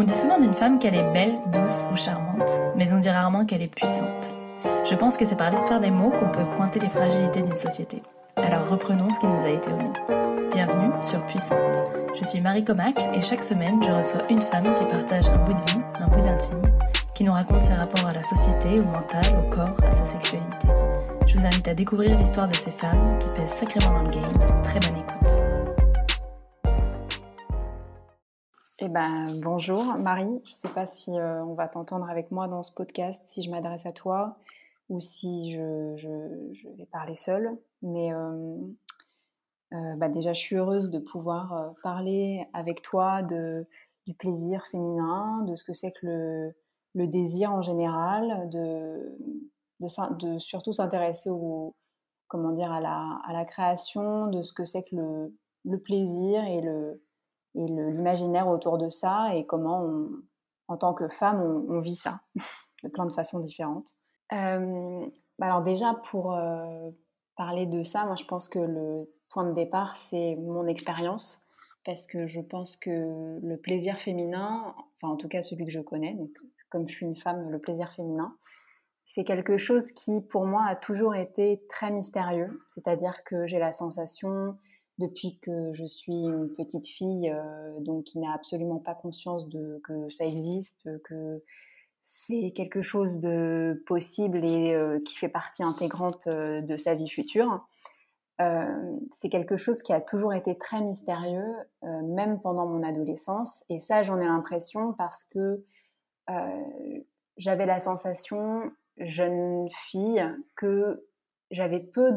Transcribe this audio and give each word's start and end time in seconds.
On 0.00 0.02
dit 0.02 0.14
souvent 0.14 0.40
d'une 0.40 0.54
femme 0.54 0.78
qu'elle 0.78 0.94
est 0.94 1.12
belle, 1.12 1.34
douce 1.52 1.86
ou 1.92 1.94
charmante, 1.94 2.50
mais 2.74 2.90
on 2.94 3.00
dit 3.00 3.10
rarement 3.10 3.44
qu'elle 3.44 3.60
est 3.60 3.66
puissante. 3.66 4.32
Je 4.88 4.94
pense 4.94 5.18
que 5.18 5.26
c'est 5.26 5.36
par 5.36 5.50
l'histoire 5.50 5.78
des 5.78 5.90
mots 5.90 6.08
qu'on 6.08 6.30
peut 6.30 6.46
pointer 6.56 6.80
les 6.80 6.88
fragilités 6.88 7.42
d'une 7.42 7.54
société. 7.54 8.02
Alors 8.34 8.66
reprenons 8.66 9.10
ce 9.10 9.20
qui 9.20 9.26
nous 9.26 9.44
a 9.44 9.50
été 9.50 9.70
omis. 9.70 9.92
Bienvenue 10.52 10.90
sur 11.02 11.22
Puissante. 11.26 11.84
Je 12.18 12.24
suis 12.24 12.40
Marie 12.40 12.64
Comac 12.64 12.98
et 13.14 13.20
chaque 13.20 13.42
semaine 13.42 13.78
je 13.82 13.90
reçois 13.90 14.22
une 14.30 14.40
femme 14.40 14.74
qui 14.74 14.86
partage 14.86 15.28
un 15.28 15.36
bout 15.44 15.52
de 15.52 15.70
vie, 15.70 15.82
un 16.00 16.08
bout 16.08 16.22
d'intime, 16.22 16.62
qui 17.12 17.22
nous 17.24 17.32
raconte 17.32 17.60
ses 17.60 17.74
rapports 17.74 18.06
à 18.06 18.14
la 18.14 18.22
société, 18.22 18.80
au 18.80 18.84
mental, 18.84 19.38
au 19.38 19.50
corps, 19.54 19.76
à 19.86 19.90
sa 19.90 20.06
sexualité. 20.06 20.68
Je 21.26 21.36
vous 21.36 21.44
invite 21.44 21.68
à 21.68 21.74
découvrir 21.74 22.16
l'histoire 22.16 22.48
de 22.48 22.56
ces 22.56 22.70
femmes 22.70 23.18
qui 23.18 23.28
pèsent 23.38 23.50
sacrément 23.50 23.98
dans 23.98 24.04
le 24.04 24.10
game. 24.12 24.62
Très 24.62 24.80
bonne 24.80 24.96
écoute. 24.96 25.39
Eh 28.82 28.88
ben, 28.88 29.26
bonjour 29.42 29.84
Marie, 29.98 30.40
je 30.44 30.52
ne 30.52 30.54
sais 30.54 30.70
pas 30.70 30.86
si 30.86 31.10
euh, 31.10 31.44
on 31.44 31.52
va 31.52 31.68
t'entendre 31.68 32.08
avec 32.08 32.30
moi 32.30 32.48
dans 32.48 32.62
ce 32.62 32.72
podcast, 32.72 33.26
si 33.26 33.42
je 33.42 33.50
m'adresse 33.50 33.84
à 33.84 33.92
toi 33.92 34.38
ou 34.88 35.00
si 35.00 35.52
je, 35.52 36.76
vais 36.78 36.86
parler 36.86 37.14
seule. 37.14 37.58
Mais 37.82 38.10
euh, 38.14 38.56
euh, 39.74 39.96
bah, 39.96 40.08
déjà, 40.08 40.32
je 40.32 40.40
suis 40.40 40.56
heureuse 40.56 40.90
de 40.90 40.98
pouvoir 40.98 41.74
parler 41.82 42.46
avec 42.54 42.80
toi 42.80 43.20
du 43.20 44.14
plaisir 44.14 44.64
féminin, 44.64 45.42
de 45.42 45.54
ce 45.56 45.62
que 45.62 45.74
c'est 45.74 45.92
que 45.92 46.50
le, 46.94 47.06
désir 47.06 47.52
en 47.52 47.60
général, 47.60 48.48
de, 48.48 49.14
surtout 50.38 50.72
s'intéresser 50.72 51.28
au, 51.28 51.74
comment 52.28 52.52
dire, 52.52 52.72
à 52.72 52.80
la, 52.80 53.44
création, 53.44 54.28
de 54.28 54.42
ce 54.42 54.54
que 54.54 54.64
c'est 54.64 54.84
que 54.84 55.34
le 55.66 55.78
plaisir 55.78 56.42
et 56.44 56.62
le 56.62 57.02
et 57.54 57.66
l'imaginaire 57.66 58.48
autour 58.48 58.78
de 58.78 58.88
ça 58.90 59.34
et 59.34 59.46
comment, 59.46 60.08
en 60.68 60.76
tant 60.76 60.94
que 60.94 61.08
femme, 61.08 61.40
on, 61.68 61.80
vit 61.80 61.96
ça 61.96 62.20
de 62.84 62.88
plein 62.88 63.06
de 63.06 63.12
façons 63.12 63.40
différentes. 63.40 63.94
Euh, 64.32 65.06
bah 65.38 65.46
alors 65.46 65.62
déjà, 65.62 65.94
pour 66.04 66.34
euh, 66.34 66.90
parler 67.36 67.66
de 67.66 67.82
ça, 67.82 68.04
moi 68.04 68.14
je 68.14 68.24
pense 68.24 68.48
que 68.48 68.58
le 68.58 69.10
point 69.28 69.46
de 69.48 69.54
départ, 69.54 69.96
c'est 69.96 70.36
mon 70.36 70.66
expérience, 70.66 71.40
parce 71.84 72.06
que 72.06 72.26
je 72.26 72.40
pense 72.40 72.76
que 72.76 73.38
le 73.42 73.56
plaisir 73.56 73.96
féminin, 73.96 74.74
enfin 74.96 75.12
en 75.12 75.16
tout 75.16 75.28
cas 75.28 75.42
celui 75.42 75.64
que 75.64 75.72
je 75.72 75.80
connais, 75.80 76.14
donc 76.14 76.30
comme 76.68 76.88
je 76.88 76.94
suis 76.94 77.06
une 77.06 77.16
femme, 77.16 77.50
le 77.50 77.58
plaisir 77.58 77.92
féminin, 77.92 78.36
c'est 79.04 79.24
quelque 79.24 79.56
chose 79.56 79.90
qui 79.90 80.20
pour 80.20 80.46
moi 80.46 80.64
a 80.68 80.76
toujours 80.76 81.16
été 81.16 81.64
très 81.68 81.90
mystérieux, 81.90 82.60
c'est-à-dire 82.68 83.24
que 83.24 83.46
j'ai 83.46 83.58
la 83.58 83.72
sensation 83.72 84.56
depuis 85.00 85.38
que 85.38 85.72
je 85.72 85.84
suis 85.84 86.12
une 86.12 86.50
petite 86.50 86.86
fille, 86.86 87.30
euh, 87.30 87.80
donc 87.80 88.04
qui 88.04 88.18
n'a 88.18 88.32
absolument 88.32 88.78
pas 88.78 88.94
conscience 88.94 89.48
de 89.48 89.80
que 89.82 90.08
ça 90.08 90.24
existe, 90.24 90.88
que 91.02 91.42
c'est 92.02 92.52
quelque 92.54 92.82
chose 92.82 93.18
de 93.18 93.82
possible 93.86 94.44
et 94.44 94.74
euh, 94.74 95.00
qui 95.00 95.16
fait 95.16 95.28
partie 95.28 95.62
intégrante 95.62 96.26
euh, 96.28 96.60
de 96.60 96.76
sa 96.76 96.94
vie 96.94 97.08
future. 97.08 97.66
c'est 99.12 99.28
quelque 99.28 99.58
chose 99.58 99.82
qui 99.82 99.92
a 99.92 100.00
toujours 100.00 100.32
été 100.32 100.56
très 100.56 100.80
mystérieux, 100.80 101.52
même 101.82 102.40
pendant 102.40 102.66
mon 102.66 102.82
adolescence. 102.82 103.64
Et 103.68 103.78
ça, 103.78 104.02
j'en 104.02 104.18
ai 104.18 104.24
l'impression 104.24 104.94
parce 104.94 105.24
que 105.24 105.62
j'avais 107.36 107.66
la 107.66 107.80
sensation, 107.80 108.72
jeune 108.96 109.68
fille, 109.90 110.24
que 110.56 111.04
j'avais 111.50 111.80
peu 111.80 112.12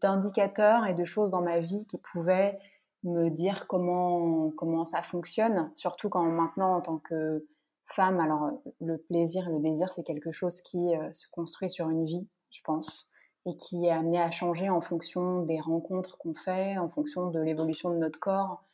d'indicateurs 0.00 0.86
et 0.86 0.94
de 0.94 1.04
choses 1.04 1.30
dans 1.30 1.42
ma 1.42 1.60
vie 1.60 1.86
qui 1.86 1.98
pouvaient 1.98 2.58
me 3.02 3.28
dire 3.28 3.66
comment, 3.66 4.50
comment 4.56 4.86
ça 4.86 5.02
fonctionne, 5.02 5.70
surtout 5.74 6.08
quand 6.08 6.22
maintenant 6.22 6.76
en 6.76 6.80
tant 6.80 6.98
que 6.98 7.46
femme, 7.84 8.18
alors 8.18 8.50
le 8.80 8.96
plaisir, 8.96 9.48
le 9.50 9.60
désir, 9.60 9.92
c'est 9.92 10.02
quelque 10.02 10.32
chose 10.32 10.60
qui 10.62 10.96
euh, 10.96 11.12
se 11.12 11.26
construit 11.30 11.68
sur 11.68 11.90
une 11.90 12.06
vie, 12.06 12.26
je 12.50 12.62
pense, 12.62 13.10
et 13.46 13.56
qui 13.56 13.86
est 13.86 13.90
amené 13.90 14.18
à 14.18 14.30
changer 14.30 14.70
en 14.70 14.80
fonction 14.80 15.42
des 15.42 15.60
rencontres 15.60 16.16
qu'on 16.16 16.34
fait, 16.34 16.78
en 16.78 16.88
fonction 16.88 17.30
de 17.30 17.40
l'évolution 17.40 17.90
de 17.90 17.96
notre 17.96 18.18
corps, 18.18 18.64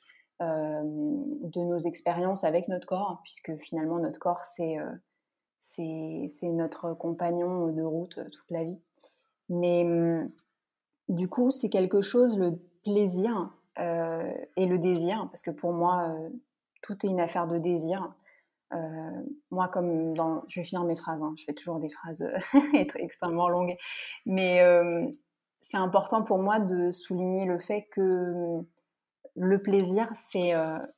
euh, 0.42 0.82
de 0.84 1.60
nos 1.60 1.78
expériences 1.78 2.44
avec 2.44 2.68
notre 2.68 2.86
corps, 2.86 3.20
puisque 3.24 3.56
finalement 3.56 3.98
notre 3.98 4.20
corps, 4.20 4.46
c'est 4.46 4.78
euh, 4.78 4.90
c'est 5.60 6.48
notre 6.48 6.94
compagnon 6.94 7.66
de 7.68 7.82
route 7.82 8.18
toute 8.30 8.50
la 8.50 8.64
vie. 8.64 8.80
Mais 9.50 9.84
mmh, 9.84 10.30
du 11.08 11.28
coup, 11.28 11.50
c'est 11.50 11.68
quelque 11.68 12.00
chose, 12.00 12.38
le 12.38 12.56
plaisir 12.84 13.52
euh, 13.78 14.32
et 14.56 14.66
le 14.66 14.78
désir, 14.78 15.28
parce 15.30 15.42
que 15.42 15.50
pour 15.50 15.72
moi, 15.72 16.08
euh, 16.08 16.30
tout 16.82 17.04
est 17.04 17.10
une 17.10 17.20
affaire 17.20 17.46
de 17.48 17.58
désir. 17.58 18.14
Euh, 18.72 19.10
moi, 19.50 19.68
comme 19.68 20.14
dans, 20.14 20.44
je 20.46 20.60
vais 20.60 20.64
finir 20.64 20.84
mes 20.84 20.96
phrases, 20.96 21.22
hein, 21.22 21.34
je 21.36 21.44
fais 21.44 21.52
toujours 21.52 21.80
des 21.80 21.90
phrases 21.90 22.24
extrêmement 22.94 23.48
longues, 23.48 23.76
mais 24.24 24.60
c'est 25.62 25.76
important 25.76 26.22
pour 26.22 26.38
moi 26.38 26.60
de 26.60 26.92
souligner 26.92 27.44
le 27.44 27.58
fait 27.58 27.88
que 27.90 28.60
mmh, 28.60 28.64
le 29.36 29.62
plaisir, 29.62 30.08
c'est 30.14 30.52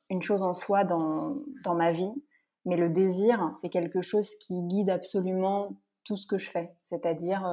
une 0.09 0.21
chose 0.21 0.43
en 0.43 0.53
soi 0.53 0.83
dans, 0.83 1.37
dans 1.63 1.75
ma 1.75 1.91
vie, 1.91 2.11
mais 2.65 2.77
le 2.77 2.89
désir, 2.89 3.51
c'est 3.55 3.69
quelque 3.69 4.01
chose 4.01 4.35
qui 4.35 4.61
guide 4.63 4.89
absolument 4.89 5.75
tout 6.03 6.17
ce 6.17 6.27
que 6.27 6.37
je 6.37 6.49
fais. 6.49 6.75
C'est-à-dire, 6.81 7.47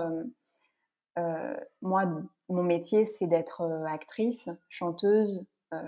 moi, 1.82 2.04
mon 2.50 2.62
métier, 2.62 3.04
c'est 3.04 3.26
d'être 3.26 3.62
euh, 3.62 3.84
actrice, 3.87 4.50
chanteuse, 4.69 5.47
euh, 5.72 5.78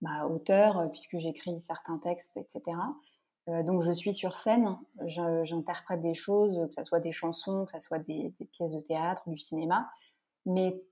bah, 0.00 0.26
auteur, 0.26 0.90
puisque 0.90 1.18
j'écris 1.18 1.60
certains 1.60 1.98
textes, 1.98 2.36
etc. 2.36 2.76
donc 3.64 3.82
je 3.82 3.92
suis 3.92 4.12
sur 4.12 4.36
scène, 4.36 4.76
j'interprète 5.06 6.00
des 6.00 6.14
choses, 6.14 6.60
que 6.68 6.74
ce 6.74 6.84
soit 6.84 7.00
des 7.00 7.12
chansons, 7.12 7.64
que 7.64 7.72
ce 7.72 7.80
soit 7.80 7.98
des, 7.98 8.32
pièces 8.52 8.72
de 8.72 8.80
théâtre, 8.80 9.22
du 9.28 9.38
cinéma. 9.38 9.88
Mais 10.44 10.82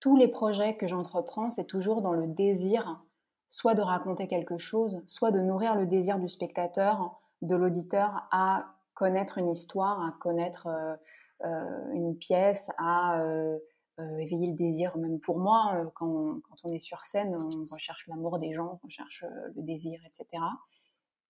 tous 0.00 0.16
les 0.16 0.28
projets 0.28 0.76
que 0.76 0.86
j'entreprends, 0.86 1.50
c'est 1.50 1.66
toujours 1.66 2.02
dans 2.02 2.12
le 2.12 2.26
désir 2.26 3.02
soit 3.48 3.74
de 3.74 3.82
raconter 3.82 4.26
quelque 4.28 4.58
chose, 4.58 5.02
soit 5.06 5.30
de 5.30 5.40
nourrir 5.40 5.74
le 5.74 5.86
désir 5.86 6.18
du 6.18 6.28
spectateur, 6.28 7.20
de 7.42 7.56
l'auditeur 7.56 8.26
à 8.30 8.74
connaître 8.94 9.38
une 9.38 9.50
histoire, 9.50 10.00
à 10.00 10.12
connaître 10.20 10.66
euh, 10.66 10.96
une 11.44 12.16
pièce 12.16 12.70
à 12.78 13.20
euh, 13.20 13.58
euh, 14.00 14.18
éveiller 14.18 14.48
le 14.48 14.54
désir, 14.54 14.96
même 14.96 15.20
pour 15.20 15.38
moi, 15.38 15.90
quand, 15.94 16.40
quand, 16.42 16.56
on 16.64 16.72
est 16.72 16.78
sur 16.78 17.04
scène, 17.04 17.36
on 17.36 17.64
recherche 17.72 18.06
l'amour 18.08 18.38
des 18.38 18.52
gens, 18.52 18.80
on 18.84 18.88
cherche 18.88 19.24
le 19.54 19.62
désir, 19.62 20.00
etc. 20.06 20.42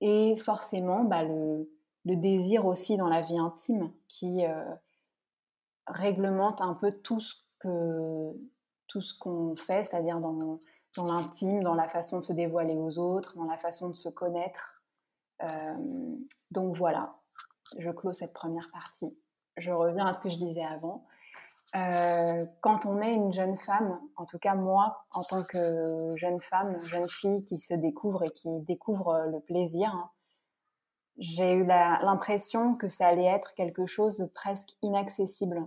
Et 0.00 0.37
forcément, 0.37 1.05
bah, 1.05 1.22
le, 1.22 1.71
le, 2.05 2.17
désir 2.17 2.67
aussi 2.67 2.97
dans 2.97 3.09
la 3.09 3.22
vie 3.22 3.39
intime 3.39 3.93
qui 4.09 4.43
réglemente 5.87 6.61
un 6.61 6.75
peu 6.75 6.93
tout 6.93 7.21
ce 7.21 7.34
que 7.61 8.33
tout 8.88 9.00
ce 9.00 9.19
qu'on 9.19 9.56
fait, 9.56 9.83
c'est-à-dire 9.83 10.21
dans, 10.21 10.61
dans 10.97 11.05
l'intime, 11.05 11.62
dans 11.62 11.75
la 11.75 11.88
façon 11.88 12.19
de 12.19 12.25
se 12.25 12.33
dévoiler 12.33 12.77
aux 12.77 12.99
autres, 12.99 13.37
dans 13.37 13.44
la 13.44 13.59
façon 13.59 13.88
de 13.88 13.97
se 13.97 14.09
connaître. 14.09 14.83
donc 16.50 16.77
voilà, 16.77 17.17
je 17.78 17.91
clôt 17.91 18.12
cette 18.12 18.33
première 18.33 18.71
partie 18.71 19.19
je 19.56 19.71
reviens 19.71 20.06
à 20.06 20.12
ce 20.12 20.21
que 20.21 20.31
je 20.31 20.37
disais 20.37 20.65
avant. 20.65 21.05
Euh, 21.75 22.47
quand 22.61 22.87
on 22.87 23.00
est 23.03 23.12
une 23.12 23.33
jeune 23.33 23.56
femme, 23.56 23.99
en 24.17 24.25
tout 24.25 24.39
cas 24.39 24.55
moi, 24.55 25.05
en 25.12 25.22
tant 25.22 25.43
que 25.43 26.12
jeune 26.17 26.39
femme, 26.39 26.81
jeune 26.81 27.09
fille 27.09 27.44
qui 27.44 27.59
se 27.59 27.75
découvre 27.75 28.22
et 28.22 28.31
qui 28.31 28.61
découvre 28.61 29.27
le 29.33 29.41
plaisir, 29.41 29.91
hein, 29.93 30.11
j'ai 31.19 31.53
eu 31.53 31.65
l'impression 31.65 32.75
que 32.77 32.89
ça 32.89 33.09
allait 33.09 33.25
être 33.25 33.55
quelque 33.55 33.87
chose 33.87 34.19
de 34.19 34.27
presque 34.27 34.77
inaccessible. 34.83 35.67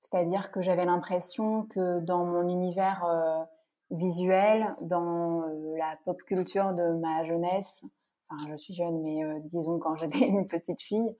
C'est-à-dire 0.00 0.50
que 0.50 0.60
j'avais 0.60 0.84
l'impression 0.84 1.64
que 1.64 2.00
dans 2.00 2.24
mon 2.24 2.46
univers 2.48 3.04
euh, 3.04 3.42
visuel, 3.90 4.74
dans 4.82 5.42
euh, 5.42 5.76
la 5.78 5.98
pop 6.04 6.20
culture 6.24 6.74
de 6.74 6.92
ma 6.92 7.24
jeunesse, 7.24 7.84
enfin 8.28 8.50
je 8.50 8.56
suis 8.56 8.74
jeune, 8.74 9.00
mais 9.02 9.22
disons 9.44 9.78
quand 9.78 9.96
j'étais 9.96 10.18
une 10.28 10.46
petite 10.46 10.82
fille, 10.82 11.16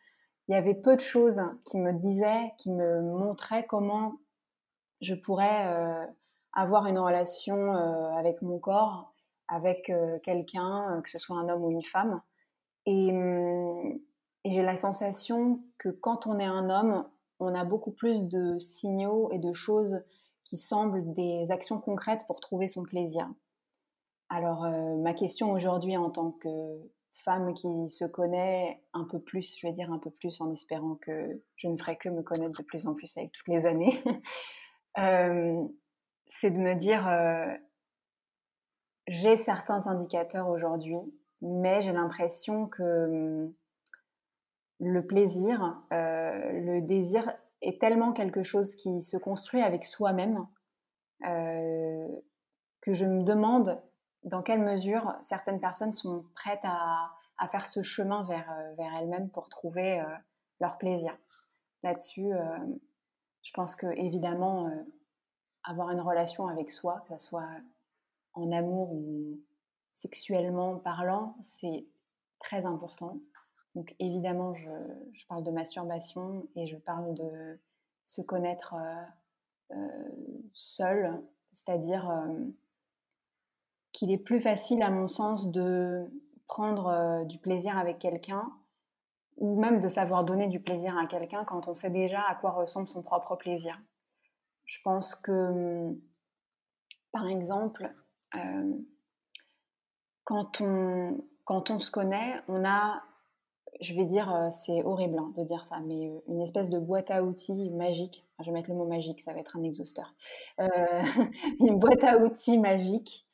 il 0.49 0.53
y 0.53 0.57
avait 0.57 0.75
peu 0.75 0.97
de 0.97 1.01
choses 1.01 1.43
qui 1.65 1.79
me 1.79 1.93
disaient, 1.93 2.55
qui 2.57 2.71
me 2.71 3.03
montraient 3.03 3.67
comment 3.67 4.19
je 5.01 5.15
pourrais 5.15 5.69
euh, 5.69 6.07
avoir 6.55 6.87
une 6.87 6.99
relation 6.99 7.75
euh, 7.75 8.11
avec 8.13 8.41
mon 8.41 8.59
corps, 8.59 9.13
avec 9.47 9.91
euh, 9.91 10.19
quelqu'un, 10.21 11.01
que 11.05 11.11
ce 11.11 11.19
soit 11.19 11.37
un 11.37 11.49
homme 11.51 11.65
ou 11.65 11.71
une 11.71 11.85
femme. 11.85 12.23
Hum, 12.87 14.01
et 14.45 14.53
j'ai 14.53 14.63
la 14.63 14.77
sensation 14.77 15.63
que 15.77 15.91
quand 15.91 16.27
on 16.27 16.39
est 16.39 16.45
un 16.45 16.71
homme, 16.71 17.07
on 17.41 17.55
a 17.55 17.65
beaucoup 17.65 17.93
plus 17.93 18.27
de 18.27 18.59
signaux 18.59 19.31
et 19.31 19.39
de 19.39 19.53
choses 19.53 20.03
qui 20.45 20.57
semblent 20.57 21.13
des 21.13 21.51
actions 21.51 21.79
concrètes 21.79 22.27
pour 22.27 22.41
trouver 22.41 22.69
son 22.69 22.83
plaisir. 22.83 23.29
Alors, 24.31 24.67
ma 24.99 25.13
question 25.13 25.53
aujourd'hui 25.53 25.97
en 25.97 26.11
tant 26.11 26.31
que 26.31 26.49
femme 27.19 27.53
qui 27.53 27.89
se 27.89 28.05
connaît 28.05 28.83
un 28.93 29.05
peu 29.05 29.21
plus, 29.21 29.59
je 29.59 29.67
vais 29.67 29.73
dire 29.73 29.93
un 29.93 29.99
peu 29.99 30.11
plus 30.11 30.41
en 30.41 30.53
espérant 30.53 30.95
que 30.97 31.43
je 31.57 31.69
ne 31.69 31.77
ferai 31.77 31.97
que 31.97 32.09
me 32.09 32.23
connaître 32.23 32.59
de 32.61 32.65
plus 32.65 32.87
en 32.87 32.95
plus 32.95 33.17
avec 33.17 33.33
toutes 33.33 33.49
les 33.49 33.67
années, 33.67 34.03
euh, 34.99 35.65
c'est 36.27 36.51
de 36.51 36.59
me 36.59 36.75
dire, 36.75 37.07
euh, 37.09 37.53
j'ai 39.09 39.37
certains 39.37 39.87
indicateurs 39.87 40.49
aujourd'hui 40.49 40.97
mais 41.41 41.83
j'ai 41.83 41.93
l'impression 41.93 42.67
que 42.67 43.07
hum, 43.07 43.55
le 44.81 45.07
plaisir, 45.07 45.81
euh, 45.93 46.53
le 46.53 46.81
désir 46.83 47.33
est 47.63 47.81
tellement 47.81 48.13
quelque 48.13 48.43
chose 48.43 48.75
qui 48.77 49.03
se 49.03 49.17
construit 49.17 49.61
avec 49.61 49.85
soi-même 49.85 50.47
que 51.21 52.95
je 52.95 53.05
me 53.05 53.25
demande 53.25 53.83
dans 54.25 54.43
quelle 54.43 54.63
mesure 54.63 55.15
certaines 55.23 55.61
personnes 55.61 55.93
sont 55.93 56.25
prêtes 56.35 56.65
à, 56.65 57.11
faire 57.49 57.67
ce 57.67 57.83
chemin 57.83 58.25
vers, 58.25 58.51
euh, 58.51 58.75
vers 58.75 58.95
elles-mêmes 58.97 59.31
pour 59.31 59.49
trouver 59.49 60.03
leur 60.61 60.77
plaisir. 60.79 61.17
Là-dessus, 61.85 62.33
je 63.43 63.53
pense 63.53 63.77
que 63.77 63.87
évidemment, 63.97 64.69
avoir 65.63 65.91
une 65.91 66.01
relation 66.01 66.49
avec 66.49 66.71
soi, 66.71 67.05
que 67.09 67.17
ce 67.17 67.25
soit 67.25 67.49
en 68.35 68.51
amour 68.51 68.93
ou 68.93 69.39
sexuellement 69.93 70.79
parlant, 70.79 71.37
c'est 71.41 71.87
très 72.39 72.67
important. 72.67 73.19
Donc 73.75 73.95
évidemment, 73.99 74.55
je, 74.55 75.27
parle 75.29 75.43
de 75.43 75.51
masturbation 75.51 76.47
et 76.57 76.67
je 76.67 76.77
parle 76.77 77.15
de 77.15 77.61
se 78.05 78.23
connaître 78.23 78.75
euh, 78.75 79.77
euh, 79.77 80.09
seul, 80.55 81.23
c'est-à-dire 81.51 82.09
euh, 82.11 82.45
qu'il 83.99 84.11
est 84.11 84.19
plus 84.19 84.41
facile, 84.41 84.83
à 84.83 84.91
mon 84.91 85.09
sens, 85.09 85.51
de 85.51 86.11
prendre 86.47 87.25
du 87.27 87.39
plaisir 87.39 87.77
avec 87.77 87.99
quelqu'un 87.99 88.51
ou 89.37 89.61
même 89.61 89.81
de 89.81 89.89
savoir 89.89 90.25
donner 90.25 90.49
du 90.49 90.61
plaisir 90.61 90.97
à 90.99 91.07
quelqu'un 91.07 91.45
quand 91.45 91.69
on 91.69 91.75
sait 91.75 91.91
déjà 91.91 92.21
à 92.23 92.35
quoi 92.35 92.51
ressemble 92.51 92.89
son 92.89 93.03
propre 93.03 93.37
plaisir. 93.37 93.79
Je 94.65 94.79
pense 94.83 95.15
que, 95.15 95.95
par 97.13 97.29
exemple, 97.29 97.93
quand, 100.25 100.61
on, 100.61 101.25
quand 101.45 101.71
on 101.71 101.79
se 101.79 101.91
connaît, 101.91 102.35
on 102.49 102.65
a 102.65 103.03
je 103.81 103.95
vais 103.95 104.05
dire, 104.05 104.35
euh, 104.35 104.49
c'est 104.51 104.83
horrible 104.83 105.19
hein, 105.19 105.33
de 105.37 105.45
dire 105.45 105.65
ça, 105.65 105.81
mais 105.81 106.09
euh, 106.09 106.19
une 106.29 106.41
espèce 106.41 106.71
de 106.71 106.79
boîte 106.79 107.11
à 107.11 107.23
outils 107.23 107.71
magique. 107.71 108.27
je 108.41 108.47
vais 108.47 108.53
mettre 108.53 108.71
le 108.71 108.77
mot 108.77 108.87
magique, 108.87 109.21
ça 109.21 109.33
va 109.33 109.41
être 109.41 109.57
un 109.57 109.63
exhausteur. 109.63 110.15
Euh, 110.61 110.67
une 111.61 111.79
boîte 111.79 112.05
à 112.05 112.19
outils 112.19 112.59
magique 112.59 113.28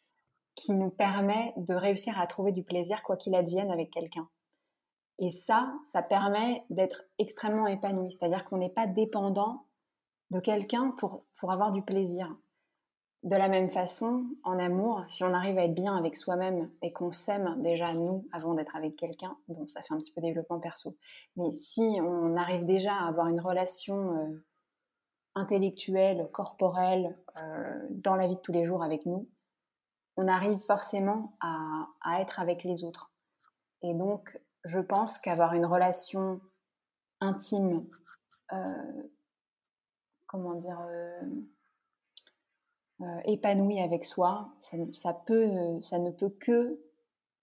qui 0.54 0.72
nous 0.74 0.90
permet 0.90 1.52
de 1.56 1.74
réussir 1.74 2.18
à 2.20 2.26
trouver 2.26 2.52
du 2.52 2.62
plaisir 2.62 3.02
quoi 3.02 3.16
qu'il 3.16 3.34
advienne 3.34 3.70
avec 3.70 3.90
quelqu'un. 3.90 4.28
Et 5.18 5.30
ça, 5.30 5.72
ça 5.84 6.02
permet 6.02 6.64
d'être 6.70 7.04
extrêmement 7.18 7.66
épanoui, 7.66 8.10
c'est-à-dire 8.10 8.44
qu'on 8.44 8.58
n'est 8.58 8.68
pas 8.68 8.86
dépendant 8.86 9.66
de 10.30 10.40
quelqu'un 10.40 10.90
pour, 10.98 11.24
pour 11.38 11.52
avoir 11.52 11.72
du 11.72 11.82
plaisir. 11.82 12.34
De 13.22 13.36
la 13.36 13.48
même 13.48 13.70
façon, 13.70 14.26
en 14.42 14.58
amour, 14.58 15.02
si 15.08 15.24
on 15.24 15.32
arrive 15.32 15.56
à 15.56 15.64
être 15.64 15.74
bien 15.74 15.96
avec 15.96 16.14
soi-même 16.14 16.70
et 16.82 16.92
qu'on 16.92 17.10
s'aime 17.10 17.62
déjà 17.62 17.94
nous 17.94 18.28
avant 18.32 18.52
d'être 18.52 18.76
avec 18.76 18.96
quelqu'un, 18.96 19.38
bon, 19.48 19.66
ça 19.66 19.80
fait 19.80 19.94
un 19.94 19.98
petit 19.98 20.12
peu 20.12 20.20
développement 20.20 20.60
perso. 20.60 20.94
Mais 21.36 21.50
si 21.50 21.98
on 22.02 22.36
arrive 22.36 22.66
déjà 22.66 22.92
à 22.92 23.08
avoir 23.08 23.28
une 23.28 23.40
relation 23.40 24.14
euh, 24.18 24.44
intellectuelle, 25.34 26.28
corporelle, 26.32 27.16
euh, 27.42 27.86
dans 27.90 28.14
la 28.14 28.26
vie 28.26 28.36
de 28.36 28.40
tous 28.40 28.52
les 28.52 28.66
jours 28.66 28.82
avec 28.82 29.06
nous, 29.06 29.26
on 30.16 30.28
arrive 30.28 30.58
forcément 30.58 31.36
à, 31.40 32.20
être 32.20 32.40
avec 32.40 32.64
les 32.64 32.84
autres. 32.84 33.12
Et 33.82 33.94
donc, 33.94 34.38
je 34.64 34.78
pense 34.80 35.18
qu'avoir 35.18 35.54
une 35.54 35.66
relation 35.66 36.40
intime, 37.20 37.86
euh, 38.52 39.08
comment 40.26 40.54
dire 40.54 40.80
euh, 43.00 43.20
épanoui 43.24 43.80
avec 43.80 44.04
soi, 44.04 44.54
ça, 44.60 44.76
ne 44.76 46.10
peut 46.10 46.30
que 46.38 46.80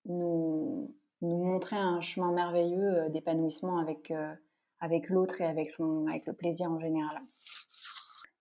nous, 0.05 0.95
montrer 1.21 1.75
un 1.75 1.99
chemin 1.99 2.31
merveilleux 2.31 3.03
euh, 3.03 3.09
d'épanouissement 3.09 3.77
avec, 3.77 4.11
euh, 4.11 4.33
avec 4.79 5.09
l'autre 5.09 5.41
et 5.41 5.45
avec 5.45 5.77
le 5.77 6.31
plaisir 6.31 6.71
en 6.71 6.79
général. 6.79 7.21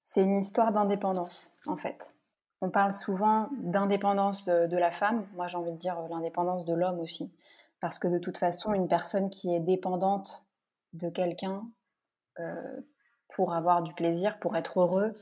C'est 0.05 0.23
une 0.23 0.38
histoire 0.38 0.73
d'indépendance, 0.73 1.53
en 1.67 1.77
fait. 1.77 2.15
On 2.60 2.70
parle 2.70 2.92
souvent 2.92 3.48
d'indépendance 3.52 4.44
de, 4.44 4.76
la 4.76 4.90
femme, 4.90 5.26
moi 5.34 5.46
j'ai 5.46 5.56
envie 5.56 5.72
de 5.72 5.78
dire 5.78 5.96
l'indépendance 6.10 6.64
de 6.64 6.74
l'homme 6.74 7.00
aussi, 7.00 7.34
parce 7.80 7.98
que 7.98 8.06
de 8.06 8.18
toute 8.18 8.36
façon, 8.36 8.74
une 8.74 8.88
personne 8.88 9.30
qui 9.30 9.54
est 9.54 9.60
dépendante 9.60 10.46
de 10.92 11.08
quelqu'un 11.08 11.62
pour 13.34 13.54
avoir 13.54 13.82
du 13.82 13.94
plaisir, 13.94 14.38
pour 14.38 14.56
être 14.56 14.80
heureux, 14.80 15.12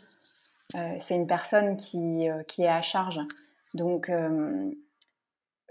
euh, 0.76 0.96
c'est 0.98 1.14
une 1.14 1.26
personne 1.26 1.76
qui, 1.76 2.28
euh, 2.28 2.42
qui, 2.42 2.62
est 2.62 2.68
à 2.68 2.82
charge. 2.82 3.20
Donc, 3.74 4.10
euh, 4.10 4.70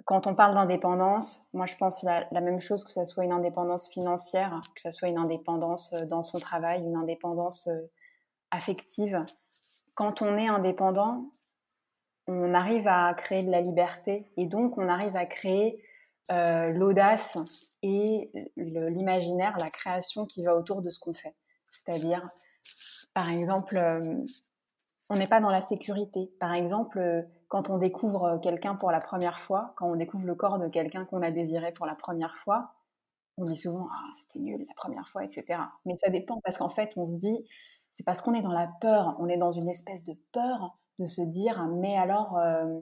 quand 0.05 0.25
on 0.25 0.33
parle 0.33 0.55
d'indépendance, 0.55 1.47
moi 1.53 1.65
je 1.65 1.75
pense 1.75 2.03
la, 2.03 2.27
la, 2.31 2.41
même 2.41 2.59
chose 2.59 2.83
que 2.83 2.91
ce 2.91 3.05
soit 3.05 3.23
une 3.23 3.31
indépendance 3.31 3.89
financière, 3.89 4.59
que 4.75 4.81
ce 4.81 4.91
soit 4.91 5.07
une 5.07 5.17
indépendance 5.17 5.93
dans 5.93 6.23
son 6.23 6.39
travail, 6.39 6.81
une 6.81 6.95
indépendance 6.95 7.69
affective. 8.51 9.23
Quand 9.95 10.21
on 10.21 10.37
est 10.37 10.47
indépendant, 10.47 11.25
on 12.27 12.53
arrive 12.53 12.87
à 12.87 13.13
créer 13.13 13.43
de 13.43 13.51
la 13.51 13.61
liberté 13.61 14.29
et 14.37 14.45
donc 14.45 14.77
on 14.77 14.87
arrive 14.87 15.15
à 15.15 15.25
créer 15.25 15.81
l'audace 16.29 17.37
et 17.81 18.29
l'imaginaire, 18.57 19.55
la 19.59 19.69
création 19.69 20.25
qui 20.25 20.43
va 20.43 20.55
autour 20.57 20.81
de 20.81 20.89
ce 20.89 20.99
qu'on 20.99 21.13
fait. 21.13 21.35
C'est-à-dire, 21.63 22.27
par 23.13 23.31
exemple, 23.31 23.79
on 25.09 25.15
n'est 25.15 25.27
pas 25.27 25.39
dans 25.39 25.49
la 25.49 25.61
sécurité. 25.61 26.31
Par 26.39 26.53
exemple, 26.53 26.99
euh, 26.99 27.21
quand 27.47 27.69
on 27.69 27.77
découvre 27.77 28.23
euh, 28.25 28.37
quelqu'un 28.39 28.75
pour 28.75 28.91
la 28.91 28.99
première 28.99 29.39
fois, 29.39 29.73
quand 29.77 29.89
on 29.89 29.95
découvre 29.95 30.25
le 30.25 30.35
corps 30.35 30.59
de 30.59 30.67
quelqu'un 30.67 31.05
qu'on 31.05 31.21
a 31.21 31.31
désiré 31.31 31.71
pour 31.71 31.85
la 31.85 31.95
première 31.95 32.35
fois, 32.37 32.73
on 33.37 33.45
dit 33.45 33.55
souvent 33.55 33.87
ah 33.91 34.09
c'était 34.13 34.39
nul 34.39 34.65
la 34.67 34.73
première 34.75 35.07
fois, 35.07 35.23
etc. 35.23 35.59
Mais 35.85 35.95
ça 35.97 36.09
dépend 36.09 36.41
parce 36.43 36.57
qu'en 36.57 36.69
fait 36.69 36.93
on 36.97 37.05
se 37.05 37.15
dit 37.15 37.45
c'est 37.91 38.03
parce 38.03 38.21
qu'on 38.21 38.33
est 38.33 38.41
dans 38.41 38.51
la 38.51 38.69
peur, 38.81 39.15
on 39.19 39.27
est 39.29 39.37
dans 39.37 39.51
une 39.51 39.69
espèce 39.69 40.03
de 40.03 40.13
peur 40.31 40.77
de 40.99 41.05
se 41.05 41.21
dire 41.21 41.67
mais 41.67 41.97
alors 41.97 42.37
euh, 42.37 42.81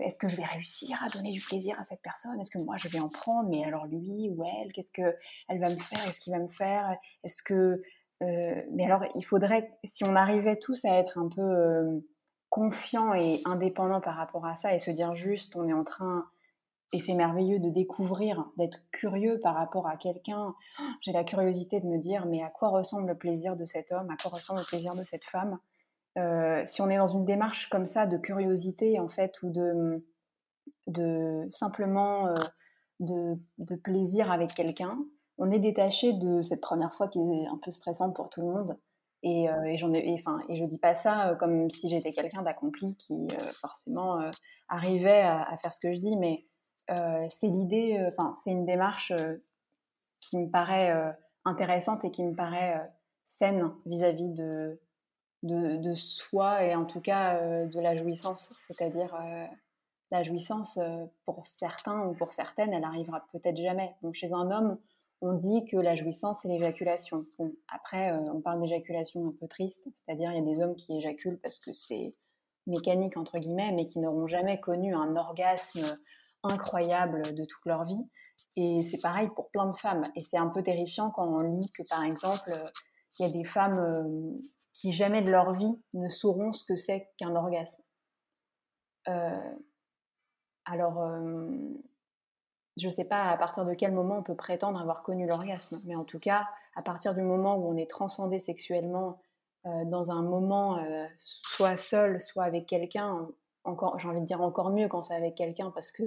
est-ce 0.00 0.18
que 0.18 0.28
je 0.28 0.36
vais 0.36 0.44
réussir 0.44 0.98
à 1.04 1.08
donner 1.10 1.30
du 1.30 1.40
plaisir 1.40 1.78
à 1.78 1.84
cette 1.84 2.00
personne? 2.00 2.40
Est-ce 2.40 2.50
que 2.50 2.58
moi 2.58 2.76
je 2.78 2.88
vais 2.88 3.00
en 3.00 3.08
prendre? 3.08 3.48
Mais 3.50 3.64
alors 3.64 3.86
lui 3.86 4.30
ou 4.30 4.44
elle, 4.44 4.72
qu'est-ce 4.72 4.90
que 4.90 5.16
elle 5.48 5.60
va 5.60 5.68
me 5.68 5.76
faire? 5.76 6.06
Est-ce 6.08 6.20
qu'il 6.20 6.32
va 6.32 6.38
me 6.38 6.48
faire? 6.48 6.96
Est-ce 7.22 7.42
que 7.42 7.82
euh, 8.22 8.62
mais 8.70 8.84
alors, 8.84 9.04
il 9.14 9.24
faudrait, 9.24 9.76
si 9.84 10.04
on 10.04 10.14
arrivait 10.14 10.56
tous 10.56 10.84
à 10.84 10.94
être 10.98 11.18
un 11.18 11.28
peu 11.28 11.42
euh, 11.42 11.98
confiants 12.48 13.14
et 13.14 13.42
indépendants 13.44 14.00
par 14.00 14.16
rapport 14.16 14.46
à 14.46 14.56
ça 14.56 14.74
et 14.74 14.78
se 14.78 14.90
dire 14.90 15.14
juste, 15.14 15.56
on 15.56 15.68
est 15.68 15.72
en 15.72 15.84
train, 15.84 16.26
et 16.92 16.98
c'est 16.98 17.14
merveilleux 17.14 17.58
de 17.58 17.70
découvrir, 17.70 18.46
d'être 18.56 18.82
curieux 18.92 19.40
par 19.40 19.54
rapport 19.56 19.88
à 19.88 19.96
quelqu'un. 19.96 20.54
J'ai 21.00 21.12
la 21.12 21.24
curiosité 21.24 21.80
de 21.80 21.86
me 21.86 21.98
dire, 21.98 22.26
mais 22.26 22.42
à 22.42 22.50
quoi 22.50 22.68
ressemble 22.68 23.08
le 23.08 23.18
plaisir 23.18 23.56
de 23.56 23.64
cet 23.64 23.90
homme? 23.90 24.10
À 24.10 24.16
quoi 24.16 24.30
ressemble 24.30 24.60
le 24.60 24.66
plaisir 24.66 24.94
de 24.94 25.02
cette 25.02 25.24
femme? 25.24 25.58
euh, 25.58 25.73
Si 26.16 26.80
on 26.80 26.88
est 26.90 26.96
dans 26.96 27.08
une 27.08 27.24
démarche 27.24 27.68
comme 27.70 27.86
ça 27.86 28.06
de 28.06 28.16
curiosité, 28.16 29.00
en 29.00 29.08
fait, 29.08 29.42
ou 29.42 29.50
de, 30.86 31.48
simplement 31.50 32.32
de, 33.00 33.36
de 33.58 33.74
plaisir 33.74 34.30
avec 34.30 34.54
quelqu'un, 34.54 34.98
on 35.38 35.50
est 35.50 35.58
détaché 35.58 36.12
de 36.12 36.42
cette 36.42 36.60
première 36.60 36.94
fois 36.94 37.08
qui 37.08 37.18
est 37.18 37.46
un 37.46 37.58
peu 37.62 37.70
stressante 37.70 38.14
pour 38.14 38.30
tout 38.30 38.40
le 38.40 38.46
monde. 38.46 38.78
Et, 39.22 39.48
euh, 39.48 39.64
et, 39.64 39.78
je 39.78 40.64
dis 40.64 40.78
pas 40.78 40.94
ça 40.94 41.30
euh, 41.30 41.34
comme 41.34 41.70
si 41.70 41.88
j'étais 41.88 42.10
quelqu'un 42.10 42.42
d'accompli 42.42 42.94
qui 42.96 43.26
euh, 43.32 43.52
forcément 43.58 44.20
arrivait 44.68 45.22
à, 45.22 45.56
faire 45.56 45.72
ce 45.72 45.80
que 45.80 45.92
je 45.92 45.98
dis, 45.98 46.16
mais 46.16 46.44
c'est 47.30 47.48
l'idée, 47.48 47.98
enfin, 48.08 48.34
c'est 48.34 48.50
une 48.50 48.66
démarche 48.66 49.12
qui 50.20 50.36
me 50.36 50.50
paraît 50.50 50.92
intéressante 51.46 52.04
et 52.04 52.10
qui 52.10 52.22
me 52.22 52.34
paraît 52.34 52.78
saine 53.24 53.72
vis-à-vis 53.86 54.28
de, 54.28 54.78
de, 55.44 55.94
soi 55.94 56.64
et 56.64 56.74
en 56.74 56.84
tout 56.84 57.00
cas 57.00 57.64
de 57.66 57.80
la 57.80 57.94
jouissance. 57.94 58.52
C'est-à-dire, 58.58 59.16
la 60.10 60.22
jouissance, 60.22 60.78
pour 61.24 61.46
certains 61.46 62.06
ou 62.06 62.14
pour 62.14 62.32
certaines, 62.32 62.72
elle 62.72 62.84
arrivera 62.84 63.24
peut-être 63.32 63.56
jamais. 63.56 63.94
Bon, 64.02 64.12
chez 64.12 64.32
un 64.32 64.50
homme, 64.50 64.78
on 65.24 65.32
dit 65.32 65.64
que 65.64 65.78
la 65.78 65.96
jouissance, 65.96 66.40
c'est 66.42 66.48
l'éjaculation. 66.48 67.24
après, 67.68 68.12
euh, 68.12 68.20
on 68.32 68.42
parle 68.42 68.60
d'éjaculation 68.60 69.26
un 69.28 69.32
peu 69.32 69.48
triste, 69.48 69.88
c'est-à-dire 69.94 70.30
il 70.32 70.36
y 70.36 70.38
a 70.38 70.54
des 70.54 70.62
hommes 70.62 70.74
qui 70.74 70.96
éjaculent 70.96 71.38
parce 71.38 71.58
que 71.58 71.72
c'est 71.72 72.12
mécanique, 72.66 73.16
entre 73.16 73.38
guillemets, 73.38 73.72
mais 73.72 73.86
qui 73.86 74.00
n'auront 74.00 74.26
jamais 74.26 74.60
connu 74.60 74.94
un 74.94 75.16
orgasme 75.16 75.98
incroyable 76.42 77.34
de 77.34 77.44
toute 77.44 77.64
leur 77.64 77.84
vie. 77.84 78.06
Et 78.56 78.82
c'est 78.82 79.00
pareil 79.00 79.30
pour 79.34 79.48
plein 79.50 79.66
de 79.66 79.74
femmes. 79.74 80.04
Et 80.14 80.20
c'est 80.20 80.36
un 80.36 80.48
peu 80.48 80.62
terrifiant 80.62 81.10
quand 81.10 81.26
on 81.26 81.40
lit 81.40 81.70
que, 81.70 81.82
par 81.84 82.04
exemple, 82.04 82.50
il 83.18 83.26
y 83.26 83.28
a 83.28 83.32
des 83.32 83.44
femmes 83.44 83.78
euh, 83.78 84.38
qui 84.72 84.92
jamais 84.92 85.22
de 85.22 85.30
leur 85.30 85.52
vie 85.52 85.80
ne 85.92 86.08
sauront 86.08 86.52
ce 86.52 86.64
que 86.64 86.76
c'est 86.76 87.10
qu'un 87.16 87.34
orgasme. 87.36 87.82
Euh, 89.08 89.54
alors, 90.64 90.94
je 92.76 92.86
ne 92.86 92.90
sais 92.90 93.04
pas 93.04 93.24
à 93.24 93.36
partir 93.36 93.64
de 93.64 93.74
quel 93.74 93.92
moment 93.92 94.18
on 94.18 94.22
peut 94.22 94.34
prétendre 94.34 94.80
avoir 94.80 95.02
connu 95.02 95.26
l'orgasme, 95.26 95.80
mais 95.84 95.94
en 95.94 96.04
tout 96.04 96.18
cas, 96.18 96.48
à 96.74 96.82
partir 96.82 97.14
du 97.14 97.22
moment 97.22 97.56
où 97.56 97.68
on 97.68 97.76
est 97.76 97.88
transcendé 97.88 98.38
sexuellement 98.38 99.20
euh, 99.66 99.84
dans 99.86 100.10
un 100.10 100.22
moment, 100.22 100.78
euh, 100.78 101.06
soit 101.18 101.76
seul, 101.76 102.20
soit 102.20 102.44
avec 102.44 102.66
quelqu'un, 102.66 103.28
encore, 103.62 103.98
j'ai 103.98 104.08
envie 104.08 104.20
de 104.20 104.26
dire 104.26 104.42
encore 104.42 104.70
mieux 104.70 104.88
quand 104.88 105.02
c'est 105.02 105.14
avec 105.14 105.36
quelqu'un 105.36 105.70
parce 105.70 105.92
que 105.92 106.02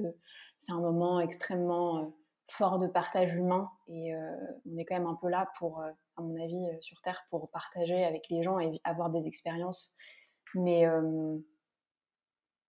c'est 0.60 0.74
un 0.74 0.80
moment 0.80 1.20
extrêmement 1.20 2.14
fort 2.50 2.78
de 2.78 2.88
partage 2.88 3.34
humain 3.36 3.70
et 3.88 4.14
on 4.16 4.78
est 4.78 4.86
quand 4.86 4.96
même 4.96 5.08
un 5.08 5.16
peu 5.16 5.28
là 5.28 5.50
pour, 5.58 5.84
à 6.18 6.22
mon 6.22 6.42
avis, 6.42 6.68
sur 6.82 7.00
Terre 7.02 7.26
pour 7.30 7.50
partager 7.52 8.04
avec 8.04 8.28
les 8.30 8.44
gens 8.44 8.60
et 8.60 8.82
avoir 8.84 9.10
des 9.10 9.28
expériences. 9.28 9.94
Mais 10.56 10.86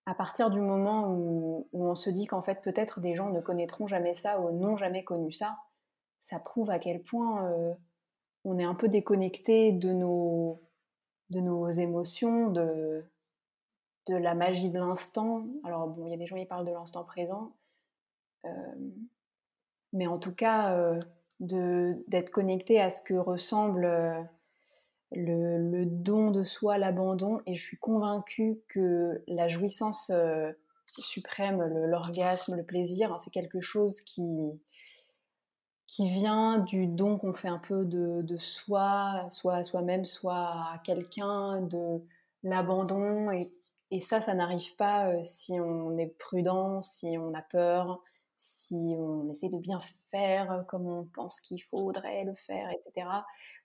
à 0.09 0.15
partir 0.15 0.49
du 0.49 0.59
moment 0.59 1.13
où, 1.13 1.67
on 1.71 1.93
se 1.93 2.09
dit 2.09 2.25
qu'en 2.25 2.41
fait 2.41 2.61
peut-être 2.61 2.99
des 2.99 3.13
gens 3.13 3.29
ne 3.29 3.41
connaîtront 3.41 3.85
jamais 3.85 4.15
ça 4.15 4.39
ou 4.39 4.51
n'ont 4.51 4.75
jamais 4.75 5.03
connu 5.03 5.31
ça, 5.31 5.59
ça 6.17 6.39
prouve 6.39 6.71
à 6.71 6.79
quel 6.79 7.03
point 7.03 7.45
euh, 7.45 7.73
on 8.43 8.57
est 8.57 8.63
un 8.63 8.73
peu 8.73 8.89
déconnecté 8.89 9.71
de 9.71 9.93
nos, 9.93 10.63
de 11.29 11.79
émotions, 11.79 12.49
de, 12.49 13.05
la 14.07 14.33
magie 14.33 14.71
de 14.71 14.79
l'instant. 14.79 15.45
Alors 15.63 15.87
bon, 15.87 16.07
il 16.07 16.09
y 16.09 16.15
a 16.15 16.17
des 16.17 16.25
gens 16.25 16.37
qui 16.37 16.45
parlent 16.45 16.65
de 16.65 16.71
l'instant 16.71 17.03
présent, 17.03 17.55
euh, 18.45 18.49
mais 19.93 20.07
en 20.07 20.17
tout 20.17 20.33
cas 20.33 20.75
euh, 20.75 20.99
d'être 21.39 22.31
connecté 22.31 22.79
à 22.79 22.89
ce 22.89 23.01
que 23.01 23.13
ressemble 23.13 24.29
le, 25.11 25.85
don 25.85 26.31
de 26.31 26.43
soi, 26.43 26.77
l'abandon, 26.77 27.41
et 27.45 27.53
je 27.55 27.61
suis 27.61 27.77
convaincue 27.77 28.61
que 28.67 29.23
la 29.27 29.47
jouissance 29.47 30.11
euh, 30.13 30.51
suprême, 30.85 31.63
l'orgasme, 31.87 32.55
le, 32.55 32.63
plaisir, 32.63 33.11
hein, 33.11 33.17
c'est 33.17 33.31
quelque 33.31 33.61
chose 33.61 34.01
qui, 34.01 34.59
qui 35.87 36.09
vient 36.09 36.59
du 36.59 36.87
don 36.87 37.17
qu'on 37.17 37.33
fait 37.33 37.47
un 37.47 37.59
peu 37.59 37.85
de, 37.85 38.37
soi, 38.37 39.27
soit 39.31 39.55
à 39.55 39.63
soi-même, 39.63 40.05
soit 40.05 40.51
à 40.73 40.81
quelqu'un, 40.83 41.61
de 41.61 42.03
l'abandon, 42.43 43.31
et, 43.31 43.51
et, 43.91 43.99
ça, 43.99 44.21
ça 44.21 44.33
n'arrive 44.33 44.75
pas 44.75 45.09
euh, 45.09 45.23
si 45.23 45.59
on 45.59 45.97
est 45.97 46.15
prudent, 46.19 46.83
si 46.83 47.17
on 47.17 47.33
a 47.33 47.41
peur, 47.41 48.03
si 48.39 48.95
on 48.97 49.29
essaie 49.29 49.49
de 49.49 49.57
bien 49.57 49.81
faire 50.11 50.63
comme 50.69 50.87
on 50.87 51.03
pense 51.13 51.41
qu'il 51.41 51.61
faudrait 51.61 52.23
le 52.23 52.33
faire, 52.35 52.69
etc. 52.71 53.05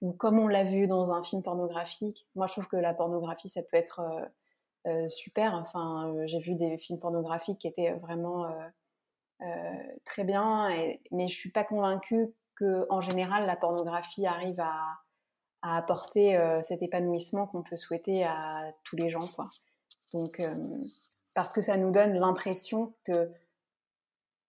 Ou 0.03 0.13
comme 0.13 0.41
on 0.41 0.49
l'a 0.49 0.65
vu 0.65 0.89
dans 0.89 1.13
un 1.13 1.23
film 1.23 1.45
pornographique. 1.45 2.27
Moi, 2.35 2.49
je 2.49 2.55
trouve 2.55 2.67
que 2.67 2.77
la 2.77 2.93
pornographie, 2.93 3.49
ça 3.49 3.63
peut 3.63 3.77
être 3.77 4.01
euh, 4.01 4.27
euh, 4.89 5.09
super. 5.09 5.55
Enfin, 5.55 6.09
euh, 6.09 6.27
j'ai 6.27 6.41
vu 6.41 6.57
des 6.57 6.77
films 6.77 6.99
pornographiques 6.99 7.61
qui 7.61 7.69
étaient 7.69 7.93
vraiment 7.93 8.53
très 10.05 10.25
bien, 10.25 10.71
mais 11.11 11.29
je 11.29 11.35
suis 11.35 11.51
pas 11.51 11.65
convaincue 11.65 12.33
que, 12.57 12.87
en 12.89 13.01
général, 13.01 13.45
la 13.45 13.57
pornographie 13.57 14.27
arrive 14.27 14.59
à, 14.59 14.81
à 15.61 15.77
apporter 15.77 16.39
cet 16.63 16.81
épanouissement 16.83 17.47
qu'on 17.47 17.63
peut 17.63 17.77
souhaiter 17.77 18.25
à 18.25 18.73
tous 18.85 18.97
les 18.97 19.11
gens, 19.11 19.27
quoi. 19.37 19.49
Donc, 20.15 20.41
parce 21.35 21.53
que 21.53 21.61
ça 21.61 21.77
nous 21.77 21.91
donne 21.91 22.15
l'impression 22.15 22.95
que 23.05 23.31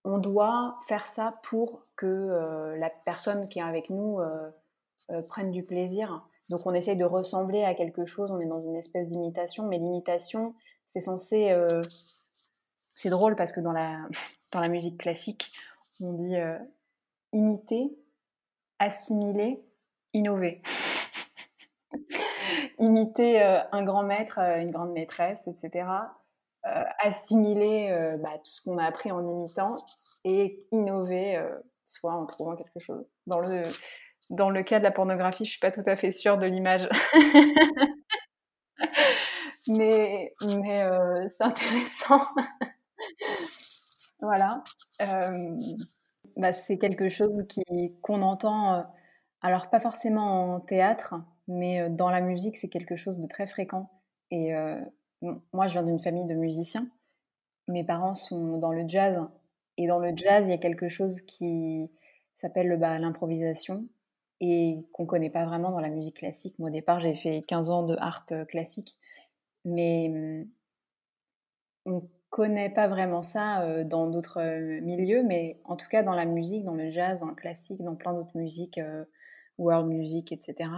on 0.06 0.20
doit 0.20 0.78
faire 0.88 1.08
ça 1.08 1.40
pour 1.44 1.82
que 1.96 2.06
euh, 2.06 2.78
la 2.78 2.90
personne 2.90 3.50
qui 3.50 3.60
est 3.60 3.64
avec 3.64 3.90
nous 3.90 4.20
euh, 4.20 4.50
euh, 5.10 5.22
prenne 5.24 5.52
du 5.52 5.64
plaisir. 5.64 6.26
Donc 6.50 6.66
on 6.68 6.74
essaye 6.74 6.96
de 6.96 7.06
ressembler 7.06 7.64
à 7.64 7.74
quelque 7.74 8.06
chose, 8.06 8.32
on 8.32 8.40
est 8.40 8.46
dans 8.46 8.62
une 8.62 8.76
espèce 8.76 9.08
d'imitation, 9.08 9.68
mais 9.68 9.80
l'imitation, 9.80 10.54
c'est 10.86 11.02
censé... 11.02 11.52
c'est 12.94 13.10
drôle 13.10 13.36
parce 13.36 13.52
que 13.52 13.60
dans 13.60 13.72
la, 13.72 14.08
dans 14.52 14.60
la 14.60 14.68
musique 14.68 15.00
classique, 15.00 15.52
on 16.00 16.14
dit 16.14 16.36
imiter, 17.34 17.98
assimiler, 18.78 19.66
innover. 20.14 20.62
imiter 22.78 23.42
un 23.42 23.84
grand 23.84 24.04
maître, 24.04 24.38
une 24.38 24.70
grande 24.70 24.92
maîtresse, 24.92 25.48
etc. 25.48 25.88
Euh, 26.68 26.84
assimiler 26.98 27.90
euh, 27.92 28.18
bah, 28.18 28.40
tout 28.40 28.52
ce 28.52 28.62
qu'on 28.62 28.80
a 28.80 28.86
appris 28.86 29.12
en 29.12 29.30
imitant 29.30 29.76
et 30.24 30.66
innover, 30.72 31.38
euh, 31.38 31.48
soit 31.84 32.14
en 32.14 32.26
trouvant 32.26 32.56
quelque 32.56 32.80
chose. 32.80 33.06
Dans 33.28 33.40
le, 33.40 33.62
dans 34.32 34.50
le 34.50 34.64
cas 34.64 34.80
de 34.80 34.84
la 34.84 34.90
pornographie, 34.90 35.46
je 35.46 35.52
suis 35.52 35.60
pas 35.60 35.70
tout 35.70 35.84
à 35.86 35.96
fait 35.96 36.10
sûre 36.10 36.40
de 36.40 36.48
l'image. 36.48 36.90
mais 39.68 40.34
mais 40.42 40.90
c'est 41.30 41.44
intéressant. 41.44 42.22
voilà. 44.20 44.64
Bah, 46.36 46.52
c'est 46.52 46.80
quelque 46.80 47.10
chose 47.10 47.46
qui, 47.48 47.62
qu'on 48.02 48.24
entend, 48.24 48.88
alors 49.42 49.70
pas 49.70 49.80
forcément 49.80 50.56
en 50.56 50.60
théâtre, 50.62 51.14
mais 51.48 51.92
dans 51.92 52.10
la 52.10 52.22
musique, 52.22 52.58
c'est 52.58 52.70
quelque 52.70 52.96
chose 52.96 53.20
de 53.20 53.28
très 53.28 53.46
fréquent. 53.46 53.92
Et 54.32 54.56
moi, 55.54 55.68
je 55.68 55.74
viens 55.74 55.84
d'une 55.84 56.00
famille 56.00 56.26
de 56.26 56.36
musiciens. 56.36 56.88
Mes 57.68 57.84
parents 57.84 58.16
sont 58.16 58.58
dans 58.58 58.72
le 58.72 58.88
jazz. 58.88 59.20
Et 59.78 59.88
dans 59.88 60.00
le 60.00 60.16
jazz, 60.16 60.48
il 60.48 60.52
y 60.52 60.54
a 60.54 60.58
quelque 60.58 60.90
chose 60.90 61.22
qui 61.22 61.92
s'appelle 62.34 62.78
bah, 62.78 62.98
l'improvisation 63.00 63.86
et 64.42 64.86
qu'on 64.92 65.04
ne 65.04 65.08
connaît 65.08 65.30
pas 65.30 65.46
vraiment 65.46 65.72
dans 65.72 65.80
la 65.80 65.90
musique 65.90 66.18
classique. 66.18 66.58
Moi, 66.60 66.70
au 66.70 66.72
départ, 66.72 67.00
j'ai 67.00 67.16
fait 67.16 67.44
15 67.48 67.70
ans 67.72 67.84
de 67.84 67.96
harpe 68.00 68.34
classique. 68.48 68.98
Mais 69.64 70.10
mmh, 70.10 70.48
on 71.86 71.92
ne 71.96 72.02
connaît 72.30 72.70
pas 72.70 72.88
vraiment 72.88 73.24
ça 73.24 73.62
euh, 73.62 73.84
dans 73.84 74.10
d'autres 74.10 74.42
euh, 74.42 74.82
milieux. 74.82 75.24
Mais 75.24 75.60
en 75.64 75.76
tout 75.76 75.88
cas, 75.88 76.04
dans 76.04 76.16
la 76.16 76.26
musique, 76.26 76.66
dans 76.66 76.74
le 76.74 76.90
jazz, 76.90 77.20
dans 77.20 77.28
le 77.28 77.36
classique, 77.36 77.82
dans 77.82 77.96
plein 77.96 78.14
d'autres 78.14 78.36
musiques, 78.38 78.78
euh, 78.78 79.06
world 79.58 79.88
music, 79.88 80.32
etc., 80.32 80.70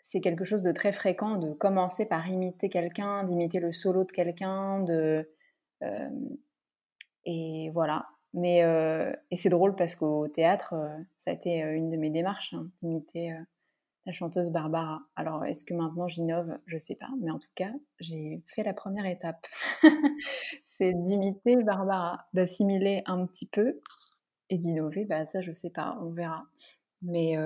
c'est 0.00 0.20
quelque 0.20 0.44
chose 0.44 0.62
de 0.62 0.72
très 0.72 0.92
fréquent 0.92 1.36
de 1.36 1.52
commencer 1.52 2.06
par 2.06 2.28
imiter 2.28 2.68
quelqu'un, 2.68 3.24
d'imiter 3.24 3.60
le 3.60 3.72
solo 3.72 4.04
de 4.04 4.12
quelqu'un, 4.12 4.80
de 4.80 5.28
euh, 5.82 6.08
et 7.24 7.70
voilà. 7.74 8.06
Mais 8.34 8.62
euh, 8.62 9.12
et 9.30 9.36
c'est 9.36 9.48
drôle 9.48 9.74
parce 9.74 9.94
qu'au 9.94 10.28
théâtre, 10.28 10.74
euh, 10.74 10.88
ça 11.16 11.30
a 11.30 11.34
été 11.34 11.60
une 11.60 11.88
de 11.88 11.96
mes 11.96 12.10
démarches 12.10 12.54
hein, 12.54 12.70
d'imiter 12.76 13.34
la 14.06 14.12
chanteuse 14.12 14.50
Barbara. 14.50 15.02
Alors 15.16 15.44
est-ce 15.44 15.64
que 15.64 15.74
maintenant 15.74 16.08
j'innove? 16.08 16.58
Je 16.66 16.78
sais 16.78 16.94
pas, 16.94 17.08
mais 17.20 17.30
en 17.30 17.38
tout 17.38 17.50
cas 17.54 17.72
j'ai 18.00 18.42
fait 18.46 18.62
la 18.62 18.74
première 18.74 19.06
étape. 19.06 19.46
c'est 20.64 20.94
d'imiter 20.94 21.56
Barbara, 21.56 22.26
d'assimiler 22.34 23.02
un 23.06 23.26
petit 23.26 23.46
peu 23.46 23.80
et 24.50 24.58
d'innover. 24.58 25.04
Bah 25.04 25.26
ça 25.26 25.40
je 25.42 25.52
sais 25.52 25.70
pas, 25.70 25.98
on 26.02 26.10
verra. 26.10 26.46
Mais 27.02 27.36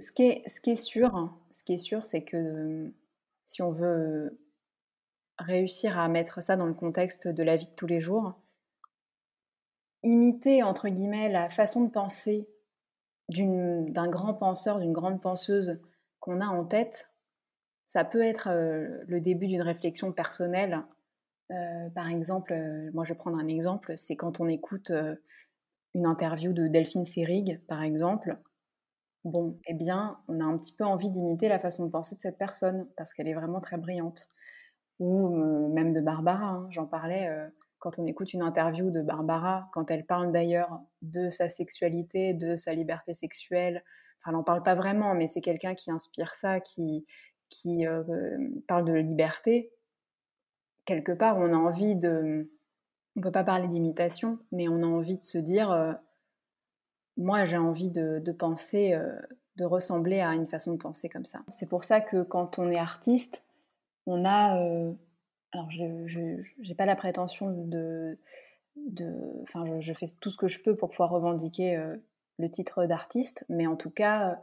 ce 0.00 0.12
qui 0.12 0.22
est, 0.24 0.48
ce 0.48 0.60
qui 0.60 0.70
est 0.70 0.76
sûr, 0.76 1.32
ce 1.50 1.64
qui 1.64 1.74
est 1.74 1.78
sûr, 1.78 2.04
c'est 2.06 2.24
que 2.24 2.92
si 3.44 3.62
on 3.62 3.70
veut 3.70 4.38
réussir 5.38 5.98
à 5.98 6.08
mettre 6.08 6.42
ça 6.42 6.56
dans 6.56 6.66
le 6.66 6.74
contexte 6.74 7.28
de 7.28 7.42
la 7.42 7.56
vie 7.56 7.66
de 7.66 7.74
tous 7.74 7.86
les 7.86 8.00
jours, 8.00 8.34
imiter 10.02 10.62
entre 10.62 10.88
guillemets 10.88 11.30
la 11.30 11.48
façon 11.48 11.84
de 11.84 11.90
penser 11.90 12.48
d'un 13.28 14.08
grand 14.08 14.34
penseur, 14.34 14.78
d'une 14.78 14.92
grande 14.92 15.20
penseuse 15.20 15.80
qu'on 16.20 16.40
a 16.40 16.46
en 16.46 16.64
tête, 16.64 17.10
ça 17.86 18.04
peut 18.04 18.22
être 18.22 18.50
le 18.50 19.20
début 19.20 19.46
d'une 19.46 19.62
réflexion 19.62 20.12
personnelle. 20.12 20.82
par 21.94 22.08
exemple, 22.08 22.54
moi 22.92 23.04
je 23.04 23.12
vais 23.12 23.18
prendre 23.18 23.38
un 23.38 23.48
exemple, 23.48 23.94
c'est 23.96 24.16
quand 24.16 24.40
on 24.40 24.48
écoute 24.48 24.92
une 25.94 26.06
interview 26.06 26.52
de 26.52 26.68
Delphine 26.68 27.04
Seyrig, 27.04 27.60
par 27.66 27.82
exemple, 27.82 28.36
Bon, 29.24 29.58
eh 29.66 29.74
bien, 29.74 30.18
on 30.28 30.40
a 30.40 30.44
un 30.44 30.58
petit 30.58 30.72
peu 30.72 30.84
envie 30.84 31.10
d'imiter 31.10 31.48
la 31.48 31.58
façon 31.58 31.86
de 31.86 31.90
penser 31.90 32.14
de 32.14 32.20
cette 32.20 32.38
personne 32.38 32.86
parce 32.96 33.14
qu'elle 33.14 33.28
est 33.28 33.34
vraiment 33.34 33.60
très 33.60 33.78
brillante. 33.78 34.26
Ou 35.00 35.28
même 35.72 35.92
de 35.92 36.00
Barbara, 36.00 36.48
hein, 36.48 36.68
j'en 36.70 36.86
parlais 36.86 37.28
quand 37.78 37.98
on 37.98 38.06
écoute 38.06 38.32
une 38.32 38.42
interview 38.42 38.90
de 38.90 39.02
Barbara, 39.02 39.68
quand 39.72 39.90
elle 39.90 40.06
parle 40.06 40.32
d'ailleurs 40.32 40.80
de 41.02 41.28
sa 41.28 41.50
sexualité, 41.50 42.32
de 42.32 42.56
sa 42.56 42.74
liberté 42.74 43.12
sexuelle. 43.12 43.84
Enfin, 44.18 44.30
elle 44.30 44.36
n'en 44.36 44.42
parle 44.42 44.62
pas 44.62 44.74
vraiment, 44.74 45.14
mais 45.14 45.26
c'est 45.26 45.42
quelqu'un 45.42 45.74
qui 45.74 45.90
inspire 45.90 46.30
ça, 46.30 46.60
qui, 46.60 47.04
qui 47.50 47.84
parle 48.66 48.84
de 48.86 48.94
liberté. 48.94 49.70
Quelque 50.86 51.12
part, 51.12 51.38
on 51.38 51.52
a 51.52 51.56
envie 51.56 51.96
de. 51.96 52.50
On 53.16 53.20
ne 53.20 53.22
peut 53.22 53.32
pas 53.32 53.44
parler 53.44 53.68
d'imitation, 53.68 54.38
mais 54.50 54.66
on 54.68 54.82
a 54.82 54.86
envie 54.86 55.18
de 55.18 55.24
se 55.24 55.38
dire 55.38 55.98
moi, 57.16 57.44
j'ai 57.44 57.56
envie 57.56 57.90
de, 57.90 58.32
penser, 58.32 58.92
euh, 58.92 59.14
de 59.56 59.64
ressembler 59.64 60.20
à 60.20 60.34
une 60.34 60.46
façon 60.46 60.72
de 60.72 60.78
penser 60.78 61.08
comme 61.08 61.24
ça. 61.24 61.42
C'est 61.50 61.68
pour 61.68 61.84
ça 61.84 62.00
que 62.00 62.22
quand 62.22 62.58
on 62.58 62.70
est 62.70 62.78
artiste, 62.78 63.44
on 64.06 64.24
a. 64.24 64.60
Euh, 64.60 64.92
alors, 65.52 65.70
je 65.70 65.84
n'ai 65.84 66.74
pas 66.74 66.86
la 66.86 66.96
prétention 66.96 67.50
de. 67.50 68.18
Enfin, 69.42 69.64
je, 69.80 69.92
fais 69.92 70.06
tout 70.20 70.30
ce 70.30 70.36
que 70.36 70.48
je 70.48 70.60
peux 70.60 70.76
pour 70.76 70.90
pouvoir 70.90 71.10
revendiquer 71.10 71.76
euh, 71.76 71.96
le 72.38 72.50
titre 72.50 72.86
d'artiste, 72.86 73.44
mais 73.48 73.68
en 73.68 73.76
tout 73.76 73.90
cas, 73.90 74.40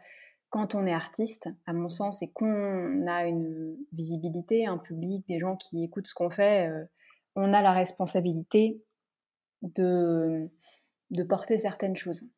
quand 0.50 0.74
on 0.74 0.86
est 0.86 0.94
artiste, 0.94 1.50
à 1.66 1.74
mon 1.74 1.90
sens, 1.90 2.22
et 2.22 2.32
qu'on 2.32 3.06
a 3.08 3.26
une 3.26 3.76
visibilité, 3.92 4.66
un 4.66 4.78
public, 4.78 5.28
des 5.28 5.40
gens 5.40 5.58
qui 5.58 5.84
écoutent 5.84 6.08
ce 6.08 6.14
qu'on 6.14 6.30
fait, 6.30 6.72
on 7.36 7.52
a 7.52 7.62
la 7.62 7.74
responsabilité 7.74 8.82
de, 9.62 10.50
de 11.10 11.24
porter 11.24 11.58
certaines 11.58 11.98
choses 11.98 12.30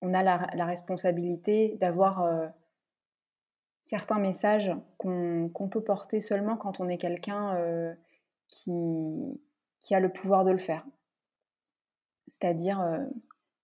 on 0.00 0.14
a 0.14 0.22
la, 0.22 0.64
responsabilité 0.64 1.76
d'avoir 1.80 2.22
euh, 2.22 2.46
certains 3.82 4.18
messages 4.18 4.72
qu'on 4.96 5.68
peut 5.70 5.82
porter 5.82 6.20
seulement 6.20 6.56
quand 6.56 6.80
on 6.80 6.88
est 6.88 6.98
quelqu'un 6.98 7.94
qui, 8.48 9.42
qui 9.80 9.94
a 9.94 10.00
le 10.00 10.12
pouvoir 10.12 10.44
de 10.44 10.50
le 10.50 10.58
faire. 10.58 10.86
C'est-à-dire, 12.26 12.82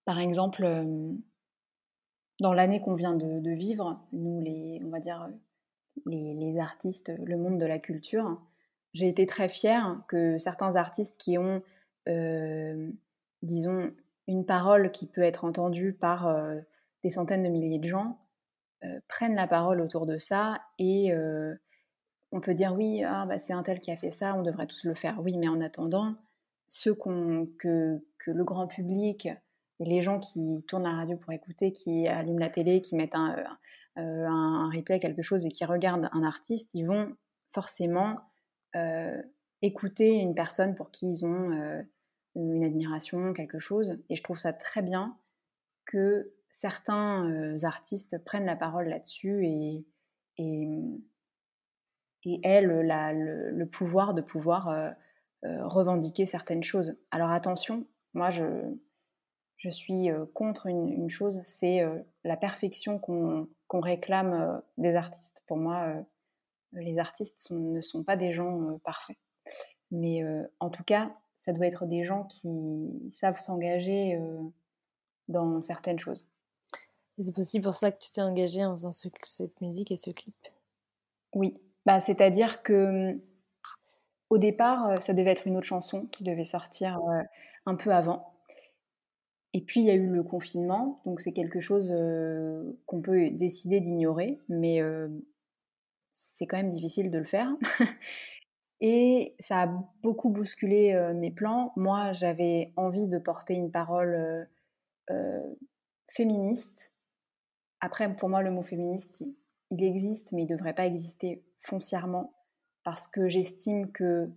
par 0.05 0.19
exemple, 0.19 0.65
dans 2.39 2.53
l'année 2.53 2.81
qu'on 2.81 2.95
vient 2.95 3.15
de, 3.15 3.51
vivre, 3.51 4.01
nous, 4.11 4.41
les, 4.41 4.81
on 4.83 4.89
va 4.89 4.99
dire, 4.99 5.29
les, 6.05 6.57
artistes, 6.57 7.11
le 7.23 7.37
monde 7.37 7.59
de 7.59 7.65
la 7.65 7.79
culture, 7.79 8.41
j'ai 8.93 9.07
été 9.07 9.25
très 9.25 9.49
fière 9.49 10.01
que 10.07 10.37
certains 10.37 10.75
artistes 10.75 11.19
qui 11.19 11.37
ont, 11.37 11.59
disons, 13.41 13.91
une 14.27 14.45
parole 14.45 14.91
qui 14.91 15.07
peut 15.07 15.21
être 15.21 15.45
entendue 15.45 15.93
par 15.93 16.33
des 17.03 17.09
centaines 17.09 17.43
de 17.43 17.49
milliers 17.49 17.79
de 17.79 17.87
gens, 17.87 18.19
prennent 19.07 19.35
la 19.35 19.47
parole 19.47 19.81
autour 19.81 20.05
de 20.05 20.17
ça 20.17 20.61
et 20.79 21.13
on 22.31 22.41
peut 22.41 22.53
dire 22.53 22.73
oui, 22.75 23.03
ah, 23.03 23.25
bah, 23.25 23.39
c'est 23.39 23.53
un 23.53 23.63
tel 23.63 23.79
qui 23.79 23.91
a 23.91 23.97
fait 23.97 24.11
ça, 24.11 24.35
on 24.35 24.41
devrait 24.41 24.67
tous 24.67 24.83
le 24.83 24.95
faire. 24.95 25.21
Oui, 25.21 25.37
mais 25.37 25.47
en 25.47 25.61
attendant, 25.61 26.15
ceux 26.67 26.93
que, 26.93 27.45
que, 27.57 28.31
le 28.31 28.43
grand 28.43 28.67
public 28.67 29.27
et 29.79 29.85
les 29.85 30.01
gens 30.01 30.19
qui 30.19 30.65
tournent 30.67 30.83
la 30.83 30.95
radio 30.95 31.15
pour 31.17 31.31
écouter, 31.31 31.71
qui 31.71 32.07
allument 32.07 32.39
la 32.39 32.49
télé, 32.49 32.81
qui 32.81 32.95
mettent 32.95 33.15
un, 33.15 33.37
euh, 33.97 34.25
un, 34.27 34.69
replay, 34.69 34.99
quelque 34.99 35.21
chose, 35.21 35.45
et 35.45 35.49
qui 35.49 35.63
regardent 35.63 36.09
un 36.11 36.23
artiste, 36.23 36.73
ils 36.73 36.85
vont 36.85 37.15
forcément 37.47 38.19
euh, 38.75 39.21
écouter 39.61 40.15
une 40.15 40.35
personne 40.35 40.75
pour 40.75 40.91
qui 40.91 41.07
ils 41.07 41.25
ont 41.25 41.51
euh, 41.51 41.81
une 42.35 42.63
admiration, 42.63 43.33
quelque 43.33 43.59
chose. 43.59 43.97
Et 44.09 44.15
je 44.15 44.23
trouve 44.23 44.37
ça 44.37 44.53
très 44.53 44.81
bien 44.81 45.17
que 45.85 46.33
certains 46.49 47.55
artistes 47.63 48.17
prennent 48.23 48.45
la 48.45 48.55
parole 48.55 48.87
là-dessus 48.87 49.45
et, 49.45 49.85
et, 50.37 51.03
et 52.23 52.39
aient 52.43 52.61
le, 52.61 53.65
pouvoir 53.65 54.13
de 54.13 54.21
pouvoir 54.21 54.93
revendiquer 55.43 56.25
certaines 56.25 56.63
choses. 56.63 56.95
Alors 57.11 57.29
attention, 57.29 57.85
moi 58.13 58.31
je, 58.31 58.43
je 59.57 59.69
suis 59.69 60.09
contre 60.33 60.67
une, 60.67 61.09
chose, 61.09 61.41
c'est 61.43 61.81
la 62.23 62.37
perfection 62.37 62.99
qu'on 62.99 63.47
réclame 63.81 64.61
des 64.77 64.95
artistes. 64.95 65.41
Pour 65.47 65.57
moi, 65.57 65.93
les 66.73 66.99
artistes 66.99 67.51
ne 67.51 67.81
sont 67.81 68.03
pas 68.03 68.15
des 68.15 68.31
gens 68.31 68.79
parfaits. 68.83 69.17
Mais 69.91 70.23
en 70.59 70.69
tout 70.69 70.83
cas, 70.83 71.15
ça 71.35 71.53
doit 71.53 71.67
être 71.67 71.85
des 71.85 72.03
gens 72.03 72.23
qui 72.23 72.49
savent 73.09 73.39
s'engager 73.39 74.19
dans 75.27 75.61
certaines 75.61 75.99
choses. 75.99 76.27
Et 77.17 77.23
c'est 77.23 77.37
aussi 77.37 77.59
pour 77.59 77.75
ça 77.75 77.91
que 77.91 77.97
tu 77.97 78.11
t'es 78.11 78.21
engagée 78.21 78.65
en 78.65 78.73
faisant 78.73 78.91
cette 78.91 79.61
musique 79.61 79.91
et 79.91 79.95
ce 79.95 80.11
clip? 80.11 80.35
Oui, 81.33 81.57
bah, 81.85 81.99
c'est-à-dire 81.99 82.61
que 82.63 83.13
mmh, 83.13 83.21
au 84.29 84.37
départ, 84.37 85.01
ça 85.01 85.13
devait 85.13 85.31
être 85.31 85.47
une 85.47 85.57
autre 85.57 85.67
chanson 85.67 86.07
qui 86.07 86.23
devait 86.23 86.43
sortir 86.43 86.99
un 87.65 87.75
peu 87.75 87.91
avant. 87.93 88.33
Et 89.53 89.61
puis 89.61 89.79
il 89.79 89.85
y 89.85 89.89
a 89.89 89.93
eu 89.93 90.07
le 90.07 90.23
confinement, 90.23 91.01
donc 91.05 91.21
c'est 91.21 91.31
quelque 91.31 91.61
chose 91.61 91.89
qu'on 92.85 93.01
peut 93.01 93.29
décider 93.29 93.79
d'ignorer, 93.79 94.41
mais 94.49 94.81
c'est 96.11 96.47
quand 96.47 96.57
même 96.57 96.69
difficile 96.69 97.11
de 97.11 97.17
le 97.17 97.23
faire. 97.23 97.49
Et 98.81 99.35
ça 99.39 99.63
a 99.63 99.67
beaucoup 100.01 100.29
bousculé 100.29 101.13
mes 101.15 101.31
plans. 101.31 101.71
Moi, 101.75 102.11
j'avais 102.11 102.73
envie 102.75 103.07
de 103.07 103.17
porter 103.17 103.53
une 103.53 103.71
parole 103.71 104.47
féministe. 106.07 106.93
Après, 107.79 108.11
pour 108.11 108.29
moi, 108.29 108.41
le 108.41 108.51
mot 108.51 108.61
féministe, 108.61 109.23
il, 109.69 109.83
existe, 109.83 110.31
mais 110.31 110.43
il 110.43 110.49
ne 110.51 110.55
devrait 110.55 110.73
pas 110.73 110.85
exister 110.85 111.43
foncièrement, 111.57 112.33
parce 112.83 113.07
que 113.07 113.27
j'estime 113.27 113.91
que 113.91 114.29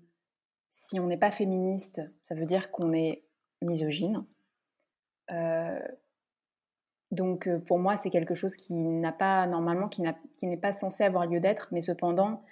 si 0.71 1.01
on 1.01 1.07
n'est 1.07 1.19
pas 1.19 1.31
féministe, 1.31 2.03
ça 2.23 2.35
veut 2.35 2.47
dire 2.47 2.71
qu'on 2.71 2.93
est 2.93 3.25
misogyne. 3.63 4.25
Donc 7.11 7.49
pour 7.67 7.79
moi, 7.79 7.97
c'est 7.97 8.11
quelque 8.11 8.35
chose 8.35 8.57
qui 8.57 8.75
n'a 8.75 9.13
pas 9.13 9.47
normalement, 9.47 9.89
qui 9.89 10.03
n'est 10.47 10.57
pas 10.57 10.73
censé 10.73 11.05
avoir 11.05 11.27
lieu 11.27 11.41
d'être, 11.41 11.69
mais 11.73 11.81
cependant, 11.81 12.43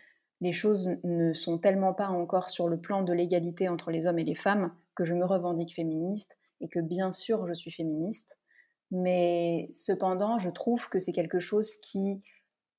les 0.41 0.53
choses 0.53 0.89
ne 1.03 1.33
sont 1.33 1.59
tellement 1.59 1.95
pas 1.95 2.09
encore 2.09 2.49
sur 2.49 2.69
le 2.69 2.79
plan 2.79 3.03
de 3.03 3.13
l'égalité 3.13 3.69
entre 3.69 3.91
les 3.91 4.07
hommes 4.07 4.19
et 4.19 4.25
les 4.25 4.35
femmes 4.35 4.73
que 4.95 5.05
je 5.05 5.15
me 5.15 5.25
revendique 5.25 5.75
féministe 5.75 6.39
et 6.61 6.69
que 6.69 6.81
bien 6.81 7.13
sûr 7.13 7.47
je 7.47 7.55
suis 7.55 7.71
féministe, 7.71 8.39
mais 8.91 9.69
cependant 9.73 10.39
je 10.39 10.51
trouve 10.51 10.89
que 10.89 10.99
c'est 10.99 11.13
quelque 11.13 11.39
chose 11.39 11.77
qui, 11.77 12.23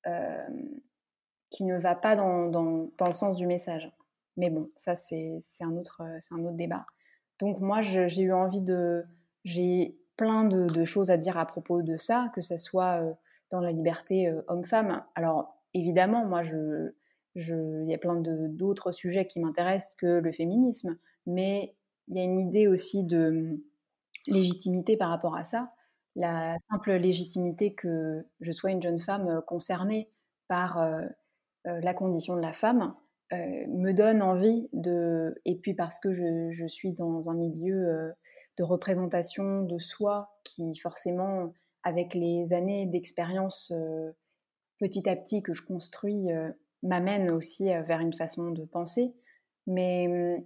euh, 0.06 0.42
qui 1.50 1.64
ne 1.64 1.78
va 1.78 1.94
pas 1.94 2.16
dans, 2.16 2.48
dans, 2.48 2.90
dans, 2.96 3.06
le 3.06 3.12
sens 3.12 3.36
du 3.36 3.46
message. 3.46 3.90
Mais 4.36 4.50
bon, 4.50 4.70
ça 4.76 4.94
c'est 4.94 5.40
un, 5.60 5.76
autre, 5.76 6.02
un 6.02 6.44
autre 6.44 6.56
débat. 6.56 6.86
Donc 7.40 7.60
moi 7.60 7.82
j'ai 7.82 8.22
eu 8.22 8.32
envie 8.32 8.62
de, 8.62 9.04
j'ai 9.44 9.98
plein 10.16 10.44
de, 10.44 10.84
choses 10.84 11.10
à 11.10 11.16
dire 11.16 11.38
à 11.38 11.46
propos 11.46 11.82
de 11.82 11.96
ça, 11.96 12.30
que 12.34 12.42
ce 12.42 12.58
soit 12.58 13.00
euh, 13.00 13.12
dans 13.50 13.60
la 13.60 13.72
liberté 13.72 14.28
euh, 14.28 14.42
homme-femme. 14.48 15.02
Alors 15.14 15.56
évidemment, 15.74 16.26
moi, 16.26 16.42
je, 16.42 16.92
il 17.34 17.84
y 17.86 17.94
a 17.94 17.98
plein 17.98 18.20
d'autres 18.20 18.92
sujets 18.92 19.26
qui 19.26 19.40
m'intéressent 19.40 19.94
que 19.96 20.06
le 20.06 20.32
féminisme, 20.32 20.98
mais 21.26 21.74
il 22.08 22.16
y 22.16 22.20
a 22.20 22.24
une 22.24 22.40
idée 22.40 22.68
aussi 22.68 23.04
de 23.04 23.28
hum, 23.28 23.62
légitimité 24.26 24.96
par 24.96 25.10
rapport 25.10 25.36
à 25.36 25.44
ça. 25.44 25.72
La 26.16 26.56
simple 26.70 26.92
légitimité 26.94 27.74
que 27.74 28.26
je 28.40 28.52
sois 28.52 28.70
une 28.70 28.82
jeune 28.82 29.00
femme 29.00 29.28
euh, 29.28 29.40
concernée 29.40 30.10
par 30.48 30.80
la 31.64 31.92
condition 31.92 32.34
de 32.34 32.40
la 32.40 32.54
femme 32.54 32.94
me 33.32 33.92
donne 33.92 34.22
envie 34.22 34.70
de... 34.72 35.38
Et 35.44 35.56
puis 35.56 35.74
parce 35.74 36.00
que 36.00 36.10
je, 36.10 36.48
je 36.50 36.66
suis 36.66 36.94
dans 36.94 37.28
un 37.28 37.34
milieu 37.34 38.14
de 38.58 38.64
représentation 38.64 39.62
de 39.62 39.78
soi 39.78 40.36
qui 40.44 40.76
forcément, 40.76 41.54
avec 41.84 42.14
les 42.14 42.52
années 42.52 42.86
d'expérience 42.86 43.72
euh, 43.74 44.10
petit 44.78 45.08
à 45.08 45.16
petit 45.16 45.42
que 45.42 45.52
je 45.52 45.64
construis, 45.64 46.30
euh, 46.32 46.50
m'amène 46.82 47.30
aussi 47.30 47.66
vers 47.66 48.00
une 48.00 48.12
façon 48.12 48.50
de 48.50 48.64
penser. 48.64 49.12
Mais 49.66 50.36
hum, 50.36 50.44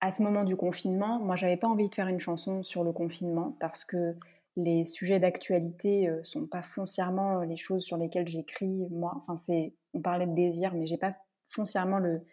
à 0.00 0.10
ce 0.10 0.22
moment 0.22 0.44
du 0.44 0.56
confinement, 0.56 1.20
moi, 1.20 1.36
j'avais 1.36 1.56
pas 1.56 1.68
envie 1.68 1.88
de 1.88 1.94
faire 1.94 2.08
une 2.08 2.18
chanson 2.18 2.62
sur 2.62 2.82
le 2.84 2.92
confinement 2.92 3.56
parce 3.60 3.84
que 3.84 4.16
les 4.56 4.84
sujets 4.84 5.20
d'actualité 5.20 6.12
sont 6.24 6.46
pas 6.46 6.62
foncièrement 6.62 7.40
les 7.42 7.56
choses 7.56 7.84
sur 7.84 7.96
lesquelles 7.96 8.26
j'écris. 8.26 8.88
Moi, 8.90 9.12
enfin, 9.16 9.36
c'est, 9.36 9.74
on 9.94 10.00
parlait 10.00 10.26
de 10.26 10.34
désir, 10.34 10.74
mais 10.74 10.86
j'ai 10.86 10.98
pas 10.98 11.16
foncièrement 11.44 11.98
le, 11.98 12.26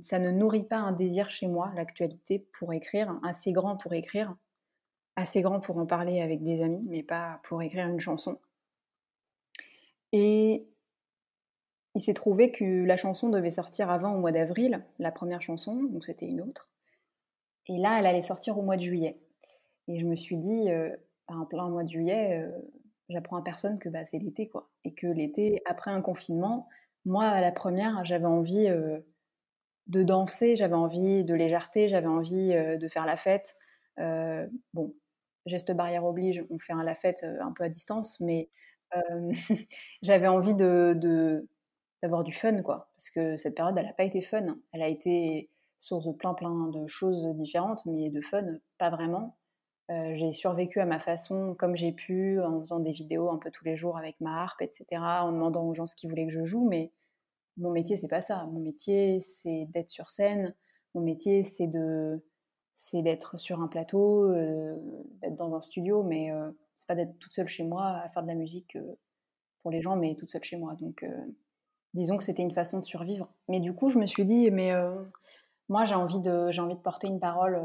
ça 0.00 0.18
ne 0.18 0.30
nourrit 0.30 0.64
pas 0.64 0.78
un 0.78 0.92
désir 0.92 1.28
chez 1.28 1.46
moi, 1.46 1.70
l'actualité, 1.74 2.38
pour 2.58 2.72
écrire, 2.72 3.18
assez 3.22 3.52
grand 3.52 3.76
pour 3.76 3.92
écrire, 3.92 4.34
assez 5.16 5.42
grand 5.42 5.60
pour 5.60 5.78
en 5.78 5.86
parler 5.86 6.20
avec 6.20 6.42
des 6.42 6.62
amis, 6.62 6.82
mais 6.86 7.02
pas 7.02 7.40
pour 7.44 7.62
écrire 7.62 7.86
une 7.86 8.00
chanson. 8.00 8.38
Et 10.12 10.66
il 11.94 12.00
s'est 12.00 12.14
trouvé 12.14 12.50
que 12.50 12.84
la 12.84 12.96
chanson 12.96 13.28
devait 13.28 13.50
sortir 13.50 13.90
avant 13.90 14.14
au 14.14 14.18
mois 14.18 14.32
d'avril, 14.32 14.84
la 14.98 15.10
première 15.10 15.42
chanson, 15.42 15.82
donc 15.82 16.04
c'était 16.04 16.26
une 16.26 16.40
autre. 16.40 16.70
Et 17.66 17.78
là, 17.78 17.98
elle 17.98 18.06
allait 18.06 18.22
sortir 18.22 18.58
au 18.58 18.62
mois 18.62 18.76
de 18.76 18.82
juillet. 18.82 19.20
Et 19.88 19.98
je 19.98 20.06
me 20.06 20.14
suis 20.14 20.36
dit, 20.36 20.70
euh, 20.70 20.94
en 21.28 21.46
plein 21.46 21.68
mois 21.68 21.82
de 21.82 21.88
juillet, 21.88 22.42
euh, 22.42 22.58
j'apprends 23.08 23.36
à 23.36 23.42
personne 23.42 23.78
que 23.78 23.88
bah, 23.88 24.04
c'est 24.04 24.18
l'été, 24.18 24.48
quoi. 24.48 24.70
Et 24.84 24.94
que 24.94 25.06
l'été, 25.06 25.62
après 25.66 25.90
un 25.90 26.00
confinement, 26.00 26.68
moi, 27.04 27.26
à 27.26 27.40
la 27.40 27.52
première, 27.52 28.04
j'avais 28.04 28.26
envie 28.26 28.68
euh, 28.68 29.00
de 29.88 30.02
danser, 30.02 30.56
j'avais 30.56 30.74
envie 30.74 31.24
de 31.24 31.34
légèreté, 31.34 31.88
j'avais 31.88 32.06
envie 32.06 32.52
de 32.52 32.88
faire 32.88 33.06
la 33.06 33.16
fête. 33.16 33.56
Bon, 34.72 34.94
geste 35.46 35.72
barrière 35.72 36.04
oblige, 36.04 36.44
on 36.50 36.58
fait 36.58 36.74
la 36.74 36.94
fête 36.94 37.24
un 37.24 37.52
peu 37.52 37.64
à 37.64 37.68
distance, 37.68 38.20
mais 38.20 38.48
j'avais 40.02 40.28
envie 40.28 40.54
de, 40.54 41.48
d'avoir 42.02 42.24
du 42.24 42.32
fun, 42.32 42.62
quoi. 42.62 42.90
Parce 42.96 43.10
que 43.10 43.36
cette 43.36 43.54
période, 43.54 43.76
elle 43.78 43.86
n'a 43.86 43.92
pas 43.92 44.04
été 44.04 44.22
fun. 44.22 44.56
Elle 44.72 44.82
a 44.82 44.88
été 44.88 45.50
source 45.78 46.06
de 46.06 46.12
plein, 46.12 46.34
plein 46.34 46.68
de 46.68 46.86
choses 46.86 47.26
différentes, 47.34 47.84
mais 47.86 48.10
de 48.10 48.20
fun, 48.20 48.44
pas 48.78 48.90
vraiment. 48.90 49.36
j'ai 49.88 50.32
survécu 50.32 50.80
à 50.80 50.86
ma 50.86 51.00
façon, 51.00 51.54
comme 51.58 51.76
j'ai 51.76 51.92
pu, 51.92 52.40
en 52.40 52.60
faisant 52.60 52.80
des 52.80 52.92
vidéos 52.92 53.30
un 53.30 53.38
peu 53.38 53.50
tous 53.50 53.64
les 53.64 53.76
jours 53.76 53.96
avec 53.98 54.20
ma 54.20 54.42
harpe, 54.42 54.62
etc., 54.62 54.86
en 55.22 55.32
demandant 55.32 55.64
aux 55.66 55.74
gens 55.74 55.86
ce 55.86 55.94
qu'ils 55.94 56.10
voulaient 56.10 56.26
que 56.26 56.32
je 56.32 56.44
joue, 56.44 56.66
mais 56.68 56.92
mon 57.56 57.70
métier, 57.70 57.96
c'est 57.96 58.08
pas 58.08 58.20
ça. 58.22 58.46
Mon 58.46 58.60
métier, 58.60 59.20
c'est 59.20 59.66
d'être 59.66 59.88
sur 59.88 60.10
scène. 60.10 60.54
Mon 60.94 61.02
métier, 61.02 61.42
c'est 61.42 61.66
de, 61.66 62.24
c'est 62.72 63.02
d'être 63.02 63.38
sur 63.38 63.60
un 63.60 63.68
plateau, 63.68 64.24
euh, 64.30 64.76
d'être 65.20 65.36
dans 65.36 65.54
un 65.54 65.60
studio, 65.60 66.02
mais 66.02 66.32
euh, 66.32 66.50
c'est 66.74 66.88
pas 66.88 66.94
d'être 66.94 67.18
toute 67.18 67.32
seule 67.32 67.46
chez 67.46 67.64
moi 67.64 67.86
à 67.86 68.08
faire 68.08 68.22
de 68.22 68.28
la 68.28 68.34
musique 68.34 68.76
euh, 68.76 68.98
pour 69.60 69.70
les 69.70 69.82
gens, 69.82 69.96
mais 69.96 70.14
toute 70.16 70.30
seule 70.30 70.42
chez 70.42 70.56
moi. 70.56 70.74
Donc, 70.76 71.04
disons 71.94 72.16
que 72.16 72.24
c'était 72.24 72.42
une 72.42 72.52
façon 72.52 72.78
de 72.80 72.84
survivre. 72.84 73.28
Mais 73.48 73.60
du 73.60 73.74
coup, 73.74 73.90
je 73.90 73.98
me 73.98 74.06
suis 74.06 74.24
dit, 74.24 74.50
mais 74.50 74.72
moi, 75.68 75.84
j'ai 75.84 75.94
envie 75.94 76.20
de, 76.20 76.74
porter 76.74 77.08
une 77.08 77.20
parole 77.20 77.60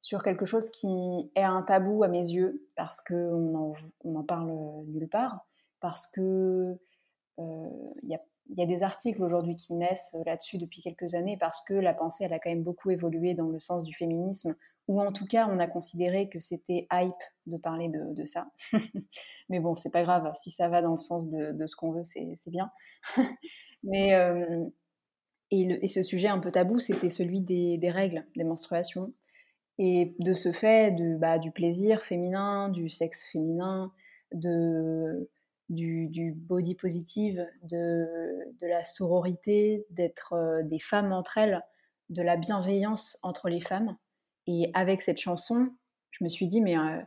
sur 0.00 0.22
quelque 0.22 0.46
chose 0.46 0.70
qui 0.70 1.30
est 1.34 1.42
un 1.42 1.62
tabou 1.62 2.02
à 2.02 2.08
mes 2.08 2.30
yeux, 2.30 2.66
parce 2.76 3.00
qu'on 3.00 3.38
n'en 3.38 3.72
on 4.04 4.16
en 4.16 4.24
parle 4.24 4.50
nulle 4.86 5.08
part, 5.08 5.46
parce 5.80 6.06
que 6.06 6.78
il 7.38 8.08
y 8.08 8.18
y 8.56 8.62
a 8.62 8.66
des 8.66 8.82
articles 8.82 9.22
aujourd'hui 9.22 9.56
qui 9.56 9.74
naissent 9.74 10.14
là-dessus 10.26 10.58
depuis 10.58 10.82
quelques 10.82 11.14
années 11.14 11.36
parce 11.36 11.60
que 11.60 11.74
la 11.74 11.94
pensée, 11.94 12.24
elle 12.24 12.32
a 12.32 12.38
quand 12.38 12.50
même 12.50 12.62
beaucoup 12.62 12.90
évolué 12.90 13.34
dans 13.34 13.48
le 13.48 13.60
sens 13.60 13.84
du 13.84 13.94
féminisme, 13.94 14.56
ou 14.88 15.00
en 15.00 15.12
tout 15.12 15.26
cas, 15.26 15.48
on 15.48 15.58
a 15.58 15.66
considéré 15.66 16.28
que 16.28 16.40
c'était 16.40 16.86
hype 16.92 17.14
de 17.46 17.56
parler 17.56 17.88
de, 17.88 18.24
ça. 18.24 18.50
Mais 19.48 19.60
bon, 19.60 19.74
c'est 19.74 19.90
pas 19.90 20.02
grave, 20.02 20.30
si 20.34 20.50
ça 20.50 20.68
va 20.68 20.82
dans 20.82 20.92
le 20.92 20.98
sens 20.98 21.30
de, 21.30 21.66
ce 21.66 21.76
qu'on 21.76 21.92
veut, 21.92 22.04
c'est 22.04 22.50
bien. 22.50 22.70
Mais, 23.82 24.14
euh, 24.14 24.68
et, 25.50 25.88
ce 25.88 26.02
sujet 26.02 26.28
un 26.28 26.38
peu 26.38 26.50
tabou, 26.50 26.78
c'était 26.78 27.10
celui 27.10 27.40
des, 27.40 27.90
règles, 27.90 28.24
des 28.36 28.44
menstruations. 28.44 29.12
Et 29.78 30.14
de 30.18 30.34
ce 30.34 30.52
fait, 30.52 30.94
bah, 31.18 31.38
du 31.38 31.50
plaisir 31.50 32.02
féminin, 32.02 32.68
du 32.68 32.88
sexe 32.88 33.24
féminin, 33.24 33.92
du, 34.32 35.26
body 35.68 36.74
positive, 36.74 37.46
de, 37.62 38.06
la 38.60 38.84
sororité, 38.84 39.86
d'être 39.90 40.34
euh, 40.34 40.62
des 40.62 40.78
femmes 40.78 41.12
entre 41.12 41.38
elles, 41.38 41.62
de 42.10 42.22
la 42.22 42.36
bienveillance 42.36 43.18
entre 43.22 43.48
les 43.48 43.60
femmes. 43.60 43.96
Et 44.52 44.68
avec 44.74 45.00
cette 45.00 45.20
chanson, 45.20 45.70
je 46.10 46.24
me 46.24 46.28
suis 46.28 46.48
dit, 46.48 46.60
mais 46.60 46.76
euh, 46.76 47.00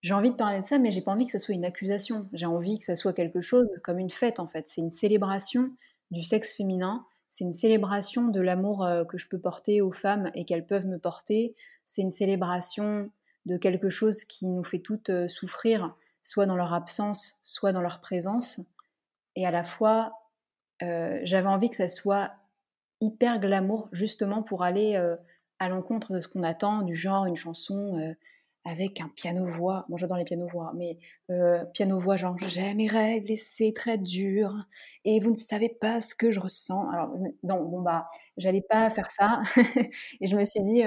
j'ai 0.00 0.12
envie 0.12 0.32
de 0.32 0.36
parler 0.36 0.58
de 0.58 0.64
ça, 0.64 0.80
mais 0.80 0.90
j'ai 0.90 1.00
pas 1.00 1.12
envie 1.12 1.26
que 1.26 1.30
ça 1.30 1.38
soit 1.38 1.54
une 1.54 1.64
accusation. 1.64 2.28
J'ai 2.32 2.46
envie 2.46 2.78
que 2.78 2.84
ça 2.84 2.96
soit 2.96 3.12
quelque 3.12 3.40
chose 3.40 3.68
comme 3.84 4.00
une 4.00 4.10
fête, 4.10 4.40
en 4.40 4.48
fait. 4.48 4.66
C'est 4.66 4.80
une 4.80 4.90
célébration 4.90 5.70
du 6.10 6.24
sexe 6.24 6.52
féminin. 6.52 7.06
C'est 7.28 7.44
une 7.44 7.52
célébration 7.52 8.26
de 8.26 8.40
l'amour 8.40 8.84
euh, 8.84 9.04
que 9.04 9.18
je 9.18 9.28
peux 9.28 9.38
porter 9.38 9.82
aux 9.82 9.92
femmes 9.92 10.32
et 10.34 10.44
qu'elles 10.44 10.66
peuvent 10.66 10.86
me 10.86 10.98
porter. 10.98 11.54
C'est 11.86 12.02
une 12.02 12.10
célébration 12.10 13.08
de 13.46 13.56
quelque 13.56 13.88
chose 13.88 14.24
qui 14.24 14.48
nous 14.48 14.64
fait 14.64 14.80
toutes 14.80 15.28
souffrir 15.28 15.94
soit 16.24 16.46
dans 16.46 16.56
leur 16.56 16.72
absence, 16.72 17.38
soit 17.42 17.72
dans 17.72 17.82
leur 17.82 18.00
présence. 18.00 18.60
Et 19.36 19.46
à 19.46 19.52
la 19.52 19.62
fois, 19.62 20.12
euh, 20.82 21.20
j'avais 21.22 21.48
envie 21.48 21.70
que 21.70 21.76
ça 21.76 21.88
soit 21.88 22.32
hyper 23.00 23.38
glamour, 23.40 23.88
justement 23.92 24.42
pour 24.42 24.62
aller 24.62 24.96
euh, 24.96 25.16
à 25.62 25.68
l'encontre 25.68 26.12
de 26.12 26.20
ce 26.20 26.28
qu'on 26.28 26.42
attend, 26.42 26.82
du 26.82 26.94
genre 26.94 27.26
une 27.26 27.36
chanson 27.36 27.98
euh, 27.98 28.14
avec 28.64 29.00
un 29.00 29.08
piano-voix. 29.08 29.86
Bon, 29.88 29.96
j'adore 29.96 30.16
les 30.16 30.24
piano-voix, 30.24 30.72
mais 30.76 30.98
piano-voix 31.74 32.16
genre 32.16 32.36
j'ai 32.46 32.74
mes 32.74 32.86
règles 32.86 33.32
et 33.32 33.36
c'est 33.36 33.72
très 33.74 33.98
dur 33.98 34.54
et 35.04 35.18
vous 35.18 35.30
ne 35.30 35.34
savez 35.34 35.68
pas 35.68 36.00
ce 36.00 36.14
que 36.14 36.30
je 36.30 36.38
ressens. 36.38 36.88
Alors, 36.90 37.12
non, 37.42 37.64
bon, 37.64 37.82
bah, 37.82 38.08
j'allais 38.36 38.60
pas 38.60 38.88
faire 38.90 39.10
ça. 39.10 39.40
et 40.20 40.28
je 40.28 40.36
me 40.36 40.44
suis 40.44 40.62
dit, 40.62 40.82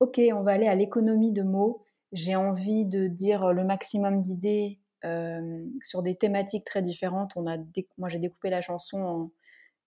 ok, 0.00 0.18
on 0.32 0.42
va 0.42 0.52
aller 0.52 0.66
à 0.66 0.74
l'économie 0.74 1.32
de 1.32 1.42
mots 1.42 1.84
j'ai 2.14 2.36
envie 2.36 2.86
de 2.86 3.08
dire 3.08 3.52
le 3.52 3.64
maximum 3.64 4.20
d'idées 4.20 4.78
euh, 5.04 5.66
sur 5.82 6.02
des 6.02 6.14
thématiques 6.14 6.64
très 6.64 6.80
différentes. 6.80 7.32
On 7.36 7.46
a 7.46 7.58
Moi, 7.98 8.08
j'ai 8.08 8.20
découpé 8.20 8.50
la 8.50 8.60
chanson 8.62 9.02
en 9.02 9.30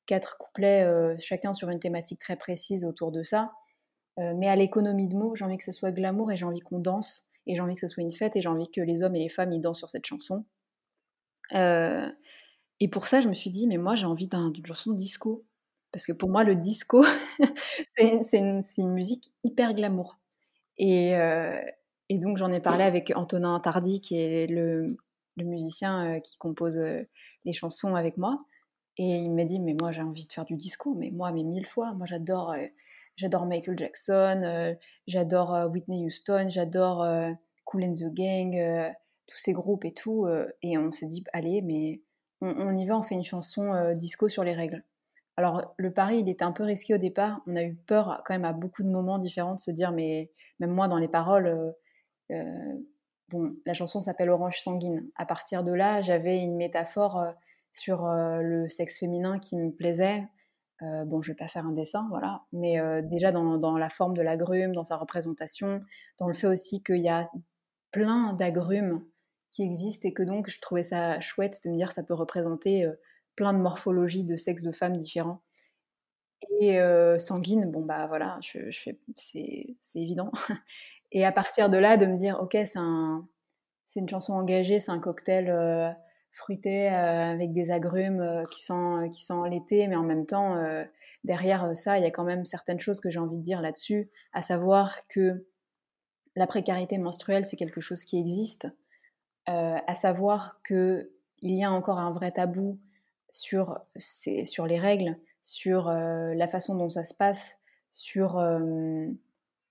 quatre 0.06 0.38
couplets, 0.38 0.84
euh, 0.84 1.16
chacun 1.20 1.54
sur 1.54 1.70
une 1.70 1.80
thématique 1.80 2.20
très 2.20 2.36
précise 2.36 2.86
autour 2.86 3.12
de 3.12 3.24
ça. 3.24 3.54
Euh, 4.20 4.34
mais 4.36 4.48
à 4.48 4.56
l'économie 4.56 5.08
de 5.08 5.16
mots, 5.16 5.36
j'ai 5.36 5.46
envie 5.46 5.58
que 5.58 5.64
ce 5.64 5.72
soit 5.72 5.92
glamour 5.92 6.32
et 6.32 6.38
j'ai 6.38 6.46
envie 6.46 6.62
qu'on 6.62 6.80
danse 6.80 7.30
et 7.46 7.56
j'ai 7.56 7.62
envie 7.62 7.76
que 7.76 7.80
ce 7.80 7.88
soit 7.88 8.04
une 8.04 8.12
fête 8.12 8.36
et 8.36 8.42
j'ai 8.42 8.50
envie 8.50 8.70
que 8.70 8.82
les 8.82 9.04
hommes 9.04 9.16
et 9.16 9.20
les 9.20 9.30
femmes 9.30 9.52
y 9.54 9.60
dansent 9.60 9.78
sur 9.78 9.90
cette 9.90 10.06
chanson. 10.06 10.46
et 11.54 12.88
pour 12.90 13.08
ça, 13.08 13.22
je 13.22 13.30
me 13.30 13.34
suis 13.34 13.50
dit, 13.50 13.68
mais 13.68 13.78
moi, 13.78 13.96
j'ai 13.96 14.06
envie 14.06 14.28
d'une 14.28 14.66
chanson 14.66 14.94
disco. 14.94 15.46
Parce 15.92 16.06
que 16.06 16.12
pour 16.12 16.30
moi, 16.30 16.44
le 16.44 16.56
disco, 16.56 17.04
c'est 17.98 18.38
une, 18.38 18.94
musique 18.94 19.32
hyper 19.44 19.74
glamour. 19.74 20.20
Et, 20.78 21.16
et 22.10 22.18
donc 22.18 22.38
j'en 22.38 22.52
ai 22.52 22.60
parlé 22.60 22.84
avec 22.84 23.12
Antonin 23.16 23.60
Tardy, 23.60 24.00
qui 24.00 24.18
est 24.18 24.48
le, 24.48 24.98
musicien 25.38 26.16
euh, 26.16 26.20
qui 26.20 26.38
compose 26.38 26.78
euh, 26.78 27.04
les 27.46 27.54
chansons 27.54 27.96
avec 27.96 28.18
moi. 28.18 28.44
Et 28.98 29.18
il 29.18 29.32
m'a 29.32 29.44
dit, 29.44 29.60
mais 29.60 29.76
moi 29.80 29.92
j'ai 29.92 30.02
envie 30.02 30.26
de 30.26 30.34
faire 30.34 30.46
du 30.46 30.56
disco, 30.56 30.96
mais 30.96 31.12
moi, 31.12 31.32
mais 31.32 31.44
mille 31.44 31.66
fois. 31.66 31.94
Moi 31.94 32.08
j'adore, 32.08 32.52
euh, 32.52 32.66
j'adore 33.18 33.46
Michael 33.46 33.78
Jackson, 33.78 34.76
j'adore 35.08 35.70
Whitney 35.72 36.06
Houston, 36.06 36.48
j'adore 36.50 37.06
Cool 37.66 37.84
and 37.84 37.94
the 37.94 38.14
Gang, 38.14 38.96
tous 39.28 39.38
ces 39.38 39.52
groupes 39.52 39.84
et 39.84 39.94
tout. 39.94 40.28
et 40.62 40.78
on 40.78 40.92
s'est 40.92 41.08
dit, 41.08 41.24
allez, 41.34 41.62
mais 41.62 42.02
on, 42.42 42.76
y 42.76 42.86
va, 42.86 42.98
on 42.98 43.02
fait 43.02 43.16
une 43.16 43.24
chanson 43.24 43.94
disco 43.96 44.30
sur 44.30 44.44
les 44.44 44.54
règles. 44.54 44.84
Alors 45.36 45.76
le 45.78 45.92
pari, 45.92 46.20
il 46.20 46.30
était 46.30 46.46
un 46.46 46.52
peu 46.52 46.64
risqué 46.64 46.96
au 46.96 46.98
départ. 46.98 47.42
On 47.46 47.56
a 47.56 47.64
eu 47.64 47.76
peur 47.76 48.22
quand 48.26 48.34
même 48.34 48.46
à 48.46 48.54
beaucoup 48.54 48.84
de 48.84 48.90
moments 48.90 49.18
différents 49.18 49.56
de 49.56 49.60
se 49.60 49.72
dire, 49.72 49.92
mais 49.92 50.32
même 50.60 50.72
moi 50.72 50.88
dans 50.88 50.98
les 50.98 51.08
paroles 51.10 51.76
euh, 52.32 52.80
bon, 53.30 53.56
la 53.66 53.74
chanson 53.74 54.02
s'appelle 54.02 54.30
Orange 54.30 54.60
sanguine. 54.60 55.10
À 55.16 55.26
partir 55.26 55.64
de 55.64 55.72
là, 55.72 56.02
j'avais 56.02 56.40
une 56.40 56.56
métaphore 56.56 57.20
euh, 57.20 57.32
sur 57.72 58.06
euh, 58.06 58.42
le 58.42 58.70
sexe 58.70 59.00
féminin 59.00 59.40
qui 59.40 59.56
me 59.58 59.72
plaisait. 59.72 60.24
Bon, 60.82 61.22
je 61.22 61.32
vais 61.32 61.36
pas 61.36 61.48
faire 61.48 61.66
un 61.66 61.72
dessin, 61.72 62.08
voilà, 62.10 62.44
mais 62.54 62.80
déjà 63.04 63.32
dans, 63.32 63.78
la 63.78 63.90
forme 63.90 64.16
de 64.16 64.22
l'agrume, 64.22 64.74
dans 64.74 64.84
sa 64.84 64.98
représentation, 64.98 65.82
dans 66.20 66.28
le 66.28 66.34
fait 66.34 66.48
aussi 66.48 66.84
qu'il 66.84 67.02
y 67.02 67.10
a 67.10 67.30
plein 67.92 68.34
d'agrumes 68.34 69.04
qui 69.50 69.64
existent 69.64 70.08
et 70.08 70.14
que 70.14 70.24
donc 70.24 70.50
je 70.50 70.60
trouvais 70.60 70.84
ça 70.84 71.20
chouette 71.20 71.62
de 71.66 71.72
me 71.72 71.76
dire 71.76 71.92
ça 71.92 72.04
peut 72.04 72.14
représenter 72.14 72.86
plein 73.36 73.54
de 73.54 73.60
morphologies 73.60 74.24
de 74.24 74.36
sexe 74.36 74.64
de 74.64 74.72
femmes 74.72 74.98
différents. 74.98 75.42
Et 76.62 76.80
sanguine, 77.20 77.72
bon 77.72 77.84
bah 77.84 78.08
voilà, 78.08 78.38
je, 78.42 78.70
fais, 78.72 79.00
c'est, 79.16 79.78
évident. 79.96 80.32
Et 81.12 81.26
à 81.26 81.32
partir 81.32 81.70
de 81.70 81.78
là, 81.78 81.98
de 81.98 82.06
me 82.06 82.18
dire, 82.18 82.40
ok, 82.42 82.58
c'est 82.66 82.80
un, 82.80 83.28
c'est 83.88 84.02
une 84.02 84.10
chanson 84.10 84.34
engagée, 84.34 84.80
c'est 84.80 84.92
un 84.92 85.00
cocktail 85.00 85.50
euh, 85.50 85.90
fruité 86.38 86.90
euh, 86.90 87.32
avec 87.32 87.52
des 87.52 87.72
agrumes 87.72 88.22
euh, 88.22 88.46
qui 88.46 88.62
sent, 88.62 89.10
qui 89.12 89.22
sent 89.22 89.50
l'été, 89.50 89.88
mais 89.88 89.96
en 89.96 90.04
même 90.04 90.26
temps, 90.26 90.56
derrière 91.24 91.76
ça, 91.76 91.98
il 91.98 92.04
y 92.04 92.08
a 92.08 92.12
quand 92.12 92.24
même 92.24 92.46
certaines 92.46 92.80
choses 92.80 93.00
que 93.00 93.10
j'ai 93.10 93.20
envie 93.20 93.38
de 93.38 93.44
dire 93.44 93.62
là-dessus, 93.62 94.10
à 94.34 94.42
savoir 94.42 95.08
que 95.08 95.46
la 96.36 96.48
précarité 96.48 96.98
menstruelle, 96.98 97.46
c'est 97.46 97.58
quelque 97.58 97.82
chose 97.82 98.06
qui 98.06 98.20
existe, 98.20 98.68
à 99.46 99.96
savoir 99.96 100.60
que 100.64 101.12
il 101.40 101.56
y 101.56 101.64
a 101.64 101.72
encore 101.72 102.00
un 102.00 102.12
vrai 102.12 102.32
tabou 102.32 102.80
sur, 103.30 103.80
sur 103.98 104.66
les 104.66 104.80
règles, 104.80 105.18
sur 105.42 105.90
la 105.90 106.48
façon 106.48 106.76
dont 106.76 106.90
ça 106.90 107.06
se 107.06 107.14
passe, 107.14 107.58
sur 107.92 108.38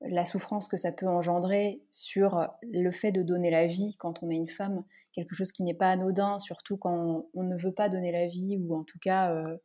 la 0.00 0.24
souffrance 0.24 0.68
que 0.68 0.76
ça 0.76 0.92
peut 0.92 1.06
engendrer 1.06 1.82
sur 1.90 2.48
le 2.62 2.90
fait 2.90 3.12
de 3.12 3.22
donner 3.22 3.50
la 3.50 3.66
vie 3.66 3.96
quand 3.98 4.22
on 4.22 4.30
est 4.30 4.36
une 4.36 4.48
femme, 4.48 4.84
quelque 5.12 5.34
chose 5.34 5.52
qui 5.52 5.62
n'est 5.62 5.74
pas 5.74 5.90
anodin, 5.90 6.38
surtout 6.38 6.76
quand 6.76 7.26
on 7.34 7.42
ne 7.42 7.56
veut 7.56 7.72
pas 7.72 7.88
donner 7.88 8.12
la 8.12 8.26
vie 8.26 8.58
ou 8.58 8.76
en 8.76 8.84
tout 8.84 8.98
cas 8.98 9.34
euh, 9.34 9.56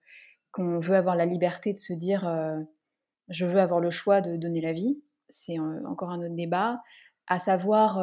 qu'on 0.51 0.79
veut 0.79 0.95
avoir 0.95 1.15
la 1.15 1.25
liberté 1.25 1.73
de 1.73 1.79
se 1.79 1.93
dire 1.93 2.27
euh, 2.27 2.59
je 3.27 3.45
veux 3.45 3.59
avoir 3.59 3.79
le 3.79 3.89
choix 3.89 4.21
de 4.21 4.37
donner 4.37 4.61
la 4.61 4.73
vie. 4.73 5.01
C'est 5.29 5.59
euh, 5.59 5.85
encore 5.85 6.11
un 6.11 6.19
autre 6.19 6.35
débat. 6.35 6.81
À 7.27 7.39
savoir 7.39 8.01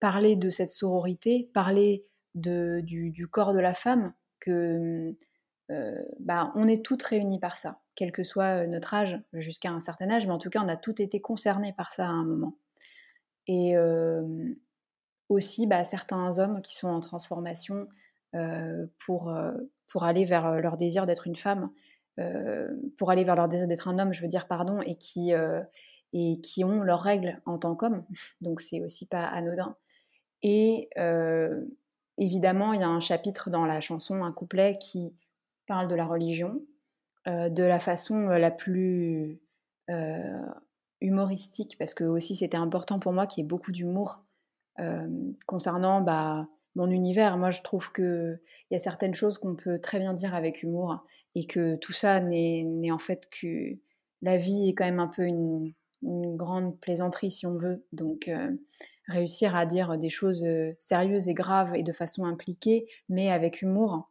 parler 0.00 0.36
de 0.36 0.50
cette 0.50 0.70
sororité, 0.70 1.50
parler 1.54 2.04
du, 2.34 3.26
corps 3.30 3.54
de 3.54 3.58
la 3.58 3.72
femme, 3.72 4.12
que 4.38 5.16
bah, 6.18 6.50
on 6.56 6.68
est 6.68 6.84
toutes 6.84 7.04
réunies 7.04 7.40
par 7.40 7.56
ça 7.56 7.80
quel 8.00 8.12
que 8.12 8.22
soit 8.22 8.66
notre 8.66 8.94
âge, 8.94 9.20
jusqu'à 9.34 9.68
un 9.68 9.78
certain 9.78 10.08
âge, 10.08 10.26
mais 10.26 10.32
en 10.32 10.38
tout 10.38 10.48
cas, 10.48 10.62
on 10.64 10.68
a 10.68 10.76
toutes 10.76 11.00
été 11.00 11.20
concernés 11.20 11.74
par 11.76 11.92
ça 11.92 12.06
à 12.06 12.08
un 12.08 12.24
moment. 12.24 12.56
Et 13.46 13.74
aussi, 15.28 15.66
bah, 15.66 15.84
certains 15.84 16.38
hommes 16.38 16.62
qui 16.62 16.74
sont 16.74 16.88
en 16.88 17.00
transformation 17.00 17.88
pour, 19.04 19.30
pour 19.86 20.04
aller 20.04 20.24
vers 20.24 20.62
leur 20.62 20.78
désir 20.78 21.04
d'être 21.04 21.26
une 21.26 21.36
femme, 21.36 21.70
pour 22.96 23.10
aller 23.10 23.24
vers 23.24 23.34
leur 23.34 23.48
désir 23.48 23.66
d'être 23.66 23.86
un 23.86 23.98
homme, 23.98 24.14
je 24.14 24.22
veux 24.22 24.28
dire, 24.28 24.48
pardon, 24.48 24.80
et 24.80 24.96
qui, 24.96 25.32
et 26.14 26.40
qui 26.40 26.64
ont 26.64 26.80
leurs 26.80 27.02
règles 27.02 27.42
en 27.44 27.58
tant 27.58 27.76
qu'hommes. 27.76 28.06
Donc, 28.40 28.62
c'est 28.62 28.80
aussi 28.80 29.06
pas 29.06 29.26
anodin. 29.26 29.76
Et 30.42 30.88
évidemment, 32.16 32.72
il 32.72 32.80
y 32.80 32.84
a 32.84 32.88
un 32.88 33.00
chapitre 33.00 33.50
dans 33.50 33.66
la 33.66 33.82
chanson, 33.82 34.24
un 34.24 34.32
couplet 34.32 34.78
qui 34.78 35.14
parle 35.66 35.86
de 35.86 35.94
la 35.94 36.06
religion, 36.06 36.62
de 37.26 37.62
la 37.62 37.80
façon 37.80 38.28
euh, 38.28 38.38
la 38.38 38.50
plus 38.50 39.40
euh, 39.90 40.42
humoristique, 41.00 41.76
parce 41.78 41.94
que 41.94 42.04
aussi 42.04 42.34
c'était 42.36 42.56
important 42.56 42.98
pour 42.98 43.12
moi 43.12 43.26
qu'il 43.26 43.42
y 43.42 43.44
ait 43.44 43.48
beaucoup 43.48 43.72
d'humour 43.72 44.24
concernant 45.44 46.00
bah, 46.00 46.48
mon 46.74 46.88
univers. 46.88 47.36
Moi, 47.36 47.50
je 47.50 47.60
trouve 47.60 47.92
qu'il 47.92 48.40
y 48.70 48.74
a 48.74 48.78
certaines 48.78 49.12
choses 49.12 49.36
qu'on 49.36 49.54
peut 49.54 49.78
très 49.78 49.98
bien 49.98 50.14
dire 50.14 50.34
avec 50.34 50.62
humour 50.62 51.04
et 51.34 51.46
que 51.46 51.76
tout 51.76 51.92
ça 51.92 52.18
n'est 52.20 52.90
en 52.90 52.96
fait 52.96 53.28
que 53.30 53.76
la 54.22 54.38
vie 54.38 54.70
est 54.70 54.74
quand 54.74 54.86
même 54.86 55.00
un 55.00 55.08
peu 55.08 55.24
une, 55.24 55.74
grande 56.02 56.80
plaisanterie 56.80 57.30
si 57.30 57.44
on 57.44 57.58
veut. 57.58 57.84
Donc, 57.92 58.30
réussir 59.06 59.54
à 59.54 59.66
dire 59.66 59.98
des 59.98 60.08
choses 60.08 60.46
sérieuses 60.78 61.28
et 61.28 61.34
graves 61.34 61.74
et 61.74 61.82
de 61.82 61.92
façon 61.92 62.24
impliquée, 62.24 62.86
mais 63.10 63.30
avec 63.30 63.60
humour. 63.60 64.08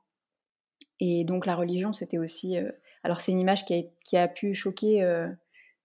Et 1.00 1.24
donc, 1.24 1.48
la 1.48 1.56
religion, 1.56 1.94
c'était 1.94 2.20
aussi 2.20 2.58
alors 3.04 3.22
c'est 3.22 3.32
une 3.32 3.40
image 3.40 3.66
qui 3.66 4.18
a, 4.18 4.28
pu 4.28 4.54
choquer 4.54 5.04
euh, 5.04 5.30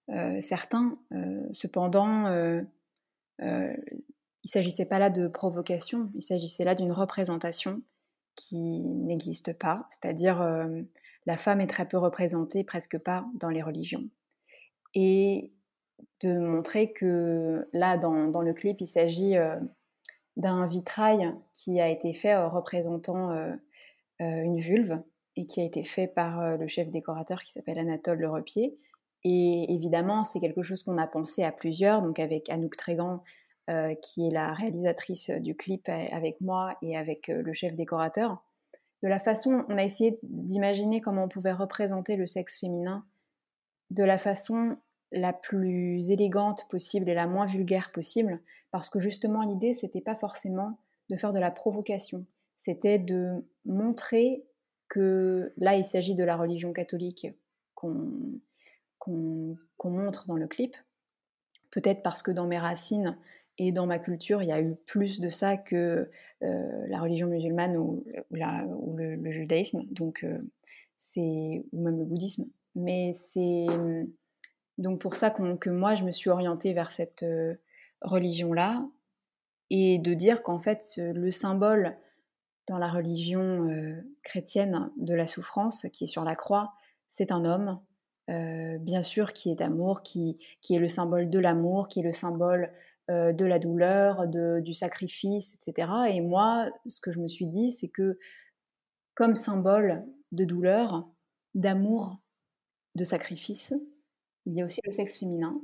euh, 0.09 0.39
certains, 0.41 0.97
euh, 1.13 1.47
cependant, 1.51 2.27
il 2.29 2.67
ne 3.39 3.75
s'agissait 4.43 4.85
pas 4.85 4.99
là 4.99 5.09
de 5.09 5.27
provocation, 5.27 6.11
il 6.15 6.21
s'agissait 6.21 6.63
là 6.63 6.75
d'une 6.75 6.91
représentation. 6.91 7.81
qui 8.35 8.83
n'existe 8.83 9.53
pas, 9.53 9.87
c'est-à-dire 9.89 10.45
la 11.25 11.37
femme 11.37 11.61
est 11.61 11.67
très 11.67 11.87
peu 11.87 11.97
représentée, 11.97 12.65
presque 12.65 12.97
pas 12.97 13.25
dans 13.35 13.49
les 13.49 13.61
religions. 13.61 14.03
Et 14.93 15.53
de 16.19 16.39
montrer 16.39 16.91
que 16.91 17.69
là, 17.71 17.97
dans, 17.97 18.41
le 18.41 18.53
clip, 18.53 18.81
il 18.81 18.87
s'agit 18.87 19.35
d'un 20.35 20.65
vitrail 20.67 21.33
qui 21.53 21.79
a 21.79 21.87
été 21.87 22.13
fait 22.13 22.35
représentant 22.35 23.31
une 24.19 24.59
vulve 24.59 25.01
et 25.35 25.45
qui 25.45 25.61
a 25.61 25.63
été 25.63 25.83
fait 25.83 26.07
par 26.07 26.57
le 26.57 26.67
chef 26.67 26.89
décorateur 26.89 27.41
qui 27.43 27.51
s'appelle 27.51 27.79
Anatole 27.79 28.19
Le 28.19 28.29
Repier. 28.29 28.77
Et 29.23 29.73
évidemment, 29.73 30.23
c'est 30.23 30.39
quelque 30.39 30.61
chose 30.61 30.83
qu'on 30.83 30.97
a 30.97 31.07
pensé 31.07 31.43
à 31.43 31.51
plusieurs, 31.51 32.01
donc 32.01 32.19
avec 32.19 32.49
Anouk 32.49 32.77
Trégan, 32.77 33.23
qui 34.01 34.27
est 34.27 34.31
la 34.31 34.53
réalisatrice 34.53 35.31
du 35.31 35.55
clip 35.55 35.89
avec 35.89 36.39
moi 36.41 36.77
et 36.81 36.95
avec 36.95 37.27
le 37.27 37.53
chef 37.53 37.73
décorateur. 37.73 38.43
De 39.01 39.07
la 39.07 39.19
façon, 39.19 39.65
on 39.67 39.77
a 39.77 39.83
essayé 39.83 40.17
d'imaginer 40.23 41.01
comment 41.01 41.23
on 41.23 41.29
pouvait 41.29 41.51
représenter 41.51 42.15
le 42.15 42.27
sexe 42.27 42.59
féminin 42.59 43.05
de 43.91 44.03
la 44.03 44.17
façon 44.17 44.77
la 45.11 45.33
plus 45.33 46.09
élégante 46.11 46.67
possible 46.69 47.09
et 47.09 47.13
la 47.13 47.27
moins 47.27 47.45
vulgaire 47.45 47.91
possible, 47.91 48.41
parce 48.71 48.89
que 48.89 48.99
justement 48.99 49.43
l'idée, 49.43 49.73
c'était 49.73 50.01
pas 50.01 50.15
forcément 50.15 50.77
de 51.09 51.15
faire 51.15 51.33
de 51.33 51.39
la 51.39 51.51
provocation, 51.51 52.25
c'était 52.57 52.99
de 52.99 53.45
montrer 53.65 54.43
que 54.87 55.53
là, 55.57 55.75
il 55.75 55.85
s'agit 55.85 56.15
de 56.15 56.23
la 56.23 56.37
religion 56.37 56.73
catholique 56.73 57.27
qu'on 57.73 58.39
montre 59.83 60.27
dans 60.27 60.35
le 60.35 60.47
clip, 60.47 60.75
peut-être 61.71 62.01
parce 62.01 62.21
que 62.23 62.31
dans 62.31 62.47
mes 62.47 62.57
racines 62.57 63.17
et 63.57 63.71
dans 63.71 63.85
ma 63.85 63.99
culture, 63.99 64.43
il 64.43 64.49
y 64.49 64.51
a 64.51 64.61
eu 64.61 64.75
plus 64.85 65.19
de 65.19 65.29
ça 65.29 65.57
que 65.57 66.09
euh, 66.43 66.87
la 66.87 66.99
religion 66.99 67.27
musulmane 67.27 67.77
ou, 67.77 68.03
le, 68.31 69.31
judaïsme, 69.31 69.83
donc 69.91 70.23
euh, 70.23 70.39
ou 71.17 71.81
même 71.81 71.97
le 71.97 72.05
bouddhisme. 72.05 72.45
Mais 72.75 73.13
c'est 73.13 73.67
donc 74.77 74.99
pour 74.99 75.15
ça 75.15 75.29
que 75.29 75.69
moi, 75.69 75.95
je 75.95 76.03
me 76.03 76.11
suis 76.11 76.29
orientée 76.29 76.73
vers 76.73 76.91
cette 76.91 77.23
euh, 77.23 77.55
religion-là 78.01 78.85
et 79.69 79.99
de 79.99 80.13
dire 80.13 80.43
qu'en 80.43 80.59
fait, 80.59 80.95
le 80.97 81.31
symbole 81.31 81.97
dans 82.67 82.77
la 82.77 82.89
religion 82.89 83.69
euh, 83.69 84.01
chrétienne 84.23 84.91
de 84.97 85.13
la 85.13 85.27
souffrance 85.27 85.87
qui 85.93 86.05
est 86.05 86.07
sur 86.07 86.23
la 86.23 86.35
croix, 86.35 86.73
c'est 87.09 87.31
un 87.31 87.45
homme, 87.45 87.79
euh, 88.29 88.77
bien 88.79 89.03
sûr, 89.03 89.33
qui 89.33 89.51
est 89.51 89.61
amour, 89.61 90.01
qui, 90.01 90.39
est 90.69 90.79
le 90.79 90.89
symbole 90.89 91.29
de 91.29 91.39
l'amour, 91.39 91.87
qui 91.87 91.99
est 91.99 92.03
le 92.03 92.13
symbole 92.13 92.71
de 93.07 93.45
la 93.45 93.59
douleur, 93.59 94.27
de, 94.27 94.61
du 94.61 94.73
sacrifice, 94.73 95.53
etc. 95.53 95.91
Et 96.09 96.21
moi, 96.21 96.71
ce 96.87 96.99
que 96.99 97.11
je 97.11 97.19
me 97.19 97.27
suis 97.27 97.45
dit, 97.45 97.69
c'est 97.69 97.87
que 97.87 98.17
comme 99.13 99.35
symbole 99.35 100.03
de 100.31 100.43
douleur, 100.43 101.07
d'amour, 101.53 102.19
de 102.95 103.03
sacrifice, 103.03 103.73
il 104.45 104.53
y 104.53 104.61
a 104.61 104.65
aussi 104.65 104.81
le 104.83 104.91
sexe 104.91 105.17
féminin, 105.17 105.61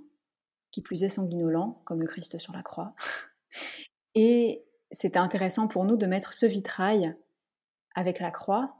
qui 0.71 0.81
plus 0.81 1.03
est 1.03 1.09
sanguinolent, 1.09 1.81
comme 1.85 2.01
le 2.01 2.07
Christ 2.07 2.37
sur 2.37 2.53
la 2.53 2.63
croix. 2.63 2.95
Et 4.15 4.65
c'était 4.91 5.19
intéressant 5.19 5.67
pour 5.67 5.85
nous 5.85 5.97
de 5.97 6.05
mettre 6.05 6.33
ce 6.33 6.45
vitrail 6.45 7.15
avec 7.95 8.19
la 8.19 8.31
croix, 8.31 8.75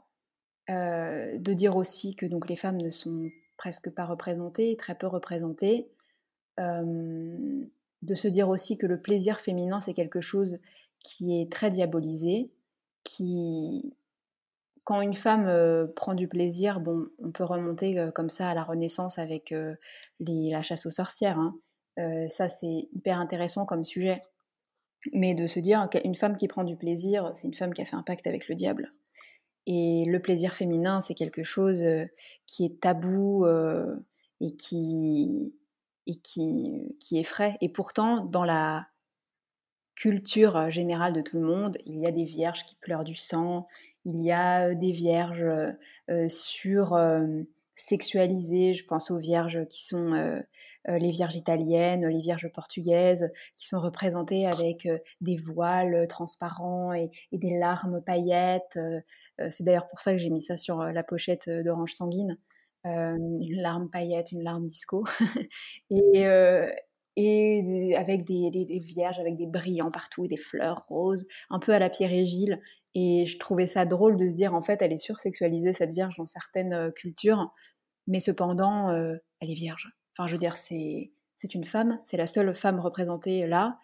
euh, 0.70 1.38
de 1.38 1.52
dire 1.52 1.76
aussi 1.76 2.14
que 2.14 2.26
donc 2.26 2.48
les 2.48 2.56
femmes 2.56 2.80
ne 2.80 2.90
sont 2.90 3.30
presque 3.56 3.90
pas 3.90 4.04
représentées, 4.04 4.76
très 4.76 4.94
peu 4.94 5.06
représentées, 5.06 5.90
euh, 6.60 7.64
de 8.02 8.14
se 8.14 8.28
dire 8.28 8.48
aussi 8.48 8.76
que 8.78 8.86
le 8.86 9.00
plaisir 9.00 9.40
féminin 9.40 9.80
c'est 9.80 9.94
quelque 9.94 10.20
chose 10.20 10.58
qui 11.00 11.40
est 11.40 11.50
très 11.50 11.70
diabolisé, 11.70 12.50
qui 13.04 13.94
quand 14.84 15.00
une 15.00 15.14
femme 15.14 15.48
prend 15.94 16.14
du 16.14 16.26
plaisir, 16.26 16.80
bon, 16.80 17.06
on 17.20 17.30
peut 17.30 17.44
remonter 17.44 18.08
comme 18.16 18.28
ça 18.28 18.48
à 18.48 18.54
la 18.54 18.64
Renaissance 18.64 19.16
avec 19.16 19.54
la 20.18 20.62
chasse 20.62 20.86
aux 20.86 20.90
sorcières. 20.90 21.38
Hein. 21.38 22.28
ça, 22.28 22.48
c'est 22.48 22.88
hyper 22.92 23.20
intéressant 23.20 23.64
comme 23.64 23.84
sujet. 23.84 24.20
Mais 25.12 25.34
de 25.34 25.46
se 25.46 25.58
dire 25.58 25.88
qu'une 25.90 26.14
femme 26.14 26.36
qui 26.36 26.48
prend 26.48 26.64
du 26.64 26.76
plaisir, 26.76 27.32
c'est 27.34 27.48
une 27.48 27.54
femme 27.54 27.74
qui 27.74 27.82
a 27.82 27.84
fait 27.84 27.96
un 27.96 28.02
pacte 28.02 28.26
avec 28.26 28.48
le 28.48 28.54
diable. 28.54 28.92
Et 29.66 30.04
le 30.06 30.20
plaisir 30.20 30.54
féminin, 30.54 31.00
c'est 31.00 31.14
quelque 31.14 31.42
chose 31.42 31.82
qui 32.46 32.64
est 32.64 32.80
tabou 32.80 33.46
et 34.40 34.56
qui, 34.56 35.54
et 36.06 36.14
qui, 36.16 36.96
qui 37.00 37.18
effraie. 37.18 37.56
Et 37.60 37.68
pourtant, 37.68 38.24
dans 38.24 38.44
la 38.44 38.88
culture 39.94 40.70
générale 40.70 41.12
de 41.12 41.20
tout 41.20 41.38
le 41.38 41.46
monde, 41.46 41.78
il 41.86 41.98
y 41.98 42.06
a 42.06 42.12
des 42.12 42.24
vierges 42.24 42.64
qui 42.64 42.76
pleurent 42.76 43.04
du 43.04 43.14
sang, 43.14 43.66
il 44.04 44.20
y 44.20 44.32
a 44.32 44.74
des 44.74 44.92
vierges 44.92 45.44
sur 46.28 46.96
sexualisées, 47.74 48.74
je 48.74 48.84
pense 48.84 49.10
aux 49.10 49.18
vierges 49.18 49.66
qui 49.68 49.84
sont 49.84 50.42
les 50.86 51.10
vierges 51.10 51.36
italiennes, 51.36 52.06
les 52.06 52.20
vierges 52.20 52.48
portugaises, 52.52 53.30
qui 53.56 53.66
sont 53.66 53.80
représentées 53.80 54.46
avec 54.46 54.88
des 55.20 55.36
voiles 55.36 56.06
transparents 56.08 56.92
et, 56.92 57.10
des 57.32 57.58
larmes 57.58 58.02
paillettes. 58.02 58.78
C'est 59.50 59.64
d'ailleurs 59.64 59.88
pour 59.88 60.00
ça 60.00 60.12
que 60.12 60.18
j'ai 60.18 60.30
mis 60.30 60.40
ça 60.40 60.56
sur 60.56 60.82
la 60.82 61.02
pochette 61.02 61.48
d'Orange 61.48 61.92
Sanguine. 61.92 62.38
une 62.84 63.60
larme 63.60 63.90
paillette, 63.90 64.32
une 64.32 64.42
larme 64.42 64.66
disco. 64.66 65.04
et, 65.90 66.26
et 67.16 67.94
avec 67.96 68.24
des, 68.24 68.80
vierges, 68.82 69.18
avec 69.18 69.36
des 69.36 69.46
brillants 69.46 69.90
partout, 69.90 70.26
des 70.26 70.36
fleurs 70.36 70.84
roses, 70.88 71.26
un 71.50 71.58
peu 71.58 71.72
à 71.72 71.78
la 71.78 71.90
Pierre 71.90 72.12
et. 72.12 72.58
Et 72.94 73.26
je 73.26 73.38
trouvais 73.38 73.66
ça 73.66 73.84
drôle 73.84 74.16
de 74.16 74.28
se 74.28 74.34
dire, 74.34 74.54
en 74.54 74.62
fait, 74.62 74.82
elle 74.82 74.92
est 74.92 74.98
sursexualisée, 74.98 75.72
cette 75.72 75.92
vierge, 75.92 76.16
dans 76.16 76.26
certaines 76.26 76.74
euh, 76.74 76.90
cultures, 76.90 77.52
mais 78.06 78.20
cependant, 78.20 78.90
euh, 78.90 79.16
elle 79.40 79.50
est 79.50 79.54
vierge. 79.54 79.90
Enfin, 80.12 80.26
je 80.26 80.32
veux 80.32 80.38
dire, 80.38 80.56
c'est 80.56 81.10
une 81.54 81.64
femme, 81.64 81.98
c'est 82.04 82.16
la 82.16 82.26
seule 82.26 82.54
femme 82.54 82.80
représentée 82.80 83.46
là, 83.46 83.78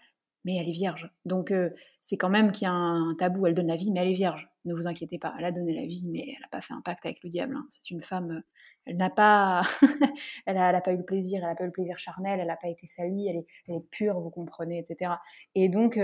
mais 0.45 0.57
elle 0.57 0.69
est 0.69 0.73
vierge. 0.73 1.11
Donc, 1.25 1.51
euh, 1.51 1.71
c'est 2.01 2.17
quand 2.17 2.29
même 2.29 2.53
qu'il 2.53 2.65
y 2.65 2.69
a 2.69 2.73
un, 2.73 3.15
tabou, 3.15 3.47
elle 3.47 3.55
donne 3.55 3.67
la 3.69 3.77
vie, 3.77 3.91
mais 3.91 4.01
elle 4.01 4.09
est 4.09 4.15
vierge. 4.15 4.49
Ne 4.65 4.75
vous 4.75 4.87
inquiétez 4.87 5.19
pas, 5.19 5.35
elle 5.39 5.45
a 5.45 5.53
donné 5.53 5.75
la 5.75 5.87
vie, 5.87 6.07
mais 6.09 6.25
elle 6.29 6.41
n'a 6.41 6.49
pas 6.51 6.61
fait 6.61 6.75
un 6.75 6.81
pacte 6.81 7.07
avec 7.07 7.23
le 7.23 7.29
diable. 7.29 7.57
Hein. 7.57 7.67
C'est 7.71 7.91
une 7.91 8.03
femme, 8.03 8.43
elle 8.87 8.97
n'a 8.97 9.11
pas, 9.11 9.63
elle 10.47 10.57
pas 10.57 10.93
eu 10.93 10.97
le 10.97 11.05
plaisir, 11.05 11.41
elle 11.43 11.49
n'a 11.49 11.55
pas 11.55 11.65
eu 11.65 11.69
le 11.69 11.73
plaisir 11.73 11.99
charnel, 11.99 12.41
elle 12.41 12.49
n'a 12.49 12.57
pas 12.57 12.69
été 12.69 12.87
salie, 12.87 13.29
elle 13.29 13.37
est, 13.37 13.47
elle 13.69 13.77
est, 13.77 13.91
pure, 13.91 14.21
vous 14.21 14.31
comprenez, 14.31 14.79
etc. 14.79 15.13
Et 15.55 15.69
donc, 15.69 15.97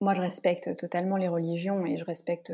moi, 0.00 0.14
je 0.14 0.20
respecte 0.20 0.76
totalement 0.76 1.16
les 1.16 1.28
religions 1.28 1.86
et 1.86 1.96
je 1.96 2.04
respecte 2.04 2.52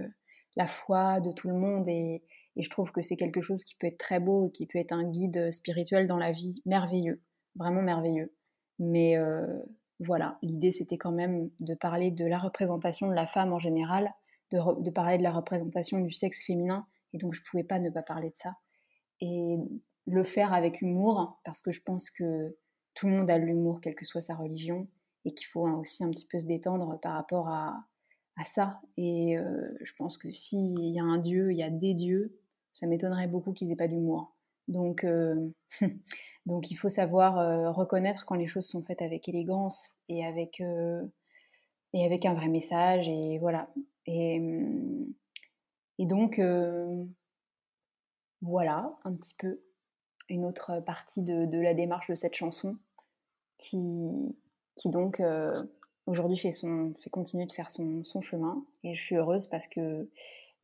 la 0.57 0.67
foi 0.67 1.21
de 1.21 1.33
tout 1.33 1.49
le 1.49 1.55
monde 1.55 1.89
et, 1.89 2.23
je 2.57 2.69
trouve 2.69 2.93
que 2.93 3.01
c'est 3.01 3.17
quelque 3.17 3.41
chose 3.41 3.65
qui 3.65 3.75
peut 3.75 3.87
être 3.87 3.97
très 3.97 4.21
beau 4.21 4.45
et 4.45 4.51
qui 4.51 4.67
peut 4.67 4.79
être 4.79 4.93
un 4.93 5.05
guide 5.05 5.51
spirituel 5.51 6.07
dans 6.07 6.19
la 6.19 6.31
vie 6.31 6.61
merveilleux, 6.67 7.23
vraiment 7.55 7.81
merveilleux. 7.81 8.35
Mais 8.79 9.17
voilà, 10.01 10.39
l'idée 10.43 10.73
c'était 10.73 10.99
quand 10.99 11.13
même 11.13 11.51
de 11.61 11.75
parler 11.75 12.11
de 12.11 12.27
la 12.27 12.39
représentation 12.39 13.09
de 13.09 13.15
la 13.15 13.27
femme 13.27 13.53
en 13.53 13.59
général, 13.59 14.13
de, 14.51 14.91
parler 14.91 15.19
de 15.19 15.23
la 15.23 15.33
représentation 15.33 16.01
du 16.01 16.11
sexe 16.11 16.45
féminin 16.45 16.87
et 17.13 17.19
donc 17.19 17.35
je 17.35 17.43
pouvais 17.43 17.65
pas 17.65 17.79
ne 17.79 17.91
pas 17.91 18.03
parler 18.03 18.31
de 18.31 18.37
ça. 18.37 18.57
Et 19.21 19.57
le 20.07 20.23
faire 20.23 20.53
avec 20.53 20.81
humour 20.81 21.41
parce 21.45 21.63
que 21.63 21.73
je 21.73 21.83
pense 21.83 22.11
que 22.11 22.57
tout 22.95 23.07
le 23.07 23.15
monde 23.15 23.31
a 23.31 23.39
l'humour, 23.39 23.81
quelle 23.81 23.95
que 23.95 24.05
soit 24.05 24.21
sa 24.21 24.35
religion 24.35 24.89
et 25.25 25.33
qu'il 25.33 25.47
faut 25.47 25.69
aussi 25.69 26.05
un 26.05 26.11
petit 26.11 26.27
peu 26.27 26.39
se 26.39 26.47
détendre 26.47 26.99
par 27.01 27.15
rapport 27.15 27.49
à, 27.49 27.87
ça. 28.43 28.81
Et 28.97 29.37
euh, 29.37 29.77
je 29.83 29.93
pense 29.99 30.17
que 30.17 30.31
s'il 30.31 30.81
y 30.81 30.99
a 30.99 31.03
un 31.03 31.19
dieu, 31.19 31.53
il 31.53 31.59
y 31.59 31.63
a 31.63 31.69
des 31.69 31.93
dieux, 31.93 32.39
ça 32.73 32.87
m'étonnerait 32.87 33.29
beaucoup 33.29 33.53
qu'ils 33.53 33.71
aient 33.71 33.77
pas 33.77 33.87
d'humour. 33.87 34.35
Donc, 34.67 35.05
euh, 35.05 35.51
donc 36.47 36.71
il 36.71 36.75
faut 36.75 36.89
savoir 36.89 37.39
euh, 37.39 37.71
reconnaître 37.71 38.25
quand 38.25 38.37
les 38.37 38.47
choses 38.47 38.67
sont 38.67 38.83
faites 38.83 39.03
avec 39.03 39.29
élégance 39.29 39.99
et 40.09 40.25
avec, 40.25 40.63
et 41.93 42.07
avec 42.07 42.25
un 42.25 42.33
vrai 42.33 42.49
message. 42.49 43.09
Et 43.09 43.39
voilà. 43.39 43.69
Et, 44.07 44.41
et 45.99 46.07
donc, 46.07 46.41
voilà 48.43 48.97
un 49.05 49.15
petit 49.15 49.35
peu 49.39 49.61
une 50.29 50.45
autre 50.45 50.81
partie 50.81 51.23
de, 51.23 51.45
de 51.45 51.61
la 51.61 51.75
démarche 51.75 52.09
de 52.09 52.15
cette 52.15 52.35
chanson 52.35 52.77
qui, 53.59 54.37
qui 54.77 54.89
donc 54.89 55.21
aujourd'hui 56.07 56.37
fait, 56.37 56.53
son, 56.53 56.95
fait 56.99 57.11
continuer 57.11 57.47
de 57.47 57.53
faire 57.53 57.71
son, 57.71 58.05
son, 58.05 58.21
chemin. 58.21 58.65
Et 58.85 58.95
je 58.95 59.03
suis 59.03 59.17
heureuse 59.17 59.47
parce 59.47 59.67
que 59.67 60.09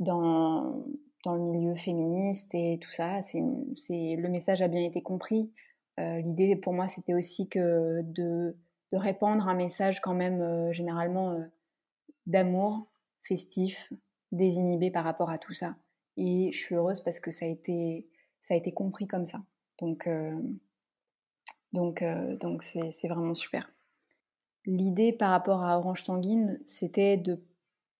dans, 0.00 0.84
dans 1.24 1.34
le 1.34 1.42
milieu 1.42 1.74
féministe 1.74 2.54
et 2.54 2.78
tout 2.80 2.90
ça, 2.90 3.20
le 3.34 4.28
message 4.28 4.62
a 4.62 4.68
bien 4.68 4.82
été 4.82 5.02
compris. 5.02 5.52
L'idée 5.98 6.56
pour 6.56 6.72
moi, 6.72 6.88
c'était 6.88 7.14
aussi 7.14 7.48
que 7.48 8.02
de, 8.02 8.56
de, 8.92 8.96
répandre 8.96 9.48
un 9.48 9.54
message 9.54 10.00
quand 10.00 10.14
même 10.14 10.72
généralement 10.72 11.38
d'amour, 12.26 12.86
festif, 13.26 13.92
désinhibé 14.32 14.90
par 14.90 15.04
rapport 15.04 15.30
à 15.30 15.38
tout 15.38 15.52
ça. 15.52 15.76
Et 16.16 16.50
je 16.52 16.58
suis 16.58 16.74
heureuse 16.74 17.00
parce 17.00 17.20
que 17.20 17.30
ça 17.30 17.44
a 17.44 17.48
été, 17.48 18.06
ça 18.40 18.54
a 18.54 18.56
été 18.56 18.72
compris 18.72 19.06
comme 19.06 19.26
ça. 19.26 19.42
Donc, 19.78 20.08
donc, 21.72 22.02
donc 22.40 22.62
c'est 22.62 23.08
vraiment 23.08 23.34
super 23.34 23.70
l'idée 24.66 25.12
par 25.12 25.30
rapport 25.30 25.62
à 25.62 25.78
Orange 25.78 26.02
Sanguine, 26.02 26.60
c'était 26.66 27.16
de 27.16 27.40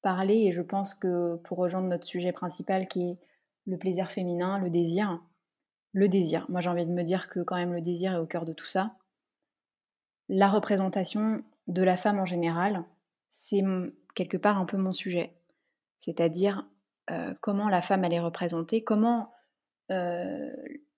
parler, 0.03 0.45
et 0.47 0.53
je 0.53 0.63
pense 0.63 0.95
que 0.95 1.37
pour 1.37 1.59
rejoindre 1.59 1.89
notre 1.89 2.05
sujet 2.05 2.33
principal 2.33 2.87
qui 2.87 3.11
est 3.11 3.19
le 3.67 3.79
plaisir 3.79 4.11
féminin, 4.11 4.59
le 4.59 4.71
désir, 4.71 5.23
le 5.93 6.09
désir. 6.09 6.47
Moi 6.49 6.61
j'ai 6.61 6.69
envie 6.69 6.87
de 6.87 6.93
me 6.93 7.03
dire 7.03 7.29
que 7.29 7.41
quand 7.41 7.57
même 7.57 7.73
le 7.73 7.81
désir 7.81 8.15
est 8.15 8.19
au 8.19 8.27
cœur 8.27 8.45
de 8.45 8.53
tout 8.53 8.67
ça. 8.67 8.97
La 10.29 10.49
représentation 10.49 11.43
de 11.67 11.83
la 11.83 11.97
femme 11.97 12.19
en 12.19 12.27
général, 12.27 12.85
c'est 13.29 13.63
quelque 14.17 14.37
part 14.37 14.59
un 14.59 14.65
peu 14.65 14.79
mon 14.79 14.91
sujet. 14.91 15.37
C'est-à-dire 15.99 16.67
euh, 17.11 17.35
comment 17.41 17.69
la 17.69 17.83
femme 17.83 18.05
elle 18.05 18.15
est 18.15 18.21
représentée, 18.21 18.83
comment 18.83 19.31
euh, 19.93 20.51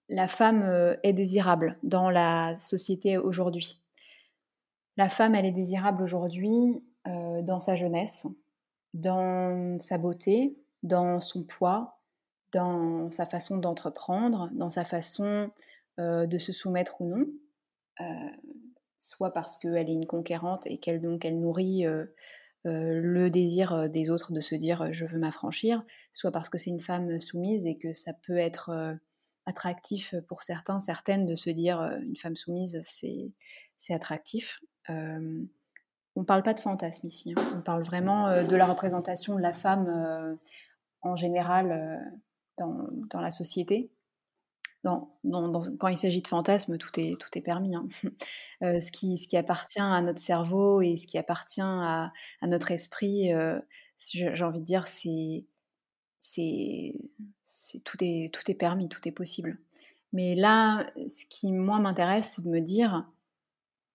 la 0.08 0.28
femme 0.28 0.62
euh, 0.62 0.96
est 1.02 1.12
désirable 1.12 1.76
dans 1.82 2.08
la 2.08 2.56
société 2.58 3.18
aujourd'hui. 3.18 3.82
La 4.96 5.10
femme 5.10 5.34
elle 5.34 5.44
est 5.44 5.52
désirable 5.52 6.02
aujourd'hui 6.02 6.82
dans 7.04 7.58
sa 7.58 7.74
jeunesse, 7.74 8.26
dans 8.92 9.80
sa 9.80 9.96
beauté, 9.96 10.58
dans 10.82 11.20
son 11.20 11.42
poids, 11.42 12.00
dans 12.52 13.10
sa 13.12 13.24
façon 13.24 13.56
d'entreprendre, 13.56 14.50
dans 14.52 14.68
sa 14.68 14.84
façon 14.84 15.50
de 15.96 16.38
se 16.38 16.52
soumettre 16.52 17.00
ou 17.00 17.06
non, 17.06 17.26
soit 18.98 19.32
parce 19.32 19.56
qu'elle 19.56 19.88
est 19.88 19.94
une 19.94 20.04
conquérante 20.04 20.66
et 20.66 20.76
qu'elle 20.76 21.00
donc 21.00 21.24
elle 21.24 21.40
nourrit 21.40 21.86
le 22.64 23.28
désir 23.28 23.88
des 23.88 24.10
autres 24.10 24.32
de 24.32 24.40
se 24.40 24.54
dire 24.54 24.92
je 24.92 25.06
veux 25.06 25.18
m'affranchir, 25.18 25.84
soit 26.12 26.32
parce 26.32 26.48
que 26.48 26.58
c'est 26.58 26.70
une 26.70 26.80
femme 26.80 27.20
soumise 27.20 27.66
et 27.66 27.76
que 27.76 27.92
ça 27.92 28.12
peut 28.12 28.36
être 28.36 28.98
attractif 29.46 30.14
pour 30.26 30.42
certains, 30.42 30.80
certaines 30.80 31.24
de 31.24 31.34
se 31.34 31.50
dire 31.50 31.80
une 32.02 32.16
femme 32.16 32.36
soumise 32.36 32.80
c'est 32.82 33.94
attractif. 33.94 34.60
on 34.88 35.46
ne 36.16 36.24
parle 36.24 36.42
pas 36.42 36.54
de 36.54 36.60
fantasme 36.60 37.06
ici, 37.06 37.32
hein. 37.36 37.52
on 37.56 37.62
parle 37.62 37.82
vraiment 37.82 38.44
de 38.44 38.56
la 38.56 38.66
représentation 38.66 39.36
de 39.36 39.40
la 39.40 39.52
femme 39.52 40.38
en 41.00 41.16
général 41.16 42.12
dans, 42.58 42.88
dans, 43.08 43.20
la 43.20 43.30
société 43.30 43.90
quand 44.84 45.88
il 45.88 45.96
s'agit 45.96 46.22
de 46.22 46.28
fantasmes, 46.28 46.78
tout 46.78 46.98
est, 46.98 47.20
tout 47.20 47.28
est 47.34 47.42
permis. 47.42 47.74
Hein. 47.74 47.88
Euh, 48.64 48.80
ce, 48.80 48.90
qui, 48.90 49.36
appartient 49.36 49.78
à 49.78 50.02
notre 50.02 50.18
cerveau 50.18 50.82
et 50.82 50.96
ce 50.96 51.06
qui 51.06 51.16
appartient 51.16 51.60
à, 51.62 52.10
notre 52.42 52.72
esprit, 52.72 53.32
euh, 53.32 53.60
j'ai 54.12 54.42
envie 54.42 54.58
de 54.58 54.64
dire, 54.64 54.88
c'est, 54.88 55.46
c'est, 56.18 56.92
tout, 57.84 57.98
est, 58.00 58.34
tout 58.34 58.50
est 58.50 58.54
permis, 58.54 58.88
tout 58.88 59.06
est 59.06 59.12
possible. 59.12 59.58
Mais 60.12 60.34
là, 60.34 60.90
ce 60.96 61.24
qui, 61.26 61.52
moi, 61.52 61.78
m'intéresse, 61.78 62.32
c'est 62.34 62.42
de 62.42 62.48
me 62.48 62.60
dire, 62.60 63.08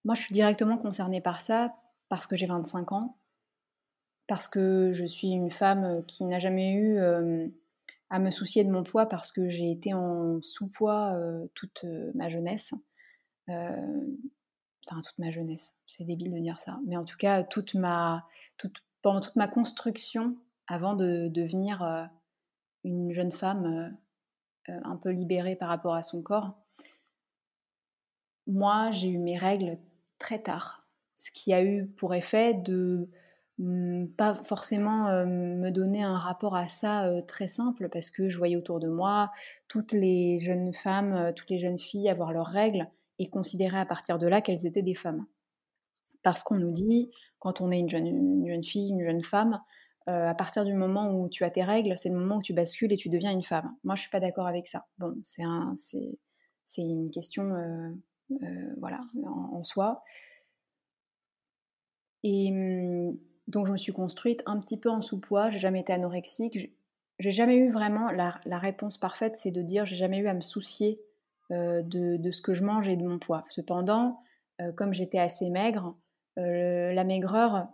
moi, 0.06 0.16
je 0.16 0.22
suis 0.22 0.34
directement 0.34 0.78
concernée 0.78 1.20
par 1.20 1.42
ça 1.42 1.76
parce 2.08 2.26
que 2.26 2.38
j'ai 2.38 2.46
25 2.46 2.94
ans, 2.94 3.18
parce 4.28 4.48
que 4.48 4.92
je 4.94 5.04
suis 5.04 5.28
une 5.28 5.52
femme 5.52 6.06
qui 6.08 6.24
n'a 6.24 6.40
jamais 6.40 6.72
eu... 6.72 6.98
Euh, 7.00 7.48
à 8.10 8.20
me 8.20 8.32
soucier 8.32 8.64
de 8.64 8.72
mon 8.72 8.84
poids 8.84 9.08
parce 9.08 9.32
que 9.32 9.48
j'ai 9.48 9.72
été 9.72 9.94
en 9.94 10.42
sous-poids 10.42 11.16
euh, 11.16 11.48
toute 11.56 11.84
euh, 11.84 12.12
ma 12.16 12.30
jeunesse. 12.30 12.74
Euh, 13.50 14.08
enfin, 14.88 15.02
toute 15.02 15.18
ma 15.18 15.32
jeunesse, 15.32 15.76
c'est 15.88 16.06
débile 16.06 16.34
de 16.34 16.40
dire 16.40 16.60
ça. 16.60 16.80
Mais 16.86 16.98
en 16.98 17.06
tout 17.06 17.18
cas, 17.18 17.44
pendant 19.02 19.22
toute 19.22 19.36
ma 19.36 19.48
construction, 19.48 20.38
avant 20.68 20.94
de 20.96 21.28
devenir 21.28 22.10
une 22.84 23.12
jeune 23.12 23.32
femme 23.32 23.98
un 24.68 24.96
peu 24.96 25.10
libérée 25.10 25.56
par 25.56 25.70
rapport 25.70 25.94
à 25.94 26.04
son 26.04 26.22
corps, 26.22 26.58
moi, 28.48 28.92
j'ai 28.92 29.10
eu 29.10 29.18
mes 29.18 29.38
règles 29.38 29.78
très 30.20 30.40
tard. 30.40 30.86
Ce 31.16 31.32
qui 31.32 31.54
a 31.54 31.64
eu 31.64 31.88
pour 31.88 32.14
effet 32.14 32.54
de 32.54 33.10
pas 34.18 34.36
forcément 34.36 35.26
me 35.26 35.70
donner 35.70 36.04
un 36.04 36.18
rapport 36.18 36.56
à 36.56 36.66
ça 36.66 37.10
très 37.28 37.48
simple 37.48 37.90
parce 37.90 38.10
que 38.10 38.30
je 38.30 38.38
voyais 38.38 38.56
autour 38.56 38.80
de 38.80 38.88
moi 38.88 39.32
toutes 39.68 39.92
les 39.92 40.40
jeunes 40.40 40.74
femmes, 40.74 41.34
toutes 41.36 41.50
les 41.50 41.60
jeunes 41.60 41.78
filles 41.78 42.10
avoir 42.10 42.34
leurs 42.34 42.48
règles 42.48 42.88
et 43.20 43.30
considérer 43.30 43.78
à 43.78 43.86
partir 43.86 44.18
de 44.18 44.28
là 44.28 44.42
qu'elles 44.42 44.66
étaient 44.66 44.82
des 44.82 44.96
femmes. 44.96 45.26
Parce 46.24 46.44
qu'on 46.44 46.58
nous 46.58 46.72
dit, 46.72 47.12
quand 47.40 47.62
on 47.62 47.72
est 47.72 47.80
une 47.80 47.90
jeune, 47.90 48.64
fille, 48.64 48.90
une 48.90 49.04
jeune 49.04 49.24
femme, 49.24 49.60
à 50.08 50.36
partir 50.36 50.66
du 50.66 50.74
moment 50.74 51.12
où 51.12 51.30
tu 51.30 51.44
as 51.44 51.50
tes 51.50 51.64
règles, 51.64 51.98
c'est 51.98 52.10
le 52.10 52.16
moment 52.16 52.38
où 52.38 52.42
tu 52.42 52.54
bascules 52.54 52.92
et 52.92 52.98
tu 52.98 53.10
deviens 53.10 53.32
une 53.32 53.44
femme. 53.44 53.76
Moi, 53.84 53.96
je 53.96 54.02
suis 54.02 54.10
pas 54.10 54.20
d'accord 54.20 54.48
avec 54.48 54.68
ça. 54.68 54.86
Bon, 54.98 55.14
c'est, 55.24 55.44
une 56.78 57.10
question, 57.12 57.54
voilà, 58.78 59.02
en, 59.24 59.58
en, 59.58 59.64
soi. 59.64 60.04
Et 62.24 62.52
mmh, 62.52 63.18
donc 63.48 63.68
je 63.68 63.72
me 63.72 63.78
suis 63.78 63.94
construite 63.94 64.44
un 64.46 64.60
petit 64.60 64.78
peu 64.78 64.90
en 64.90 65.02
sous-poids, 65.02 65.50
j'ai 65.50 65.60
jamais 65.60 65.82
été 65.82 65.94
anorexique, 65.94 66.72
j'ai 67.20 67.32
jamais 67.32 67.56
eu 67.56 67.72
vraiment 67.72 68.12
la, 68.12 68.40
réponse 68.58 68.98
parfaite, 68.98 69.38
c'est 69.38 69.52
de 69.52 69.62
dire 69.62 69.86
j'ai 69.86 69.96
jamais 69.96 70.18
eu 70.18 70.28
à 70.28 70.34
me 70.34 70.42
soucier 70.42 71.02
euh, 71.52 71.82
de, 71.84 72.32
ce 72.32 72.42
que 72.42 72.54
je 72.54 72.64
mange 72.64 72.88
et 72.88 72.98
de 72.98 73.06
mon 73.06 73.20
poids. 73.20 73.46
Cependant, 73.50 74.22
euh, 74.62 74.72
comme 74.72 74.94
j'étais 74.94 75.20
assez 75.20 75.50
maigre, 75.50 75.96
euh, 76.40 76.94
la 76.94 77.04
maigreur, 77.04 77.68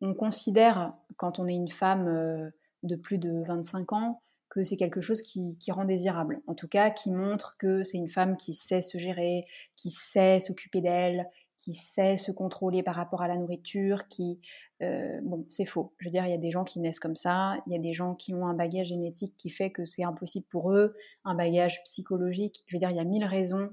on 0.00 0.14
considère 0.14 0.94
quand 1.16 1.38
on 1.38 1.46
est 1.46 1.54
une 1.54 1.70
femme 1.70 2.52
de 2.82 2.96
plus 2.96 3.18
de 3.18 3.42
25 3.46 3.92
ans 3.92 4.22
que 4.48 4.62
c'est 4.62 4.76
quelque 4.76 5.00
chose 5.00 5.22
qui, 5.22 5.58
qui, 5.58 5.72
rend 5.72 5.84
désirable. 5.84 6.40
En 6.46 6.54
tout 6.54 6.68
cas, 6.68 6.90
qui 6.90 7.10
montre 7.10 7.56
que 7.58 7.82
c'est 7.82 7.98
une 7.98 8.08
femme 8.08 8.36
qui 8.36 8.54
sait 8.54 8.82
se 8.82 8.96
gérer, 8.98 9.44
qui 9.74 9.90
sait 9.90 10.38
s'occuper 10.38 10.80
d'elle, 10.80 11.26
qui 11.56 11.72
sait 11.72 12.16
se 12.16 12.30
contrôler 12.30 12.82
par 12.82 12.94
rapport 12.94 13.22
à 13.22 13.28
la 13.28 13.36
nourriture, 13.36 14.08
qui... 14.08 14.40
Euh, 14.82 15.20
bon, 15.22 15.46
c'est 15.48 15.64
faux. 15.64 15.94
Je 15.98 16.06
veux 16.06 16.10
dire, 16.10 16.26
il 16.26 16.30
y 16.30 16.34
a 16.34 16.38
des 16.38 16.50
gens 16.50 16.64
qui 16.64 16.80
naissent 16.80 17.00
comme 17.00 17.16
ça, 17.16 17.56
il 17.66 17.72
y 17.72 17.76
a 17.76 17.78
des 17.78 17.92
gens 17.92 18.14
qui 18.14 18.34
ont 18.34 18.46
un 18.46 18.54
bagage 18.54 18.88
génétique 18.88 19.34
qui 19.36 19.48
fait 19.48 19.70
que 19.70 19.84
c'est 19.84 20.04
impossible 20.04 20.46
pour 20.50 20.72
eux, 20.72 20.94
un 21.24 21.34
bagage 21.34 21.82
psychologique. 21.84 22.62
Je 22.66 22.76
veux 22.76 22.78
dire, 22.78 22.90
il 22.90 22.96
y 22.96 23.00
a 23.00 23.04
mille 23.04 23.24
raisons 23.24 23.70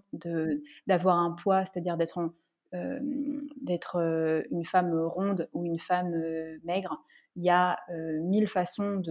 d'avoir 0.87 1.19
un 1.19 1.31
poids, 1.31 1.65
c'est-à-dire 1.65 1.97
d'être 1.97 2.19
euh, 2.73 2.99
euh, 3.95 4.43
une 4.49 4.65
femme 4.65 4.93
ronde 4.93 5.49
ou 5.53 5.65
une 5.65 5.79
femme 5.79 6.13
maigre. 6.63 7.03
Il 7.35 7.43
y 7.43 7.49
a 7.49 7.77
mille 8.21 8.47
façons 8.47 9.01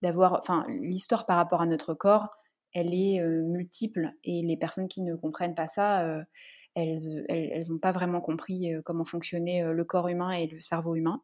d'avoir... 0.00 0.38
Enfin, 0.38 0.64
l'histoire 0.68 1.26
par 1.26 1.36
rapport 1.36 1.60
à 1.60 1.66
notre 1.66 1.92
corps, 1.92 2.30
elle 2.72 2.94
est 2.94 3.22
multiple 3.22 4.12
et 4.24 4.40
les 4.42 4.56
personnes 4.56 4.88
qui 4.88 5.02
ne 5.02 5.14
comprennent 5.14 5.54
pas 5.54 5.68
ça 5.68 6.24
elles 6.74 7.64
n'ont 7.68 7.78
pas 7.78 7.92
vraiment 7.92 8.20
compris 8.20 8.72
comment 8.84 9.04
fonctionnait 9.04 9.72
le 9.72 9.84
corps 9.84 10.08
humain 10.08 10.30
et 10.32 10.46
le 10.46 10.60
cerveau 10.60 10.94
humain. 10.94 11.22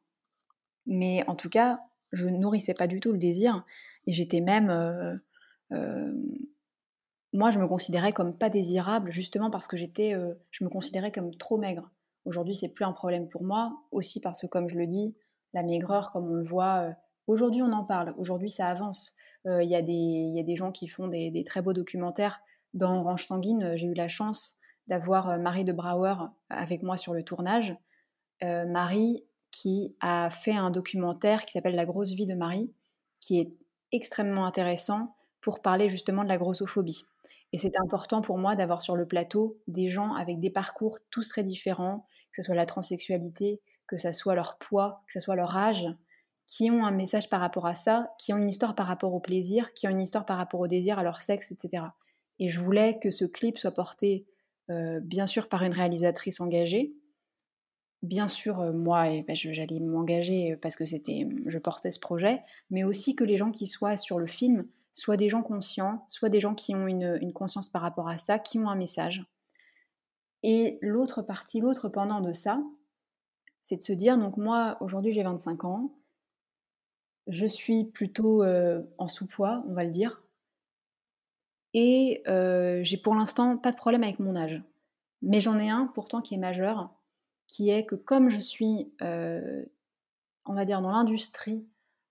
Mais 0.86 1.24
en 1.26 1.34
tout 1.34 1.48
cas, 1.48 1.80
je 2.12 2.28
nourrissais 2.28 2.74
pas 2.74 2.86
du 2.86 3.00
tout 3.00 3.12
le 3.12 3.18
désir 3.18 3.64
et 4.06 4.12
j'étais 4.12 4.40
même 4.40 5.20
moi, 7.32 7.50
je 7.50 7.58
me 7.58 7.66
considérais 7.66 8.12
comme 8.12 8.36
pas 8.36 8.48
désirable 8.48 9.10
justement 9.10 9.50
parce 9.50 9.68
que 9.68 9.76
j'étais, 9.76 10.14
je 10.50 10.64
me 10.64 10.68
considérais 10.68 11.12
comme 11.12 11.34
trop 11.34 11.58
maigre. 11.58 11.90
Aujourd'hui, 12.24 12.54
c'est 12.54 12.68
plus 12.68 12.84
un 12.84 12.92
problème 12.92 13.28
pour 13.28 13.42
moi, 13.42 13.72
aussi 13.90 14.20
parce 14.20 14.40
que, 14.40 14.46
comme 14.46 14.68
je 14.68 14.76
le 14.76 14.86
dis, 14.86 15.16
la 15.54 15.62
maigreur, 15.62 16.12
comme 16.12 16.30
on 16.30 16.34
le 16.34 16.44
voit, 16.44 16.94
aujourd'hui, 17.26 17.62
on 17.62 17.72
en 17.72 17.84
parle. 17.84 18.14
Aujourd'hui, 18.18 18.50
ça 18.50 18.68
avance. 18.68 19.14
Il 19.46 19.62
y, 19.62 19.68
y, 19.68 20.40
a 20.40 20.42
des 20.42 20.56
gens 20.56 20.72
qui 20.72 20.88
font 20.88 21.08
des, 21.08 21.30
des, 21.30 21.44
très 21.44 21.62
beaux 21.62 21.72
documentaires. 21.72 22.40
Dans 22.74 23.00
Orange 23.00 23.24
Sanguine, 23.24 23.76
j'ai 23.76 23.86
eu 23.86 23.94
la 23.94 24.08
chance 24.08 24.57
d'avoir 24.88 25.28
euh, 25.28 25.38
Marie 25.38 25.64
de 25.64 25.72
Brouwer 25.72 26.16
avec 26.50 26.82
moi 26.82 26.96
sur 26.96 27.14
le 27.14 27.22
tournage. 27.22 27.76
Euh, 28.42 28.66
Marie 28.66 29.24
qui 29.50 29.96
a 30.00 30.30
fait 30.30 30.54
un 30.54 30.70
documentaire 30.70 31.46
qui 31.46 31.52
s'appelle 31.52 31.74
La 31.74 31.86
grosse 31.86 32.12
vie 32.12 32.26
de 32.26 32.34
Marie, 32.34 32.72
qui 33.20 33.40
est 33.40 33.52
extrêmement 33.92 34.46
intéressant 34.46 35.16
pour 35.40 35.62
parler 35.62 35.88
justement 35.88 36.24
de 36.24 36.28
la 36.28 36.38
grossophobie. 36.38 37.04
Et 37.52 37.58
c'est 37.58 37.78
important 37.78 38.20
pour 38.20 38.36
moi 38.36 38.56
d'avoir 38.56 38.82
sur 38.82 38.94
le 38.94 39.06
plateau 39.06 39.58
des 39.66 39.88
gens 39.88 40.12
avec 40.14 40.38
des 40.38 40.50
parcours 40.50 40.98
tous 41.10 41.28
très 41.28 41.42
différents, 41.42 42.06
que 42.32 42.42
ce 42.42 42.46
soit 42.46 42.54
la 42.54 42.66
transsexualité, 42.66 43.60
que 43.86 43.96
ce 43.96 44.12
soit 44.12 44.34
leur 44.34 44.58
poids, 44.58 45.02
que 45.06 45.14
ce 45.14 45.20
soit 45.20 45.36
leur 45.36 45.56
âge, 45.56 45.86
qui 46.46 46.70
ont 46.70 46.84
un 46.84 46.90
message 46.90 47.28
par 47.28 47.40
rapport 47.40 47.66
à 47.66 47.74
ça, 47.74 48.10
qui 48.18 48.32
ont 48.32 48.36
une 48.36 48.48
histoire 48.48 48.74
par 48.74 48.86
rapport 48.86 49.14
au 49.14 49.20
plaisir, 49.20 49.72
qui 49.72 49.86
ont 49.86 49.90
une 49.90 50.00
histoire 50.00 50.26
par 50.26 50.36
rapport 50.36 50.60
au 50.60 50.66
désir, 50.66 50.98
à 50.98 51.02
leur 51.02 51.20
sexe, 51.20 51.52
etc. 51.52 51.84
Et 52.38 52.48
je 52.48 52.60
voulais 52.60 52.98
que 52.98 53.10
ce 53.10 53.24
clip 53.24 53.58
soit 53.58 53.72
porté 53.72 54.26
euh, 54.70 55.00
bien 55.00 55.26
sûr 55.26 55.48
par 55.48 55.62
une 55.62 55.72
réalisatrice 55.72 56.40
engagée. 56.40 56.94
Bien 58.02 58.28
sûr, 58.28 58.60
euh, 58.60 58.72
moi, 58.72 59.04
ben, 59.26 59.34
j'allais 59.34 59.80
m'engager 59.80 60.56
parce 60.56 60.76
que 60.76 60.84
c'était, 60.84 61.26
je 61.46 61.58
portais 61.58 61.90
ce 61.90 61.98
projet, 61.98 62.42
mais 62.70 62.84
aussi 62.84 63.14
que 63.14 63.24
les 63.24 63.36
gens 63.36 63.50
qui 63.50 63.66
soient 63.66 63.96
sur 63.96 64.18
le 64.18 64.26
film 64.26 64.66
soient 64.92 65.16
des 65.16 65.28
gens 65.28 65.42
conscients, 65.42 66.04
soit 66.08 66.28
des 66.28 66.40
gens 66.40 66.54
qui 66.54 66.74
ont 66.74 66.86
une, 66.86 67.32
conscience 67.32 67.68
par 67.68 67.82
rapport 67.82 68.08
à 68.08 68.18
ça, 68.18 68.38
qui 68.38 68.58
ont 68.58 68.68
un 68.68 68.76
message. 68.76 69.24
Et 70.42 70.78
l'autre 70.82 71.22
partie, 71.22 71.60
l'autre 71.60 71.88
pendant 71.88 72.20
de 72.20 72.32
ça, 72.32 72.62
c'est 73.62 73.76
de 73.76 73.82
se 73.82 73.92
dire, 73.92 74.18
donc 74.18 74.36
moi, 74.36 74.76
aujourd'hui 74.80 75.12
j'ai 75.12 75.22
25 75.22 75.64
ans, 75.64 75.94
je 77.26 77.46
suis 77.46 77.84
plutôt 77.84 78.42
euh, 78.42 78.82
en 78.96 79.08
sous-poids, 79.08 79.64
on 79.68 79.74
va 79.74 79.84
le 79.84 79.90
dire, 79.90 80.22
et 81.74 82.22
j'ai 82.82 82.96
pour 82.96 83.14
l'instant 83.14 83.56
pas 83.56 83.72
de 83.72 83.76
problème 83.76 84.02
avec 84.02 84.18
mon 84.18 84.36
âge. 84.36 84.62
Mais 85.22 85.40
j'en 85.40 85.58
ai 85.58 85.68
un 85.68 85.86
pourtant 85.86 86.20
qui 86.20 86.34
est 86.34 86.38
majeur, 86.38 86.90
qui 87.46 87.70
est 87.70 87.84
que 87.84 87.94
comme 87.94 88.28
je 88.28 88.38
suis, 88.38 88.92
on 89.00 90.54
va 90.54 90.64
dire, 90.64 90.80
dans 90.80 90.92
l'industrie 90.92 91.66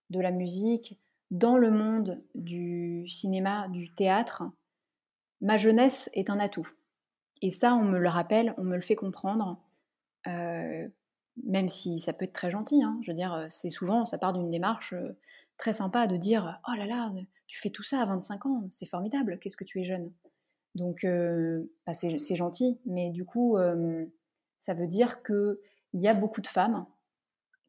de 0.10 0.20
la 0.20 0.32
musique, 0.32 1.00
dans 1.32 1.58
le 1.58 1.72
monde 1.72 2.24
du 2.36 3.08
cinéma, 3.10 3.68
du 3.68 3.94
théâtre, 3.94 4.44
ma 5.42 5.58
jeunesse 5.58 6.10
est 6.14 6.30
un 6.30 6.40
atout. 6.40 6.70
Et 7.42 7.52
ça, 7.52 7.76
on 7.76 7.84
me 7.84 8.00
le 8.00 8.10
rappelle, 8.10 8.54
on 8.58 8.64
me 8.64 8.76
le 8.76 8.82
fait 8.82 8.96
comprendre, 8.96 9.60
même 10.26 11.70
si 11.70 12.00
ça 12.00 12.14
peut 12.14 12.26
être 12.26 12.34
très 12.34 12.50
gentil. 12.50 12.84
Hein. 12.84 12.98
Je 13.02 13.12
veux 13.12 13.16
dire, 13.16 13.46
c'est 13.50 13.70
souvent, 13.70 14.06
ça 14.06 14.18
part 14.18 14.34
d'une 14.34 14.50
démarche 14.50 14.94
très 15.58 15.74
sympa 15.74 16.08
de 16.08 16.18
dire 16.18 16.60
Oh 16.68 16.74
là 16.76 16.86
là, 16.86 17.12
tu 17.48 17.60
fais 17.60 17.70
tout 17.70 17.84
ça 17.84 18.02
à 18.02 18.06
25 18.06 18.46
ans, 18.46 18.68
c'est 18.70 18.86
formidable, 18.86 19.40
qu'est-ce 19.40 19.58
que 19.58 19.64
tu 19.64 19.82
es 19.82 19.86
jeune. 19.86 20.14
Donc, 20.76 21.04
euh, 21.04 21.72
bah, 21.86 21.94
c'est 21.94 22.36
gentil, 22.36 22.80
mais 22.86 23.10
du 23.10 23.26
coup, 23.26 23.58
ça 24.60 24.74
veut 24.74 24.88
dire 24.88 25.24
qu'il 25.24 25.58
y 25.94 26.08
a 26.08 26.14
beaucoup 26.14 26.42
de 26.42 26.48
femmes 26.48 26.86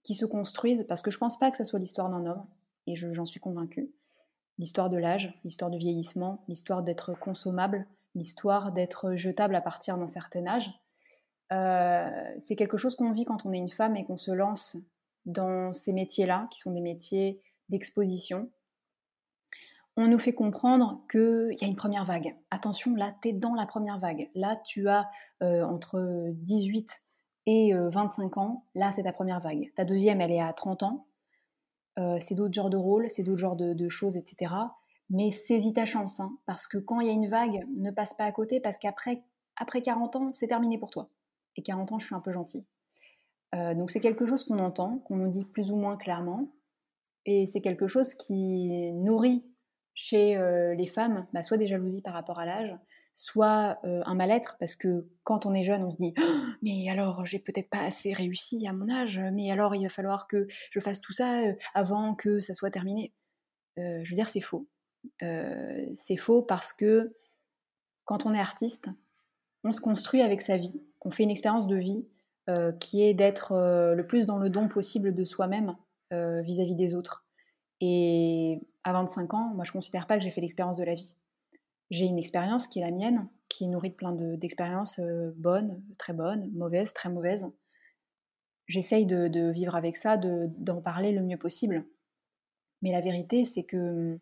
qui 0.02 0.14
se 0.14 0.26
construisent, 0.26 0.84
parce 0.88 1.02
que 1.02 1.10
je 1.10 1.18
pense 1.18 1.38
pas 1.38 1.50
que 1.50 1.56
ça 1.56 1.64
soit 1.64 1.78
l'histoire 1.78 2.10
d'un 2.10 2.26
homme, 2.26 2.46
et 2.86 2.96
j'en 2.96 3.24
suis 3.24 3.40
convaincue. 3.40 3.90
L'histoire 4.58 4.90
de 4.90 4.96
l'âge, 4.96 5.38
l'histoire 5.44 5.70
du 5.70 5.78
vieillissement, 5.78 6.44
l'histoire 6.48 6.82
d'être 6.82 7.14
consommable, 7.14 7.86
l'histoire 8.14 8.72
d'être 8.72 9.14
jetable 9.14 9.54
à 9.54 9.60
partir 9.60 9.96
d'un 9.96 10.08
certain 10.08 10.46
âge. 10.46 10.70
Euh, 11.52 12.34
c'est 12.38 12.56
quelque 12.56 12.76
chose 12.76 12.96
qu'on 12.96 13.12
vit 13.12 13.24
quand 13.24 13.46
on 13.46 13.52
est 13.52 13.58
une 13.58 13.70
femme 13.70 13.96
et 13.96 14.04
qu'on 14.04 14.16
se 14.16 14.30
lance 14.30 14.76
dans 15.26 15.72
ces 15.72 15.92
métiers-là, 15.92 16.48
qui 16.50 16.58
sont 16.58 16.72
des 16.72 16.80
métiers 16.80 17.40
d'exposition. 17.68 18.50
On 20.00 20.06
nous 20.06 20.20
fait 20.20 20.32
comprendre 20.32 21.02
qu'il 21.10 21.56
y 21.60 21.64
a 21.64 21.66
une 21.66 21.74
première 21.74 22.04
vague. 22.04 22.36
Attention, 22.52 22.94
là, 22.94 23.16
tu 23.20 23.30
es 23.30 23.32
dans 23.32 23.54
la 23.54 23.66
première 23.66 23.98
vague. 23.98 24.30
Là, 24.36 24.54
tu 24.64 24.88
as 24.88 25.10
euh, 25.42 25.64
entre 25.64 26.30
18 26.34 27.02
et 27.46 27.74
25 27.74 28.36
euh, 28.36 28.40
ans. 28.40 28.64
Là, 28.76 28.92
c'est 28.92 29.02
ta 29.02 29.12
première 29.12 29.40
vague. 29.40 29.72
Ta 29.74 29.84
deuxième, 29.84 30.20
elle 30.20 30.30
est 30.30 30.40
à 30.40 30.52
30 30.52 30.84
ans. 30.84 31.06
c'est 32.20 32.36
d'autres 32.36 32.54
genres 32.54 32.70
de 32.70 32.76
rôles, 32.76 33.10
c'est 33.10 33.24
d'autres 33.24 33.40
genres 33.40 33.56
de, 33.56 33.88
choses, 33.88 34.16
etc. 34.16 34.54
Mais 35.10 35.32
saisis 35.32 35.72
ta 35.72 35.84
chance, 35.84 36.20
hein, 36.20 36.30
parce 36.46 36.68
que 36.68 36.78
quand 36.78 37.00
il 37.00 37.08
y 37.08 37.10
a 37.10 37.14
une 37.14 37.26
vague, 37.26 37.66
ne 37.76 37.90
passe 37.90 38.14
pas 38.14 38.24
à 38.24 38.30
côté, 38.30 38.60
parce 38.60 38.78
qu'après 38.78 39.24
après 39.56 39.82
40 39.82 40.14
ans, 40.14 40.32
c'est 40.32 40.46
terminé 40.46 40.78
pour 40.78 40.90
toi 40.90 41.10
et 41.56 41.62
40 41.62 41.90
ans, 41.90 41.98
je 41.98 42.06
suis 42.06 42.14
un 42.14 42.20
peu 42.20 42.30
gentille. 42.30 42.64
Euh, 43.56 43.74
donc 43.74 43.90
c'est 43.90 43.98
quelque 43.98 44.26
chose 44.26 44.44
qu'on 44.44 44.60
entend, 44.60 44.98
qu'on 44.98 45.16
nous 45.16 45.28
dit 45.28 45.44
plus 45.44 45.72
ou 45.72 45.76
moins 45.76 45.96
clairement, 45.96 46.52
et 47.26 47.46
c'est 47.46 47.60
quelque 47.60 47.88
chose 47.88 48.14
qui 48.14 48.92
nourrit 48.92 49.44
chez 49.98 50.36
euh, 50.36 50.74
les 50.74 50.86
femmes 50.86 51.26
bah, 51.32 51.42
soit 51.42 51.56
des 51.56 51.66
jalousies 51.66 52.02
par 52.02 52.14
rapport 52.14 52.38
à 52.38 52.46
l'âge, 52.46 52.74
soit 53.14 53.78
euh, 53.84 54.00
un 54.04 54.14
mal-être, 54.14 54.56
parce 54.60 54.76
que 54.76 55.08
quand 55.24 55.44
on 55.44 55.52
est 55.52 55.64
jeune, 55.64 55.82
on 55.82 55.90
se 55.90 55.96
dit 55.96 56.14
«Oh, 56.18 56.22
Mais 56.62 56.88
alors, 56.88 57.26
j'ai 57.26 57.40
peut-être 57.40 57.68
pas 57.68 57.82
assez 57.82 58.12
réussi 58.12 58.66
à 58.68 58.72
mon 58.72 58.88
âge, 58.88 59.20
mais 59.32 59.50
alors 59.50 59.74
il 59.74 59.82
va 59.82 59.88
falloir 59.88 60.28
que 60.28 60.46
je 60.70 60.78
fasse 60.78 61.00
tout 61.00 61.12
ça 61.12 61.42
avant 61.74 62.14
que 62.14 62.38
ça 62.38 62.54
soit 62.54 62.70
terminé. 62.70 63.12
je 63.76 64.08
veux 64.08 64.14
dire, 64.14 64.28
c'est 64.28 64.40
faux. 64.40 64.68
c'est 65.20 66.16
faux 66.16 66.42
parce 66.42 66.72
que 66.72 67.16
quand 68.04 68.24
on 68.24 68.34
est 68.34 68.40
artiste, 68.40 68.88
on 69.64 69.72
se 69.72 69.80
construit 69.80 70.22
avec 70.22 70.40
sa 70.40 70.56
vie, 70.56 70.80
on 71.02 71.10
fait 71.10 71.24
une 71.24 71.30
expérience 71.30 71.66
de 71.66 71.76
vie 71.76 72.06
euh, 72.48 72.72
qui 72.72 73.02
est 73.02 73.12
d'être 73.12 73.52
euh, 73.52 73.94
le 73.94 74.06
plus 74.06 74.26
dans 74.26 74.38
le 74.38 74.48
don 74.48 74.68
possible 74.68 75.12
de 75.12 75.24
soi-même 75.24 75.76
euh, 76.14 76.40
vis-à-vis 76.40 76.74
des 76.74 76.94
autres. 76.94 77.27
Et 77.80 78.60
à 78.84 78.92
25 78.92 79.34
ans, 79.34 79.54
moi 79.54 79.64
je 79.64 79.70
ne 79.70 79.74
considère 79.74 80.06
pas 80.06 80.18
que 80.18 80.24
j'ai 80.24 80.30
fait 80.30 80.40
l'expérience 80.40 80.78
de 80.78 80.84
la 80.84 80.94
vie. 80.94 81.16
J'ai 81.90 82.04
une 82.04 82.18
expérience 82.18 82.66
qui 82.66 82.80
est 82.80 82.82
la 82.82 82.90
mienne, 82.90 83.28
qui 83.48 83.64
est 83.64 83.68
nourrie 83.68 83.90
de 83.90 83.94
plein 83.94 84.12
d'expériences 84.12 85.00
bonnes, 85.36 85.82
très 85.96 86.12
bonnes, 86.12 86.50
mauvaises, 86.52 86.92
très 86.92 87.08
mauvaises. 87.08 87.46
J'essaye 88.66 89.06
de, 89.06 89.50
vivre 89.50 89.74
avec 89.74 89.96
ça, 89.96 90.16
d'en 90.18 90.80
parler 90.80 91.12
le 91.12 91.22
mieux 91.22 91.38
possible. 91.38 91.86
Mais 92.82 92.92
la 92.92 93.00
vérité, 93.00 93.44
c'est 93.44 93.64
que 93.64 93.76
hum, 94.12 94.18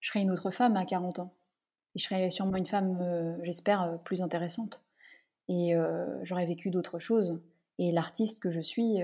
je 0.00 0.08
serai 0.08 0.20
une 0.20 0.30
autre 0.30 0.50
femme 0.50 0.76
à 0.76 0.84
40 0.84 1.20
ans. 1.20 1.34
Et 1.94 1.98
je 1.98 2.04
serai 2.04 2.30
sûrement 2.30 2.56
une 2.56 2.66
femme, 2.66 3.38
j'espère, 3.42 4.00
plus 4.04 4.22
intéressante 4.22 4.84
et 5.48 5.74
j'aurais 6.22 6.46
vécu 6.46 6.70
d'autres 6.70 6.98
choses. 6.98 7.40
Et 7.78 7.90
l'artiste 7.92 8.40
que 8.40 8.50
je 8.50 8.60
suis 8.60 8.98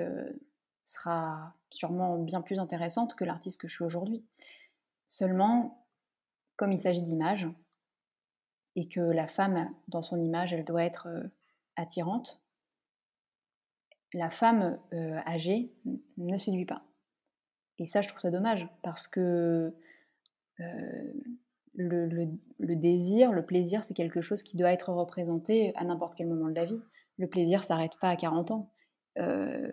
sera 0.84 1.54
sûrement 1.70 2.18
bien 2.18 2.42
plus 2.42 2.58
intéressante 2.58 3.14
que 3.14 3.24
l'artiste 3.24 3.60
que 3.60 3.68
je 3.68 3.74
suis 3.74 3.84
aujourd'hui. 3.84 4.24
Seulement, 5.06 5.86
comme 6.56 6.72
il 6.72 6.78
s'agit 6.78 7.02
d'image, 7.02 7.48
et 8.76 8.88
que 8.88 9.00
la 9.00 9.28
femme, 9.28 9.72
dans 9.88 10.02
son 10.02 10.20
image, 10.20 10.52
elle 10.52 10.64
doit 10.64 10.84
être 10.84 11.08
attirante, 11.76 12.42
la 14.12 14.30
femme 14.30 14.78
âgée 15.26 15.72
ne 16.16 16.38
séduit 16.38 16.66
pas. 16.66 16.84
Et 17.78 17.86
ça, 17.86 18.00
je 18.00 18.08
trouve 18.08 18.20
ça 18.20 18.30
dommage, 18.30 18.68
parce 18.82 19.06
que 19.06 19.74
le, 21.74 22.74
désir, 22.76 23.32
le 23.32 23.44
plaisir, 23.44 23.82
c'est 23.84 23.94
quelque 23.94 24.20
chose 24.20 24.42
qui 24.42 24.56
doit 24.56 24.72
être 24.72 24.92
représenté 24.92 25.74
à 25.76 25.84
n'importe 25.84 26.14
quel 26.14 26.28
moment 26.28 26.48
de 26.48 26.54
la 26.54 26.64
vie. 26.64 26.80
Le 27.18 27.28
plaisir 27.28 27.62
s'arrête 27.62 27.98
pas 28.00 28.10
à 28.10 28.16
40 28.16 28.50
ans. 28.50 28.70
Euh, 29.18 29.70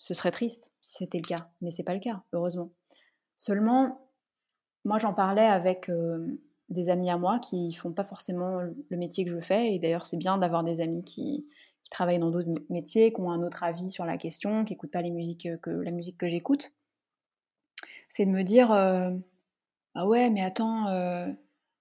ce 0.00 0.14
serait 0.14 0.30
triste 0.30 0.72
si 0.80 0.96
c'était 0.96 1.18
le 1.18 1.28
cas, 1.28 1.50
mais 1.60 1.70
c'est 1.70 1.82
pas 1.82 1.92
le 1.92 2.00
cas, 2.00 2.22
heureusement. 2.32 2.70
Seulement, 3.36 4.08
moi 4.86 4.98
j'en 4.98 5.12
parlais 5.12 5.44
avec 5.44 5.90
euh, 5.90 6.40
des 6.70 6.88
amis 6.88 7.10
à 7.10 7.18
moi 7.18 7.38
qui 7.38 7.74
font 7.74 7.92
pas 7.92 8.04
forcément 8.04 8.60
le 8.60 8.96
métier 8.96 9.26
que 9.26 9.30
je 9.30 9.40
fais, 9.40 9.74
et 9.74 9.78
d'ailleurs 9.78 10.06
c'est 10.06 10.16
bien 10.16 10.38
d'avoir 10.38 10.64
des 10.64 10.80
amis 10.80 11.04
qui, 11.04 11.46
travaillent 11.90 12.20
dans 12.20 12.30
d'autres 12.30 12.48
métiers, 12.70 13.12
qui 13.12 13.20
ont 13.20 13.32
un 13.32 13.42
autre 13.42 13.64
avis 13.64 13.90
sur 13.90 14.04
la 14.06 14.16
question, 14.16 14.64
qui 14.64 14.72
n'écoutent 14.72 14.92
pas 14.92 15.02
les 15.02 15.10
musiques 15.10 15.48
que, 15.60 15.70
la 15.70 15.90
musique 15.90 16.16
que 16.16 16.28
j'écoute. 16.28 16.72
C'est 18.08 18.24
de 18.24 18.30
me 18.30 18.44
dire, 18.44 18.70
euh, 18.70 19.10
ah 19.96 20.06
ouais, 20.06 20.30
mais 20.30 20.40
attends, 20.40 20.86
euh, 20.86 21.26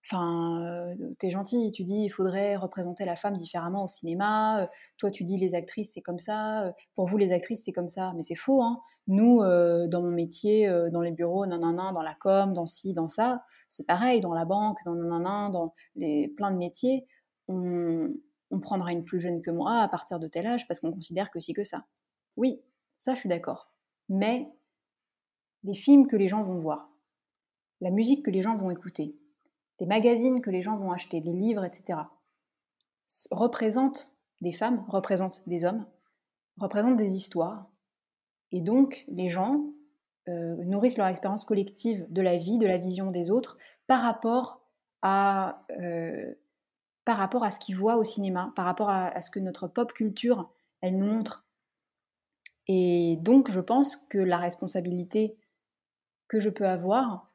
enfin, 0.09 0.63
euh, 0.65 1.13
t'es 1.19 1.29
gentil, 1.29 1.71
tu 1.71 1.83
dis 1.83 2.03
il 2.05 2.09
faudrait 2.09 2.55
représenter 2.55 3.05
la 3.05 3.15
femme 3.15 3.35
différemment 3.35 3.83
au 3.83 3.87
cinéma. 3.87 4.63
Euh, 4.63 4.67
toi, 4.97 5.11
tu 5.11 5.23
dis 5.23 5.37
les 5.37 5.55
actrices, 5.55 5.91
c'est 5.93 6.01
comme 6.01 6.19
ça. 6.19 6.73
pour 6.95 7.05
vous, 7.07 7.17
les 7.17 7.31
actrices, 7.31 7.63
c'est 7.65 7.71
comme 7.71 7.89
ça. 7.89 8.13
Mais 8.15 8.23
c'est 8.23 8.35
faux, 8.35 8.61
hein. 8.63 8.81
Nous, 9.07 9.39
dans 9.39 10.03
mon 10.03 10.11
métier, 10.11 10.69
dans 10.91 11.01
les 11.01 11.11
bureaux, 11.11 11.45
nanana, 11.47 11.91
dans 11.93 12.03
la 12.03 12.13
com, 12.13 12.53
dans 12.53 12.67
ci, 12.67 12.93
dans 12.93 13.07
ça, 13.07 13.43
c'est 13.67 13.87
pareil, 13.87 14.21
dans 14.21 14.33
la 14.33 14.45
banque, 14.45 14.77
dans 14.85 14.93
nanana, 14.93 15.49
dans 15.49 15.73
les, 15.95 16.27
plein 16.27 16.51
de 16.51 16.57
métiers, 16.57 17.07
on, 17.47 18.13
on 18.51 18.59
prendra 18.59 18.91
une 18.91 19.03
plus 19.03 19.19
jeune 19.19 19.41
que 19.41 19.51
moi 19.51 19.81
à 19.81 19.87
partir 19.87 20.19
de 20.19 20.27
tel 20.27 20.47
âge 20.47 20.67
parce 20.67 20.79
qu'on 20.79 20.91
considère 20.91 21.31
que 21.31 21.39
si 21.39 21.53
que 21.53 21.63
ça. 21.63 21.85
Oui, 22.35 22.61
ça, 22.97 23.15
je 23.15 23.19
suis 23.19 23.29
d'accord. 23.29 23.71
Mais 24.09 24.51
les 25.63 25.75
films 25.75 26.07
que 26.07 26.15
les 26.15 26.27
gens 26.27 26.43
vont 26.43 26.59
voir, 26.59 26.89
la 27.81 27.91
musique 27.91 28.25
que 28.25 28.31
les 28.31 28.41
gens 28.41 28.57
vont 28.57 28.71
écouter, 28.71 29.15
les 29.79 29.85
magazines 29.85 30.41
que 30.41 30.49
les 30.49 30.61
gens 30.61 30.77
vont 30.77 30.91
acheter, 30.91 31.19
les 31.21 31.33
livres, 31.33 31.63
etc., 31.63 31.99
représentent 33.31 34.13
des 34.41 34.51
femmes, 34.51 34.85
représentent 34.87 35.41
des 35.47 35.65
hommes, 35.65 35.85
représentent 36.57 36.97
des 36.97 37.15
histoires. 37.15 37.69
Et 38.51 38.61
donc, 38.61 39.05
les 39.07 39.29
gens 39.29 39.65
euh, 40.27 40.55
nourrissent 40.65 40.97
leur 40.97 41.07
expérience 41.07 41.45
collective 41.45 42.05
de 42.09 42.21
la 42.21 42.37
vie, 42.37 42.59
de 42.59 42.67
la 42.67 42.77
vision 42.77 43.11
des 43.11 43.31
autres, 43.31 43.57
par 43.87 44.01
rapport 44.01 44.61
à, 45.01 45.65
euh, 45.81 46.33
par 47.05 47.17
rapport 47.17 47.43
à 47.43 47.51
ce 47.51 47.59
qu'ils 47.59 47.75
voient 47.75 47.97
au 47.97 48.03
cinéma, 48.03 48.51
par 48.55 48.65
rapport 48.65 48.89
à, 48.89 49.07
à 49.07 49.21
ce 49.21 49.31
que 49.31 49.39
notre 49.39 49.67
pop 49.67 49.93
culture, 49.93 50.51
elle 50.81 50.97
nous 50.97 51.05
montre. 51.05 51.45
Et 52.67 53.17
donc, 53.21 53.49
je 53.49 53.61
pense 53.61 53.95
que 53.95 54.19
la 54.19 54.37
responsabilité 54.37 55.37
que 56.27 56.39
je 56.39 56.49
peux 56.49 56.67
avoir, 56.67 57.31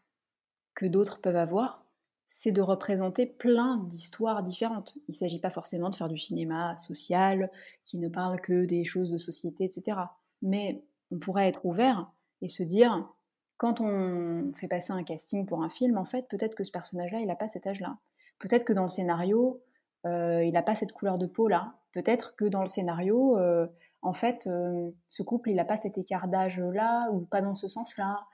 que 0.74 0.86
d'autres 0.86 1.20
peuvent 1.20 1.36
avoir, 1.36 1.83
c'est 2.26 2.52
de 2.52 2.62
représenter 2.62 3.26
plein 3.26 3.78
d'histoires 3.88 4.42
différentes. 4.42 4.94
Il 5.08 5.12
ne 5.12 5.14
s'agit 5.14 5.40
pas 5.40 5.50
forcément 5.50 5.90
de 5.90 5.94
faire 5.94 6.08
du 6.08 6.18
cinéma 6.18 6.76
social 6.76 7.50
qui 7.84 7.98
ne 7.98 8.08
parle 8.08 8.40
que 8.40 8.64
des 8.64 8.84
choses 8.84 9.10
de 9.10 9.18
société, 9.18 9.64
etc. 9.64 9.98
Mais 10.42 10.84
on 11.10 11.18
pourrait 11.18 11.48
être 11.48 11.64
ouvert 11.64 12.10
et 12.40 12.48
se 12.48 12.62
dire, 12.62 13.08
quand 13.56 13.80
on 13.80 14.52
fait 14.54 14.68
passer 14.68 14.92
un 14.92 15.04
casting 15.04 15.46
pour 15.46 15.62
un 15.62 15.68
film, 15.68 15.98
en 15.98 16.04
fait, 16.04 16.26
peut-être 16.28 16.54
que 16.54 16.64
ce 16.64 16.70
personnage-là, 16.70 17.20
il 17.20 17.26
n'a 17.26 17.36
pas 17.36 17.48
cet 17.48 17.66
âge-là. 17.66 17.98
Peut-être 18.38 18.64
que 18.64 18.72
dans 18.72 18.82
le 18.82 18.88
scénario, 18.88 19.62
euh, 20.06 20.42
il 20.44 20.52
n'a 20.52 20.62
pas 20.62 20.74
cette 20.74 20.92
couleur 20.92 21.18
de 21.18 21.26
peau-là. 21.26 21.74
Peut-être 21.92 22.34
que 22.36 22.44
dans 22.44 22.60
le 22.60 22.68
scénario, 22.68 23.38
euh, 23.38 23.66
en 24.02 24.12
fait, 24.12 24.46
euh, 24.46 24.90
ce 25.08 25.22
couple, 25.22 25.50
il 25.50 25.56
n'a 25.56 25.64
pas 25.64 25.76
cet 25.76 25.96
écart 25.96 26.28
d'âge-là, 26.28 27.10
ou 27.12 27.20
pas 27.20 27.40
dans 27.40 27.54
ce 27.54 27.68
sens-là. 27.68 28.26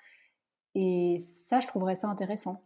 Et 0.74 1.18
ça, 1.20 1.60
je 1.60 1.66
trouverais 1.66 1.94
ça 1.94 2.08
intéressant. 2.08 2.62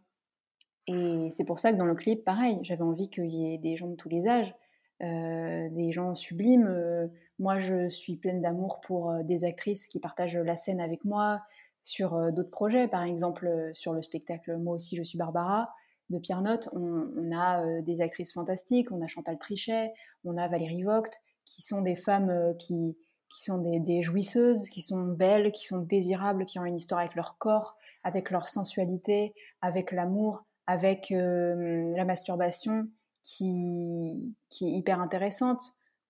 Et 0.87 1.28
c'est 1.30 1.45
pour 1.45 1.59
ça 1.59 1.72
que 1.72 1.78
dans 1.78 1.87
le 1.87 1.95
clip, 1.95 2.24
pareil, 2.24 2.59
j'avais 2.62 2.82
envie 2.82 3.09
qu'il 3.09 3.30
y 3.30 3.55
ait 3.55 3.59
des 3.59 3.76
gens 3.76 3.89
de 3.89 3.95
tous 3.95 4.09
les 4.09 4.28
âges, 4.28 4.55
euh, 5.03 5.68
des 5.70 5.93
gens 5.93 6.14
sublimes. 6.14 6.66
Euh, 6.68 7.07
moi, 7.39 7.59
je 7.59 7.89
suis 7.89 8.16
pleine 8.16 8.41
d'amour 8.41 8.80
pour 8.80 9.11
euh, 9.11 9.22
des 9.22 9.45
actrices 9.45 9.89
qui 9.89 9.99
partagent 9.99 10.37
la 10.37 10.57
scène 10.57 10.80
avec 10.80 11.05
moi 11.05 11.43
sur 11.82 12.32
d'autres 12.32 12.51
projets. 12.51 12.89
Par 12.89 13.03
exemple, 13.03 13.70
sur 13.72 13.93
le 13.93 14.03
spectacle 14.03 14.57
Moi 14.57 14.74
aussi, 14.74 14.97
je 14.97 15.03
suis 15.03 15.18
Barbara 15.18 15.70
de 16.11 16.18
Pierre 16.18 16.43
Note, 16.43 16.68
on, 16.72 17.32
a 17.35 17.80
des 17.80 18.03
actrices 18.03 18.32
fantastiques. 18.32 18.91
On 18.93 19.03
a 19.03 19.07
Chantal 19.07 19.39
Trichet, 19.39 19.93
on 20.24 20.37
a 20.37 20.49
Valérie 20.49 20.82
Vogt, 20.82 21.11
qui 21.45 21.62
sont 21.62 21.82
des 21.82 21.95
femmes 21.95 22.55
qui, 22.59 22.97
qui 23.35 23.43
sont 23.43 23.59
des, 23.59 24.03
jouisseuses, 24.03 24.68
qui 24.68 24.80
sont 24.80 25.03
belles, 25.03 25.51
qui 25.51 25.66
sont 25.66 25.80
désirables, 25.80 26.47
qui 26.47 26.61
ont 26.61 26.64
une 26.64 26.76
histoire 26.76 27.01
avec 27.01 27.16
leur 27.16 27.37
corps, 27.37 27.76
avec 28.05 28.30
leur 28.30 28.49
sensualité, 28.49 29.35
avec 29.61 29.91
l'amour, 29.91 30.45
avec 30.67 31.11
la 31.11 32.05
masturbation, 32.05 32.89
qui, 33.23 34.37
qui, 34.51 34.67
est 34.67 34.73
hyper 34.73 35.01
intéressante. 35.01 35.62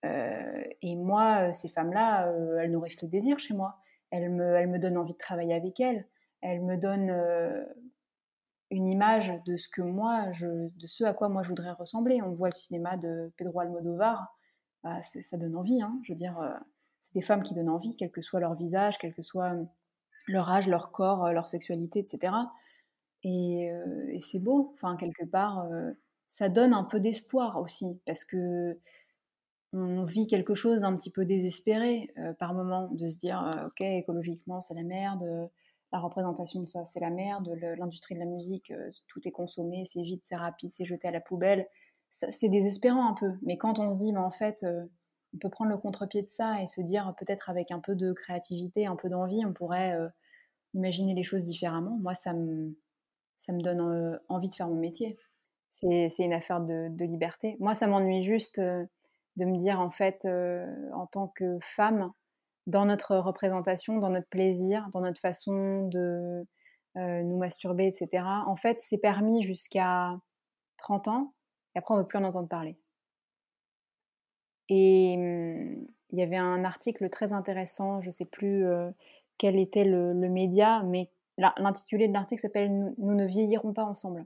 et 0.03 0.97
moi, 0.97 1.53
ces 1.53 1.69
femmes-là, 1.69 2.33
elles 2.61 2.71
nourrissent 2.71 3.01
le 3.03 3.09
désir 3.09 3.39
chez 3.39 3.55
moi. 3.55 3.79
Elles 4.11 4.31
me, 4.31 4.57
elles 4.57 4.69
me 4.69 4.79
donnent 4.79 4.99
envie 4.99 5.13
de 5.13 5.19
travailler 5.19 5.55
avec 5.55 5.81
elles. 5.81 6.07
Elles 6.41 6.63
me 6.63 6.77
donnent 6.77 7.15
une 8.71 8.87
image 8.87 9.33
de 9.47 9.57
ce 9.57 9.69
que 9.69 9.83
moi, 9.83 10.31
je, 10.33 10.47
de 10.47 10.87
ce 10.87 11.05
à 11.05 11.15
quoi 11.15 11.29
moi 11.29 11.43
je 11.43 11.49
voudrais 11.49 11.73
ressembler. 11.73 12.21
On 12.23 12.33
voit 12.33 12.49
le 12.49 12.55
cinéma 12.55 12.97
de 12.97 13.33
Pedro 13.37 13.61
Almodovar, 13.61 14.37
bah, 14.83 15.01
ça 15.03 15.37
donne 15.37 15.57
envie. 15.57 15.81
Hein. 15.83 15.99
Je 16.03 16.13
veux 16.13 16.17
dire, 16.17 16.37
c'est 17.01 17.15
des 17.15 17.23
femmes 17.23 17.43
qui 17.43 17.55
donnent 17.55 17.71
envie, 17.71 17.97
quel 17.97 18.11
que 18.11 18.21
soit 18.21 18.41
leur 18.41 18.55
visage, 18.55 18.99
quel 18.99 19.15
que 19.15 19.23
soit 19.23 19.55
leur 20.27 20.51
âge, 20.51 20.69
leur 20.69 20.91
corps, 20.91 21.33
leur 21.33 21.47
sexualité, 21.47 22.01
etc. 22.01 22.35
Et, 23.25 23.71
c'est 24.21 24.39
beau, 24.39 24.71
enfin 24.75 24.97
quelque 24.97 25.25
part, 25.25 25.67
ça 26.29 26.49
donne 26.49 26.73
un 26.75 26.85
peu 26.85 27.01
d'espoir 27.01 27.61
aussi, 27.61 28.01
parce 28.07 28.25
que 28.25 28.79
on 29.73 30.05
vit 30.05 30.27
quelque 30.27 30.55
chose 30.55 30.83
d'un 30.83 30.97
petit 30.97 31.11
peu 31.11 31.25
désespéré 31.25 32.15
par 32.39 32.55
moment, 32.55 32.89
de 32.93 33.09
se 33.09 33.19
dire, 33.19 33.65
ok, 33.67 33.81
écologiquement 33.81 34.61
c'est 34.61 34.75
la 34.75 34.85
merde 34.85 35.51
la 35.95 36.01
représentation 36.01 36.61
de 36.61 36.69
ça, 36.69 36.85
c'est 36.85 36.99
la 36.99 37.11
merde, 37.11 37.57
l'industrie 37.79 38.17
de 38.17 38.19
la 38.19 38.27
musique, 38.27 38.73
euh, 38.73 38.91
tout 39.07 39.21
est 39.29 39.31
consommé, 39.31 39.85
c'est 39.85 40.03
vite, 40.03 40.25
c'est 40.25 40.35
rapide, 40.35 40.69
c'est 40.69 40.85
jeté 40.85 41.07
à 41.07 41.13
la 41.13 41.21
poubelle. 41.21 41.69
C'est 42.11 42.49
désespérant 42.49 43.09
un 43.09 43.15
peu, 43.15 43.33
mais 43.43 43.59
quand 43.59 43.79
on 43.79 43.93
se 43.93 43.99
dit, 43.99 44.13
mais 44.13 44.19
en 44.19 44.31
fait, 44.31 44.65
euh, 44.65 44.85
on 45.35 45.39
peut 45.39 45.51
prendre 45.51 45.71
le 45.71 45.79
contre-pied 45.79 46.23
de 46.23 46.29
ça 46.29 46.61
et 46.63 46.67
se 46.67 46.81
dire, 46.81 47.15
peut-être 47.19 47.49
avec 47.49 47.71
un 47.71 47.79
peu 47.79 47.95
de 47.95 48.13
créativité, 48.13 48.87
un 48.87 48.97
peu 48.97 49.09
d'envie, 49.09 49.45
on 49.45 49.53
pourrait 49.53 49.95
euh, 49.95 50.09
imaginer 50.75 51.15
les 51.15 51.23
choses 51.23 51.45
différemment. 51.45 51.97
Moi, 52.01 52.15
ça 52.15 52.35
me, 52.35 52.77
ça 53.39 53.53
me 53.53 53.61
donne 53.61 54.19
envie 54.29 54.49
de 54.49 54.55
faire 54.55 54.69
mon 54.69 54.77
métier. 54.77 55.19
C'est 55.71 56.09
une 56.19 56.33
affaire 56.33 56.61
de, 56.61 57.05
liberté. 57.05 57.57
Moi, 57.61 57.75
ça 57.75 57.87
m'ennuie 57.87 58.23
juste 58.23 58.61
de 58.61 59.45
me 59.45 59.57
dire, 59.59 59.81
en 59.81 59.91
fait, 59.91 60.27
en 60.93 61.07
tant 61.07 61.29
que 61.29 61.59
femme, 61.61 62.13
dans 62.67 62.87
notre 62.87 63.17
représentation, 63.17 63.99
dans 63.99 64.11
notre 64.11 64.29
plaisir, 64.29 64.89
dans 64.93 65.01
notre 65.01 65.21
façon 65.21 65.89
de 65.89 66.47
nous 66.97 67.39
masturber, 67.39 67.87
etc. 67.87 68.25
En 68.47 68.57
fait, 68.57 68.81
c'est 68.81 68.99
permis 68.99 69.43
jusqu'à 69.43 70.17
30 70.77 71.09
ans, 71.09 71.35
et 71.75 71.79
après 71.79 71.95
on 71.95 71.97
ne 71.97 72.03
veut 72.03 72.09
plus 72.09 72.19
en 72.19 72.25
entendre 72.25 72.49
parler. 72.49 72.77
Et 74.69 75.17
hum, 75.19 75.87
il 76.11 76.19
y 76.19 76.23
avait 76.23 76.37
un 76.37 76.65
article 76.65 77.09
très 77.11 77.33
intéressant, 77.33 78.01
je 78.01 78.07
ne 78.07 78.13
sais 78.13 78.25
plus 78.25 78.65
quel 79.39 79.59
était 79.59 79.85
le, 79.85 80.15
média, 80.15 80.83
mais 80.85 81.11
l'intitulé 81.39 82.09
de 82.09 82.13
l'article 82.13 82.41
s'appelle 82.41 82.71
nous, 82.99 83.15
ne 83.15 83.27
vieillirons 83.27 83.73
pas 83.73 83.85
ensemble. 83.85 84.25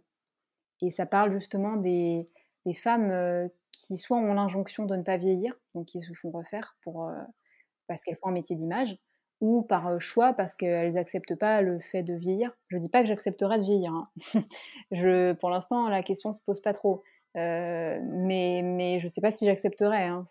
Et 0.82 0.90
ça 0.90 1.06
parle 1.06 1.32
justement 1.32 1.76
des, 1.76 2.28
femmes 2.74 3.11
euh, 3.11 3.48
qui 3.72 3.96
soit 3.96 4.18
ont 4.18 4.34
l'injonction 4.34 4.84
de 4.84 4.94
ne 4.94 5.02
pas 5.02 5.16
vieillir, 5.16 5.54
donc 5.74 5.86
qui 5.86 6.00
se 6.00 6.12
font 6.12 6.30
refaire 6.30 6.76
pour 6.82 7.11
parce 7.86 8.04
qu'elles 8.04 8.16
font 8.16 8.28
un 8.28 8.32
métier 8.32 8.54
d'image, 8.54 8.98
ou 9.40 9.62
par 9.62 10.00
choix 10.00 10.32
parce 10.32 10.54
qu'elles 10.54 10.94
n'acceptent 10.94 11.36
pas 11.36 11.62
le 11.62 11.78
fait 11.78 12.02
de 12.02 12.14
vieillir. 12.14 12.56
Je 12.68 12.76
ne 12.76 12.82
dis 12.82 12.88
pas 12.88 13.02
que 13.02 13.09
j'accepterai 13.09 13.59
de 13.59 13.64
vieillir. 13.64 13.92
Hein. 13.92 15.34
pour 15.40 15.50
l'instant, 15.50 15.88
la 15.88 16.02
question 16.02 16.30
ne 16.30 16.34
se 16.34 16.42
pose 16.44 16.61
pas 16.61 16.72
trop. 16.72 17.02
mais, 17.34 18.98
je 18.98 19.04
ne 19.04 19.09
sais 19.09 19.20
pas 19.20 19.30
si 19.30 19.46
j'accepterai, 19.46 20.04
hein, 20.04 20.22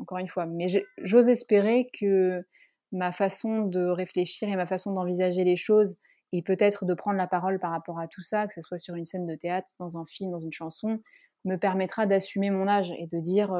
encore 0.00 0.18
une 0.18 0.28
fois. 0.28 0.46
Mais 0.46 0.66
j'ose 0.98 1.28
espérer 1.28 1.88
que 1.98 2.44
ma 2.92 3.12
façon 3.12 3.62
de 3.62 3.86
réfléchir 3.86 4.48
et 4.48 4.56
ma 4.56 4.66
façon 4.66 4.92
d'envisager 4.92 5.44
les 5.44 5.56
choses 5.56 5.96
et 6.32 6.42
peut-être 6.42 6.84
de 6.84 6.94
prendre 6.94 7.16
la 7.16 7.26
parole 7.26 7.58
par 7.58 7.70
rapport 7.70 7.98
à 7.98 8.08
tout 8.08 8.22
ça, 8.22 8.46
que 8.46 8.54
ce 8.54 8.60
soit 8.60 8.78
sur 8.78 8.94
une 8.94 9.04
scène 9.04 9.26
de 9.26 9.34
théâtre, 9.34 9.68
dans 9.78 9.96
un 9.98 10.04
film, 10.06 10.30
dans 10.32 10.40
une 10.40 10.52
chanson, 10.52 11.00
me 11.44 11.56
permettra 11.56 12.06
d'assumer 12.06 12.50
mon 12.50 12.66
âge 12.68 12.92
et 12.98 13.06
de 13.06 13.20
dire 13.20 13.54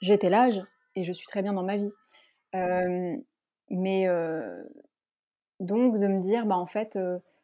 j'étais 0.00 0.30
l'âge 0.30 0.60
et 0.94 1.04
je 1.04 1.12
suis 1.12 1.26
très 1.26 1.42
bien 1.42 1.52
dans 1.52 1.64
ma 1.64 1.76
vie 1.76 1.92
mais 3.70 4.06
donc 5.60 5.98
de 5.98 6.06
me 6.06 6.20
dire, 6.20 6.46
bah, 6.46 6.56
en 6.56 6.66
fait, 6.66 6.98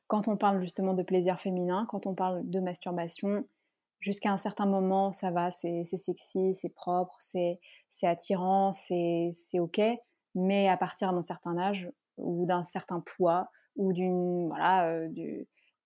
quand 0.07 0.29
on 0.29 0.37
parle 0.37 0.61
justement 0.61 0.95
de 0.95 1.03
plaisir 1.03 1.39
féminin, 1.39 1.87
quand 1.89 2.07
on 2.07 2.15
parle 2.15 2.49
de 2.49 2.61
masturbation, 2.61 3.47
jusqu'à 4.01 4.31
un 4.31 4.37
certain 4.37 4.67
moment, 4.67 5.13
ça 5.13 5.31
va, 5.31 5.51
c'est 5.51 5.85
sexy, 5.85 6.55
c'est 6.55 6.75
propre, 6.75 7.17
c'est 7.21 7.59
attirant, 8.03 8.73
c'est 8.73 9.33
OK. 9.59 9.81
Mais 10.35 10.69
à 10.69 10.77
partir 10.77 11.13
d'un 11.13 11.23
certain 11.23 11.57
âge 11.57 11.91
ou 12.19 12.45
d'un 12.47 12.63
certain 12.63 13.01
poids 13.01 13.49
ou 13.77 13.93
d'une 13.93 14.49
voilà, 14.49 15.07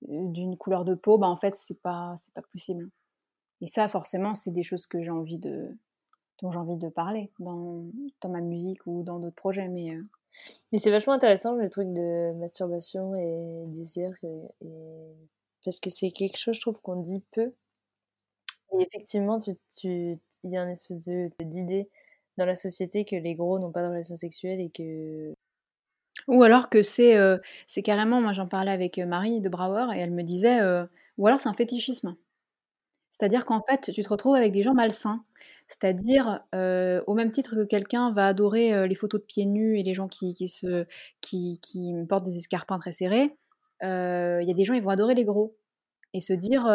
d'une 0.03 0.57
couleur 0.57 0.85
de 0.85 0.95
peau, 0.95 1.19
bah, 1.19 1.29
en 1.29 1.37
fait, 1.37 1.55
c'est 1.55 1.81
pas, 1.81 2.15
pas 2.35 2.43
possible. 2.53 2.91
Et 3.61 3.67
ça, 3.67 3.89
forcément, 3.89 4.35
c'est 4.35 4.51
des 4.51 4.63
choses 4.63 4.87
que 4.87 5.03
j'ai 5.03 5.11
envie 5.11 5.39
de, 5.39 5.77
dont 6.41 6.51
j'ai 6.51 6.59
envie 6.59 6.77
de 6.77 6.89
parler 6.89 7.31
dans, 7.39 7.85
dans, 8.21 8.31
ma 8.31 8.41
musique 8.41 8.87
ou 8.87 9.03
dans 9.03 9.19
d'autres 9.19 9.37
projets. 9.37 9.69
Mais, 9.69 9.99
mais 10.73 10.79
c'est 10.79 10.91
vachement 10.91 11.13
intéressant 11.13 11.55
le 11.55 11.69
truc 11.69 11.93
de 11.93 12.33
masturbation 12.39 13.15
et 13.17 13.65
désir, 13.69 14.15
parce 15.65 15.81
que 15.81 15.91
c'est 15.91 16.11
quelque 16.11 16.39
chose, 16.39 16.57
je 16.57 16.61
trouve, 16.61 16.81
qu'on 16.81 16.97
dit 16.97 17.23
peu. 17.33 17.53
Et 18.73 18.83
effectivement, 18.83 19.39
il 19.47 19.57
tu, 19.77 20.19
il 20.45 20.51
y 20.51 20.57
a 20.57 20.63
une 20.63 20.71
espèce 20.71 21.03
d'idée 21.03 21.89
dans 22.39 22.47
la 22.47 22.57
société 22.57 23.05
que 23.05 23.17
les 23.17 23.35
gros 23.35 23.59
n'ont 23.59 23.73
pas 23.73 23.83
de 23.83 23.89
relations 23.89 24.17
sexuelles 24.17 24.61
et 24.61 24.71
que. 24.71 25.35
Ou 26.31 26.43
alors 26.43 26.69
que 26.71 26.83
c'est 26.83 27.83
carrément, 27.85 28.21
moi 28.21 28.33
j'en 28.33 28.47
parlais 28.47 28.73
avec 28.73 28.99
Marie 28.99 29.41
de 29.41 29.49
Brouwer 29.49 29.95
et 29.95 29.99
elle 29.99 30.13
me 30.13 30.23
disait, 30.23 30.61
ou 31.19 31.27
alors 31.27 31.41
c'est 31.41 31.49
un 31.49 31.55
fétichisme. 31.55 32.17
C'est-à-dire 33.11 33.45
qu'en 33.45 33.61
fait, 33.69 33.93
tu 33.93 34.03
te 34.03 34.09
retrouves 34.09 34.37
avec 34.37 34.53
des 34.53 34.63
gens 34.63 34.75
malsains 34.75 35.25
c'est-à-dire, 35.71 36.43
au 36.53 37.15
même 37.15 37.31
titre 37.31 37.55
que 37.55 37.65
quelqu'un 37.65 38.11
va 38.11 38.27
adorer 38.27 38.89
les 38.89 38.95
photos 38.97 39.21
de 39.21 39.27
pieds 39.27 39.47
nus 39.47 39.79
et 39.79 39.85
les 39.85 39.95
gens 39.95 40.09
qui, 40.09 40.35
portent 42.09 42.25
des 42.25 42.37
escarpins 42.37 42.79
très 42.81 42.93
serrés, 42.93 43.37
il 43.83 44.45
y 44.47 44.51
a 44.51 44.55
des 44.55 44.65
gens 44.65 44.75
qui 44.75 44.81
vont 44.81 44.91
adorer 44.91 45.15
les 45.15 45.25
gros 45.25 45.57
et 46.13 46.21
se 46.21 46.33
dire 46.33 46.67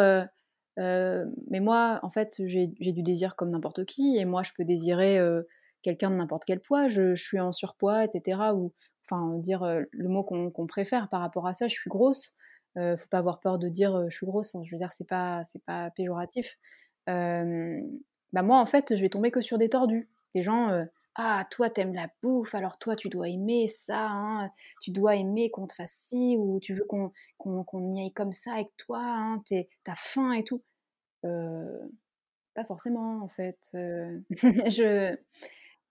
mais 0.78 1.60
moi, 1.60 2.00
en 2.02 2.08
fait, 2.08 2.40
j'ai 2.46 2.68
du 2.68 3.02
désir 3.02 3.36
comme 3.36 3.50
n'importe 3.50 3.84
qui, 3.84 4.16
et 4.16 4.24
moi, 4.24 4.42
je 4.42 4.52
peux 4.56 4.64
désirer 4.64 5.20
quelqu'un 5.82 6.10
de 6.10 6.16
n'importe 6.16 6.44
quel 6.46 6.60
poids, 6.60 6.88
je, 6.88 7.14
suis 7.14 7.38
en 7.38 7.52
surpoids, 7.52 8.04
etc. 8.04 8.40
enfin, 9.08 9.38
dire 9.38 9.64
le 9.90 10.08
mot 10.08 10.24
qu'on 10.24 10.66
préfère 10.66 11.08
par 11.08 11.20
rapport 11.20 11.46
à 11.46 11.54
ça, 11.54 11.68
je 11.68 11.74
suis 11.74 11.90
grosse. 11.90 12.34
faut 12.74 13.08
pas 13.10 13.18
avoir 13.18 13.40
peur 13.40 13.58
de 13.58 13.68
dire 13.68 14.08
je 14.08 14.14
suis 14.14 14.26
grosse, 14.26 14.54
hein, 14.54 14.62
je 14.64 14.72
veux 14.74 14.78
dire, 14.78 14.92
c'est 14.92 15.06
pas, 15.06 15.42
pas 15.66 15.90
péjoratif 15.90 16.58
bah 17.06 18.42
moi 18.42 18.58
en 18.58 18.66
fait 18.66 18.94
je 18.94 19.00
vais 19.00 19.08
tomber 19.08 19.30
que 19.30 19.40
sur 19.40 19.58
des 19.58 19.68
tordus. 19.68 20.08
Des 20.34 20.42
gens, 20.42 20.84
ah 21.14 21.46
toi 21.50 21.70
t'aimes 21.70 21.94
la 21.94 22.08
bouffe, 22.22 22.54
alors 22.54 22.78
toi 22.78 22.96
tu 22.96 23.08
dois 23.08 23.28
aimer 23.28 23.68
ça, 23.68 24.08
hein, 24.10 24.50
tu 24.82 24.90
dois 24.90 25.16
aimer 25.16 25.50
qu'on 25.50 25.66
te 25.66 25.74
fasse 25.74 25.92
ci, 25.92 26.36
ou 26.38 26.60
tu 26.60 26.74
veux 26.74 26.84
qu'on 26.84 27.12
qu'on 27.38 27.90
y 27.90 28.00
aille 28.00 28.12
comme 28.12 28.32
ça 28.32 28.52
avec 28.54 28.76
toi, 28.76 29.00
hein, 29.02 29.42
t'as 29.84 29.94
faim 29.94 30.32
et 30.32 30.44
tout. 30.44 30.62
Pas 32.54 32.64
forcément 32.64 33.22
en 33.22 33.28
fait. 33.28 33.58
Je... 33.72 35.16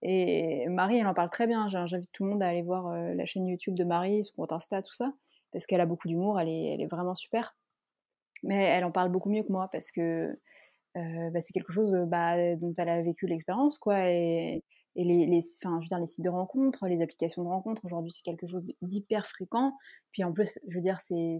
Et 0.02 0.66
Marie, 0.68 0.98
elle 0.98 1.06
en 1.06 1.14
parle 1.14 1.30
très 1.30 1.46
bien. 1.46 1.68
J'invite 1.68 2.10
tout 2.12 2.24
le 2.24 2.30
monde 2.30 2.42
à 2.42 2.48
aller 2.48 2.62
voir 2.62 2.94
la 2.94 3.24
chaîne 3.24 3.46
YouTube 3.46 3.74
de 3.74 3.84
Marie, 3.84 4.24
son 4.24 4.34
compte 4.34 4.52
Insta, 4.52 4.82
tout 4.82 4.94
ça, 4.94 5.12
parce 5.52 5.66
qu'elle 5.66 5.80
a 5.80 5.86
beaucoup 5.86 6.08
d'humour, 6.08 6.38
elle 6.40 6.48
est, 6.48 6.86
vraiment 6.86 7.14
super. 7.14 7.56
Mais 8.42 8.56
elle 8.64 8.84
en 8.84 8.92
parle 8.92 9.10
beaucoup 9.10 9.30
mieux 9.30 9.42
que 9.42 9.50
moi 9.50 9.68
parce 9.72 9.90
que 9.90 10.30
euh, 10.96 11.30
bah, 11.30 11.40
c'est 11.40 11.52
quelque 11.52 11.72
chose 11.72 11.92
bah, 12.06 12.56
dont 12.56 12.72
elle 12.76 12.88
a 12.88 13.02
vécu 13.02 13.26
l'expérience, 13.26 13.78
quoi. 13.78 14.10
Et, 14.10 14.62
les, 14.94 15.40
enfin, 15.62 15.78
je 15.80 15.84
veux 15.84 15.88
dire, 15.88 15.98
les 15.98 16.06
sites 16.06 16.24
de 16.24 16.30
rencontres, 16.30 16.86
les 16.88 17.02
applications 17.02 17.42
de 17.42 17.48
rencontres, 17.48 17.84
aujourd'hui, 17.84 18.12
c'est 18.12 18.22
quelque 18.22 18.46
chose 18.46 18.64
d'hyper 18.80 19.26
fréquent. 19.26 19.74
Puis 20.12 20.24
en 20.24 20.32
plus, 20.32 20.58
je 20.68 20.74
veux 20.74 20.80
dire, 20.80 21.00
c'est 21.00 21.38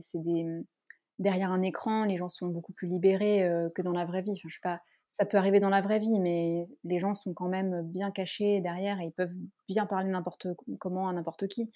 derrière 1.18 1.50
un 1.50 1.62
écran, 1.62 2.04
les 2.04 2.18
gens 2.18 2.28
sont 2.28 2.48
beaucoup 2.48 2.74
plus 2.74 2.86
libérés 2.86 3.48
que 3.74 3.80
dans 3.80 3.92
la 3.92 4.04
vraie 4.04 4.20
vie. 4.20 4.32
Enfin, 4.32 4.48
je 4.48 4.54
sais 4.54 4.60
pas, 4.62 4.82
ça 5.08 5.24
peut 5.24 5.36
arriver 5.36 5.60
dans 5.60 5.68
la 5.68 5.80
vraie 5.80 5.98
vie, 5.98 6.18
mais 6.18 6.66
les 6.84 6.98
gens 6.98 7.14
sont 7.14 7.34
quand 7.34 7.48
même 7.48 7.82
bien 7.82 8.10
cachés 8.10 8.60
derrière 8.60 9.00
et 9.00 9.04
ils 9.04 9.12
peuvent 9.12 9.34
bien 9.68 9.86
parler 9.86 10.10
n'importe 10.10 10.48
comment 10.78 11.08
à 11.08 11.12
n'importe 11.12 11.46
qui. 11.48 11.70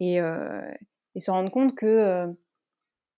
Et, 0.00 0.16
et, 0.16 1.20
se 1.20 1.30
rendre 1.30 1.50
compte 1.50 1.76
que 1.76 2.26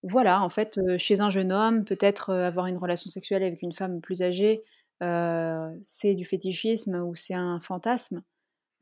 voilà, 0.03 0.43
en 0.43 0.51
fait, 0.51 0.79
chez 0.99 1.21
un 1.23 1.31
jeune 1.31 1.51
homme, 1.51 1.85
peut-être 1.85 2.35
avoir 2.35 2.67
une 2.67 2.77
relation 2.77 3.11
sexuelle 3.11 3.43
avec 3.43 3.63
une 3.63 3.73
femme 3.73 4.01
plus 4.01 4.23
âgée, 4.23 4.65
c'est 5.83 6.15
du 6.15 6.25
fétichisme 6.25 6.97
ou 6.97 7.15
c'est 7.15 7.35
un 7.35 7.59
fantasme. 7.61 8.23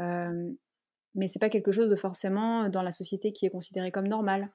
mais 0.01 1.28
c'est 1.28 1.39
pas 1.39 1.51
quelque 1.51 1.72
chose 1.72 1.89
de 1.89 1.97
forcément 1.97 2.68
dans 2.68 2.83
la 2.83 2.93
société 2.93 3.33
qui 3.33 3.47
est 3.47 3.51
considéré 3.51 3.91
comme 3.91 4.09
normal. 4.09 4.51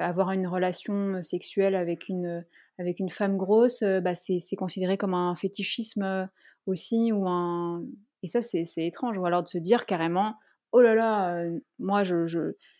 Avoir 0.00 0.32
une 0.32 0.46
relation 0.46 1.22
sexuelle 1.22 1.74
avec 1.76 2.08
une, 2.08 2.44
avec 2.78 2.98
une 2.98 3.10
femme 3.10 3.36
grosse, 3.36 3.82
bah 3.82 4.14
c'est 4.14 4.56
considéré 4.56 4.96
comme 4.96 5.14
un 5.14 5.34
fétichisme 5.34 6.28
aussi 6.66 7.12
ou 7.12 7.28
un 7.28 7.84
et 8.22 8.28
ça 8.28 8.42
c'est 8.42 8.66
étrange 8.76 9.16
ou 9.18 9.24
alors 9.24 9.42
de 9.42 9.48
se 9.48 9.58
dire 9.58 9.86
carrément 9.86 10.34
oh 10.72 10.80
là 10.80 10.94
là, 10.94 11.44
moi, 11.78 12.02
je 12.02 12.26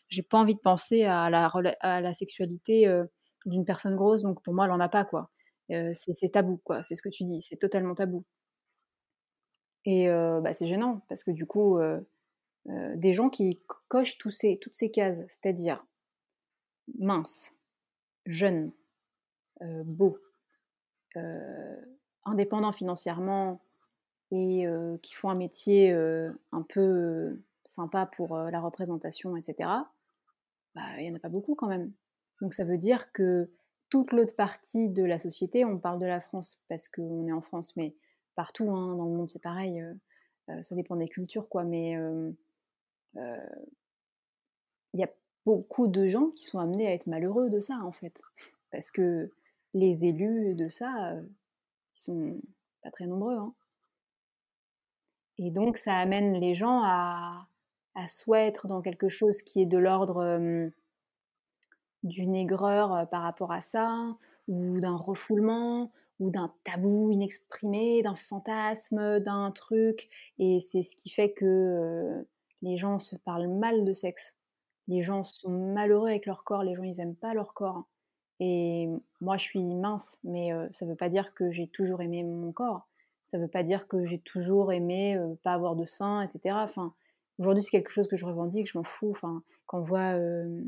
j'ai 0.08 0.22
pas 0.22 0.38
envie 0.38 0.54
de 0.54 0.60
penser 0.60 1.04
à 1.04 1.30
la, 1.30 1.52
à 1.80 2.00
la 2.00 2.14
sexualité 2.14 2.92
d'une 3.46 3.64
personne 3.64 3.96
grosse, 3.96 4.22
donc 4.22 4.42
pour 4.42 4.54
moi, 4.54 4.64
elle 4.66 4.72
en 4.72 4.80
a 4.80 4.88
pas, 4.88 5.04
quoi. 5.04 5.30
c'est 5.68 6.32
tabou, 6.32 6.58
quoi. 6.64 6.82
C'est 6.82 6.94
ce 6.94 7.02
que 7.02 7.08
tu 7.08 7.24
dis, 7.24 7.42
c'est 7.42 7.56
totalement 7.56 7.94
tabou. 7.94 8.24
Et 9.84 10.08
bah, 10.08 10.52
c'est 10.52 10.66
gênant, 10.66 11.04
parce 11.08 11.24
que 11.24 11.30
du 11.30 11.46
coup, 11.46 11.78
des 12.66 13.12
gens 13.12 13.30
qui 13.30 13.60
cochent 13.88 14.18
tous 14.18 14.30
ces, 14.30 14.58
toutes 14.58 14.74
ces 14.74 14.90
cases, 14.90 15.22
c'est-à-dire 15.28 15.84
mince, 16.98 17.54
jeune, 18.26 18.72
beau, 19.84 20.18
indépendant 22.24 22.72
financièrement 22.72 23.60
et 24.30 24.66
qui 25.02 25.14
font 25.14 25.30
un 25.30 25.34
métier 25.34 25.92
un 25.92 26.62
peu 26.68 27.40
sympa 27.64 28.06
pour 28.06 28.36
la 28.36 28.60
représentation, 28.60 29.36
etc., 29.36 29.68
bah, 30.74 30.82
il 30.98 31.04
n'y 31.04 31.10
en 31.10 31.16
a 31.16 31.20
pas 31.20 31.28
beaucoup 31.28 31.54
quand 31.54 31.68
même. 31.68 31.92
Donc 32.40 32.54
ça 32.54 32.64
veut 32.64 32.78
dire 32.78 33.12
que 33.12 33.50
toute 33.88 34.12
l'autre 34.12 34.36
partie 34.36 34.88
de 34.88 35.02
la 35.04 35.18
société, 35.18 35.64
on 35.64 35.78
parle 35.78 35.98
de 35.98 36.06
la 36.06 36.20
France 36.20 36.64
parce 36.68 36.88
qu'on 36.88 37.26
est 37.26 37.32
en 37.32 37.42
France, 37.42 37.74
mais 37.76 37.96
partout 38.36 38.70
hein, 38.70 38.94
dans 38.94 39.04
le 39.06 39.10
monde 39.10 39.28
c'est 39.28 39.42
pareil, 39.42 39.82
ça 40.62 40.74
dépend 40.74 40.96
des 40.96 41.08
cultures 41.08 41.48
quoi, 41.48 41.64
mais 41.64 41.96
il 43.16 43.16
y 44.94 45.02
a 45.02 45.10
beaucoup 45.46 45.86
de 45.86 46.06
gens 46.06 46.30
qui 46.30 46.44
sont 46.44 46.58
amenés 46.58 46.86
à 46.86 46.92
être 46.92 47.06
malheureux 47.06 47.50
de 47.50 47.60
ça 47.60 47.78
en 47.84 47.92
fait, 47.92 48.22
parce 48.70 48.90
que 48.90 49.30
les 49.74 50.04
élus 50.04 50.54
de 50.54 50.68
ça, 50.68 51.14
ils 51.14 52.00
sont 52.00 52.40
pas 52.82 52.90
très 52.90 53.06
nombreux. 53.06 53.36
Hein. 53.36 53.54
Et 55.38 55.50
donc 55.50 55.76
ça 55.76 55.94
amène 55.94 56.34
les 56.34 56.54
gens 56.54 56.82
à, 56.82 57.46
à 57.94 58.08
soit 58.08 58.40
être 58.40 58.66
dans 58.66 58.82
quelque 58.82 59.08
chose 59.08 59.42
qui 59.42 59.62
est 59.62 59.66
de 59.66 59.78
l'ordre 59.78 60.70
d'une 62.02 62.34
aigreur 62.34 63.08
par 63.10 63.22
rapport 63.22 63.52
à 63.52 63.60
ça, 63.60 64.16
ou 64.48 64.80
d'un 64.80 64.96
refoulement, 64.96 65.92
ou 66.18 66.30
d'un 66.30 66.52
tabou 66.64 67.10
inexprimé, 67.10 68.02
d'un 68.02 68.14
fantasme, 68.14 69.20
d'un 69.20 69.50
truc. 69.52 70.08
Et 70.38 70.60
c'est 70.60 70.82
ce 70.82 70.96
qui 70.96 71.10
fait 71.10 71.32
que 71.32 72.26
les 72.62 72.76
gens 72.76 72.98
se 72.98 73.16
parlent 73.16 73.48
mal 73.48 73.84
de 73.84 73.92
sexe. 73.92 74.36
Les 74.90 75.00
gens 75.02 75.24
sont 75.24 75.50
malheureux 75.50 76.08
avec 76.08 76.26
leur 76.26 76.44
corps, 76.44 76.62
les 76.62 76.74
gens 76.74 76.82
ils 76.82 77.00
aiment 77.00 77.16
pas 77.16 77.32
leur 77.32 77.54
corps. 77.54 77.84
Et 78.40 78.88
moi 79.20 79.38
je 79.38 79.44
suis 79.44 79.74
mince, 79.74 80.18
mais 80.24 80.50
ça 80.72 80.84
veut 80.86 80.96
pas 80.96 81.08
dire 81.08 81.32
que 81.34 81.50
j'ai 81.50 81.68
toujours 81.68 82.02
aimé 82.02 82.22
mon 82.22 82.52
corps. 82.52 82.86
Ça 83.24 83.38
veut 83.38 83.48
pas 83.48 83.62
dire 83.62 83.88
que 83.88 84.04
j'ai 84.04 84.18
toujours 84.18 84.72
aimé 84.72 85.18
pas 85.42 85.52
avoir 85.52 85.76
de 85.76 85.84
sein, 85.84 86.22
etc. 86.22 86.56
Enfin, 86.64 86.94
Aujourd'hui, 87.40 87.62
c'est 87.62 87.70
quelque 87.70 87.90
chose 87.90 88.06
que 88.06 88.16
je 88.16 88.26
revendique, 88.26 88.70
je 88.70 88.76
m'en 88.76 88.84
fous. 88.84 89.12
Enfin, 89.12 89.42
quand 89.64 89.78
on 89.78 89.82
voit, 89.82 90.12
euh, 90.14 90.62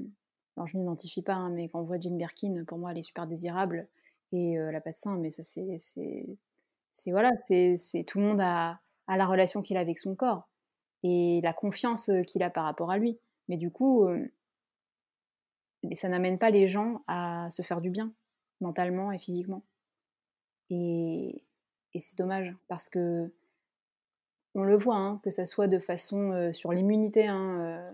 alors 0.57 0.67
je 0.67 0.79
m'identifie 0.79 1.21
pas, 1.21 1.35
hein, 1.35 1.51
mais 1.51 1.69
quand 1.69 1.81
on 1.81 1.85
voit 1.85 2.01
Jane 2.01 2.17
Birkin, 2.17 2.65
pour 2.67 2.79
moi, 2.79 2.93
elle 2.93 2.99
est 2.99 3.03
super 3.03 3.27
désirable 3.27 3.89
et 4.33 4.59
euh, 4.59 4.71
elle 4.71 4.77
a 4.77 4.81
pas 4.81 4.93
de 4.93 4.97
sein, 4.97 5.19
mais 5.19 5.31
ça, 5.31 5.43
c'est, 5.43 5.77
c'est, 5.77 7.11
voilà, 7.11 7.31
c'est, 7.47 7.77
tout 8.07 8.19
le 8.19 8.25
monde 8.25 8.41
a, 8.41 8.81
la 9.07 9.27
relation 9.27 9.61
qu'il 9.61 9.77
a 9.77 9.81
avec 9.81 9.99
son 9.99 10.15
corps 10.15 10.49
et 11.03 11.43
la 11.43 11.53
confiance 11.53 12.09
euh, 12.09 12.23
qu'il 12.23 12.43
a 12.43 12.49
par 12.49 12.65
rapport 12.65 12.91
à 12.91 12.97
lui. 12.97 13.19
Mais 13.53 13.59
du 13.59 13.71
coup, 13.71 14.09
ça 15.93 16.09
n'amène 16.09 16.39
pas 16.39 16.49
les 16.49 16.69
gens 16.69 17.03
à 17.07 17.49
se 17.51 17.61
faire 17.61 17.83
du 17.83 17.91
bien, 17.91 18.11
mentalement 18.63 19.13
et 19.13 19.19
physiquement. 19.19 19.63
Et, 20.71 21.45
c'est 22.01 22.17
dommage 22.17 22.57
parce 22.67 22.89
que 22.89 23.31
on 24.55 24.65
le 24.65 24.79
voit, 24.79 24.97
hein, 24.97 25.21
que 25.23 25.31
ça 25.31 25.45
soit 25.45 25.69
de 25.69 25.79
façon 25.79 26.51
sur 26.55 26.73
l'immunité, 26.73 27.27
hein, 27.27 27.93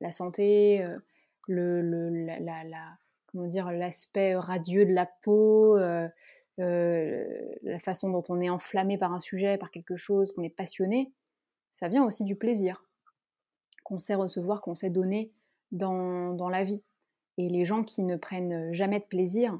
la 0.00 0.10
santé, 0.10 0.84
le, 1.46 2.26
comment 3.28 3.46
dire, 3.46 3.70
l'aspect 3.70 4.34
radieux 4.34 4.84
de 4.84 4.94
la 4.94 5.06
peau, 5.22 5.78
la 6.58 7.78
façon 7.78 8.10
dont 8.10 8.24
on 8.30 8.40
est 8.40 8.50
enflammé 8.50 8.98
par 8.98 9.12
un 9.12 9.20
sujet, 9.20 9.58
par 9.58 9.70
quelque 9.70 9.94
chose, 9.94 10.32
qu'on 10.32 10.42
est 10.42 10.48
passionné, 10.48 11.12
ça 11.70 11.86
vient 11.86 12.04
aussi 12.04 12.24
du 12.24 12.34
plaisir 12.34 12.87
qu'on 13.88 13.98
sait 13.98 14.14
recevoir, 14.14 14.60
qu'on 14.60 14.74
sait 14.74 14.90
donner 14.90 15.32
dans, 15.72 16.34
dans 16.34 16.50
la 16.50 16.62
vie. 16.62 16.82
Et 17.38 17.48
les 17.48 17.64
gens 17.64 17.82
qui 17.82 18.02
ne 18.02 18.16
prennent 18.16 18.72
jamais 18.74 19.00
de 19.00 19.04
plaisir, 19.04 19.58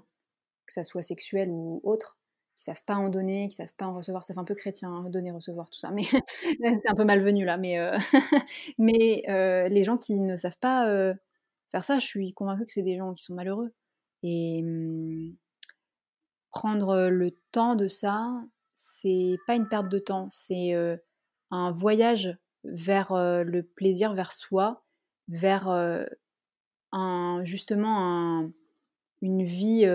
que 0.67 0.73
ça 0.75 0.85
soit 0.85 1.01
sexuel 1.01 1.49
ou 1.51 1.81
autre, 1.83 2.19
qui 2.55 2.65
savent 2.65 2.83
pas 2.85 2.97
en 2.97 3.09
donner, 3.09 3.49
qui 3.49 3.55
savent 3.55 3.73
pas 3.79 3.87
en 3.87 3.95
recevoir. 3.95 4.25
Ça 4.25 4.35
fait 4.35 4.41
un 4.41 4.45
peu 4.45 4.55
chrétien, 4.55 4.93
hein, 4.93 5.09
donner, 5.09 5.31
recevoir, 5.31 5.71
tout 5.71 5.79
ça. 5.79 5.91
Mais 5.93 6.03
c'est 6.83 6.91
un 6.91 6.95
peu 6.95 7.05
malvenu 7.05 7.47
là. 7.47 7.57
Mais, 7.57 7.79
euh, 7.79 7.97
mais 8.79 9.23
euh, 9.31 9.69
les 9.69 9.85
gens 9.85 9.97
qui 9.97 10.21
ne 10.21 10.37
savent 10.37 10.59
pas 10.59 10.91
euh, 10.91 11.15
faire 11.71 11.85
ça, 11.85 11.99
je 11.99 12.07
suis 12.07 12.35
convaincue 12.35 12.67
que 12.67 12.73
c'est 12.73 12.83
des 12.83 12.99
gens 12.99 13.15
qui 13.15 13.25
sont 13.25 13.35
malheureux. 13.35 13.73
Et 14.23 14.63
mmh, 14.63 15.37
prendre 16.51 17.09
le 17.09 17.31
temps 17.51 17.77
de 17.77 17.89
ça, 17.89 18.29
c'est 18.75 19.39
pas 19.47 19.55
une 19.55 19.69
perte 19.69 19.89
de 19.89 19.99
temps, 19.99 20.29
c'est 20.31 20.75
un 21.51 21.71
voyage 21.71 22.37
vers 22.65 23.13
le 23.15 23.63
plaisir, 23.63 24.15
vers 24.15 24.33
soi, 24.33 24.85
vers 25.29 26.07
justement 27.45 27.99
un, 27.99 28.53
une 29.23 29.45
vie 29.45 29.87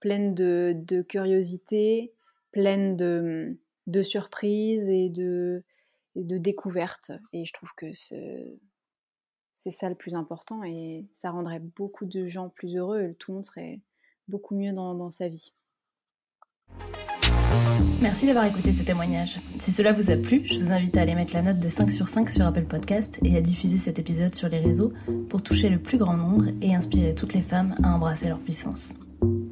pleine 0.00 0.34
de, 0.34 1.02
curiosité, 1.02 2.12
pleine 2.52 2.96
de, 2.96 4.02
surprises 4.02 4.88
et 4.88 5.08
de, 5.08 5.62
découvertes. 6.14 7.12
Et 7.32 7.44
je 7.44 7.52
trouve 7.52 7.70
que 7.76 7.92
c'est 7.92 9.70
ça 9.70 9.88
le 9.88 9.94
plus 9.94 10.14
important 10.14 10.62
et 10.64 11.06
ça 11.12 11.30
rendrait 11.30 11.60
beaucoup 11.60 12.06
de 12.06 12.24
gens 12.24 12.48
plus 12.48 12.76
heureux 12.76 13.02
et 13.02 13.14
tout 13.14 13.32
le 13.32 13.36
monde 13.36 13.46
serait 13.46 13.80
beaucoup 14.28 14.56
mieux 14.56 14.72
dans 14.72 15.10
sa 15.10 15.28
vie. 15.28 15.52
Merci 18.00 18.26
d'avoir 18.26 18.46
écouté 18.46 18.72
ce 18.72 18.82
témoignage. 18.82 19.38
Si 19.58 19.72
cela 19.72 19.92
vous 19.92 20.10
a 20.10 20.16
plu, 20.16 20.42
je 20.44 20.58
vous 20.58 20.72
invite 20.72 20.96
à 20.96 21.02
aller 21.02 21.14
mettre 21.14 21.34
la 21.34 21.42
note 21.42 21.58
de 21.58 21.68
5 21.68 21.90
sur 21.90 22.08
5 22.08 22.30
sur 22.30 22.46
Apple 22.46 22.62
Podcast 22.62 23.18
et 23.24 23.36
à 23.36 23.40
diffuser 23.40 23.78
cet 23.78 23.98
épisode 23.98 24.34
sur 24.34 24.48
les 24.48 24.60
réseaux 24.60 24.92
pour 25.28 25.42
toucher 25.42 25.68
le 25.68 25.78
plus 25.78 25.98
grand 25.98 26.16
nombre 26.16 26.46
et 26.62 26.74
inspirer 26.74 27.14
toutes 27.14 27.34
les 27.34 27.42
femmes 27.42 27.74
à 27.82 27.94
embrasser 27.94 28.28
leur 28.28 28.38
puissance. 28.38 28.94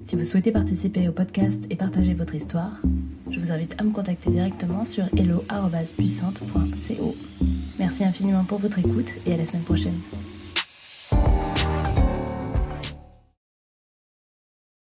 Si 0.05 0.14
vous 0.14 0.24
souhaitez 0.24 0.53
participer 0.53 1.09
au 1.09 1.12
podcast 1.12 1.64
et 1.70 1.76
partager 1.76 2.14
votre 2.14 2.36
histoire, 2.36 2.80
je 3.28 3.40
vous 3.40 3.51
invite 3.51 3.74
à 3.78 3.82
me 3.82 3.90
contacter 3.90 4.30
directement 4.30 4.84
sur 4.84 5.07
hello.puissante.co. 5.16 7.16
Merci 7.78 8.05
infiniment 8.05 8.44
pour 8.44 8.59
votre 8.59 8.78
écoute 8.78 9.14
et 9.26 9.34
à 9.34 9.36
la 9.36 9.44
semaine 9.44 9.64
prochaine. 9.64 9.99